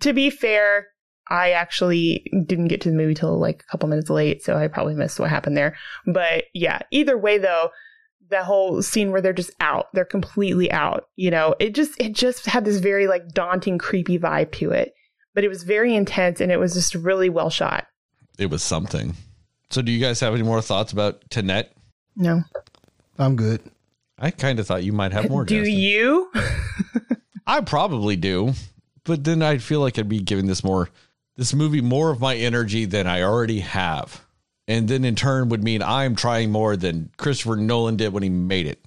To 0.00 0.12
be 0.12 0.30
fair, 0.30 0.88
I 1.28 1.50
actually 1.50 2.24
didn't 2.46 2.68
get 2.68 2.80
to 2.82 2.90
the 2.90 2.96
movie 2.96 3.14
till 3.14 3.38
like 3.38 3.62
a 3.66 3.70
couple 3.70 3.88
minutes 3.88 4.10
late, 4.10 4.42
so 4.42 4.56
I 4.56 4.68
probably 4.68 4.94
missed 4.94 5.18
what 5.20 5.30
happened 5.30 5.56
there. 5.56 5.76
But 6.06 6.44
yeah, 6.54 6.80
either 6.90 7.18
way 7.18 7.38
though, 7.38 7.70
the 8.32 8.42
whole 8.42 8.82
scene 8.82 9.12
where 9.12 9.20
they're 9.20 9.32
just 9.32 9.52
out, 9.60 9.86
they're 9.92 10.04
completely 10.04 10.72
out, 10.72 11.08
you 11.16 11.30
know, 11.30 11.54
it 11.60 11.74
just 11.74 11.92
it 12.00 12.14
just 12.14 12.46
had 12.46 12.64
this 12.64 12.78
very 12.78 13.06
like 13.06 13.28
daunting, 13.28 13.78
creepy 13.78 14.18
vibe 14.18 14.50
to 14.52 14.72
it. 14.72 14.94
But 15.34 15.44
it 15.44 15.48
was 15.48 15.62
very 15.62 15.94
intense 15.94 16.40
and 16.40 16.50
it 16.50 16.58
was 16.58 16.74
just 16.74 16.94
really 16.94 17.30
well 17.30 17.48
shot. 17.48 17.86
It 18.38 18.50
was 18.50 18.62
something. 18.62 19.14
So, 19.70 19.80
do 19.80 19.90
you 19.92 20.00
guys 20.00 20.20
have 20.20 20.34
any 20.34 20.42
more 20.42 20.60
thoughts 20.60 20.92
about 20.92 21.22
Tenet? 21.30 21.72
No. 22.16 22.42
I'm 23.18 23.36
good. 23.36 23.60
I 24.18 24.30
kind 24.30 24.58
of 24.58 24.66
thought 24.66 24.84
you 24.84 24.92
might 24.92 25.12
have 25.12 25.30
more. 25.30 25.44
Do 25.44 25.60
Justin. 25.60 25.78
you? 25.78 26.32
I 27.46 27.60
probably 27.62 28.16
do, 28.16 28.52
but 29.04 29.24
then 29.24 29.42
I'd 29.42 29.62
feel 29.62 29.80
like 29.80 29.98
I'd 29.98 30.08
be 30.08 30.20
giving 30.20 30.46
this 30.46 30.62
more, 30.62 30.90
this 31.36 31.54
movie 31.54 31.80
more 31.80 32.10
of 32.10 32.20
my 32.20 32.36
energy 32.36 32.84
than 32.84 33.06
I 33.06 33.22
already 33.22 33.60
have, 33.60 34.24
and 34.68 34.88
then 34.88 35.04
in 35.04 35.16
turn 35.16 35.48
would 35.48 35.62
mean 35.62 35.82
I'm 35.82 36.14
trying 36.16 36.50
more 36.50 36.76
than 36.76 37.10
Christopher 37.16 37.56
Nolan 37.56 37.96
did 37.96 38.12
when 38.12 38.22
he 38.22 38.28
made 38.28 38.66
it. 38.66 38.84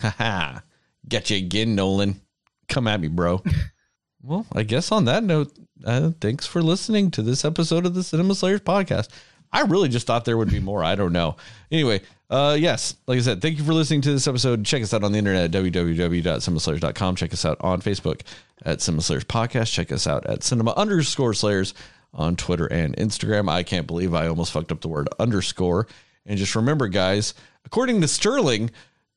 Haha, 0.00 0.60
get 1.08 1.30
you 1.30 1.36
again, 1.36 1.74
Nolan. 1.74 2.20
Come 2.68 2.88
at 2.88 3.00
me, 3.00 3.08
bro. 3.08 3.42
well, 4.22 4.46
I 4.52 4.62
guess 4.62 4.90
on 4.90 5.04
that 5.04 5.22
note, 5.22 5.52
uh, 5.84 6.10
thanks 6.20 6.46
for 6.46 6.62
listening 6.62 7.10
to 7.12 7.22
this 7.22 7.44
episode 7.44 7.86
of 7.86 7.94
the 7.94 8.02
Cinema 8.02 8.34
Slayers 8.34 8.60
podcast. 8.60 9.08
I 9.52 9.62
really 9.62 9.88
just 9.88 10.06
thought 10.06 10.24
there 10.24 10.36
would 10.36 10.50
be 10.50 10.58
more. 10.58 10.82
I 10.82 10.96
don't 10.96 11.12
know. 11.12 11.36
Anyway, 11.70 12.00
uh, 12.28 12.56
yes, 12.58 12.96
like 13.06 13.18
I 13.18 13.22
said, 13.22 13.40
thank 13.40 13.58
you 13.58 13.64
for 13.64 13.72
listening 13.72 14.00
to 14.00 14.10
this 14.10 14.26
episode. 14.26 14.64
Check 14.64 14.82
us 14.82 14.92
out 14.92 15.04
on 15.04 15.12
the 15.12 15.18
internet 15.18 15.54
at 15.54 15.62
www.cinemaslayers.com. 15.62 17.16
Check 17.16 17.32
us 17.32 17.44
out 17.44 17.58
on 17.60 17.80
Facebook 17.80 18.22
at 18.64 18.80
Cinema 18.80 19.02
Slayers 19.02 19.24
Podcast. 19.24 19.72
Check 19.72 19.92
us 19.92 20.08
out 20.08 20.26
at 20.26 20.42
cinema 20.42 20.72
underscore 20.76 21.34
slayers 21.34 21.74
on 22.14 22.36
Twitter 22.36 22.66
and 22.66 22.96
Instagram. 22.96 23.50
I 23.50 23.62
can't 23.62 23.86
believe 23.86 24.14
I 24.14 24.28
almost 24.28 24.52
fucked 24.52 24.72
up 24.72 24.80
the 24.80 24.88
word 24.88 25.08
underscore. 25.18 25.86
And 26.24 26.38
just 26.38 26.54
remember, 26.54 26.88
guys, 26.88 27.34
according 27.64 28.00
to 28.00 28.08
Sterling, 28.08 28.70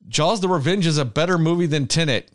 Jaws 0.08 0.40
the 0.40 0.48
Revenge 0.48 0.86
is 0.86 0.98
a 0.98 1.04
better 1.04 1.38
movie 1.38 1.66
than 1.66 1.86
Tenet. 1.86 2.30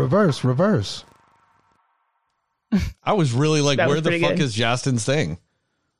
Reverse, 0.00 0.42
reverse. 0.44 1.04
I 3.04 3.12
was 3.12 3.32
really 3.32 3.60
like, 3.60 3.76
That 3.78 3.88
where 3.88 3.96
was 3.96 4.02
the 4.04 4.10
pretty 4.10 4.22
fuck 4.24 4.36
good. 4.36 4.40
is 4.44 4.54
Justin's 4.54 5.04
thing? 5.04 5.38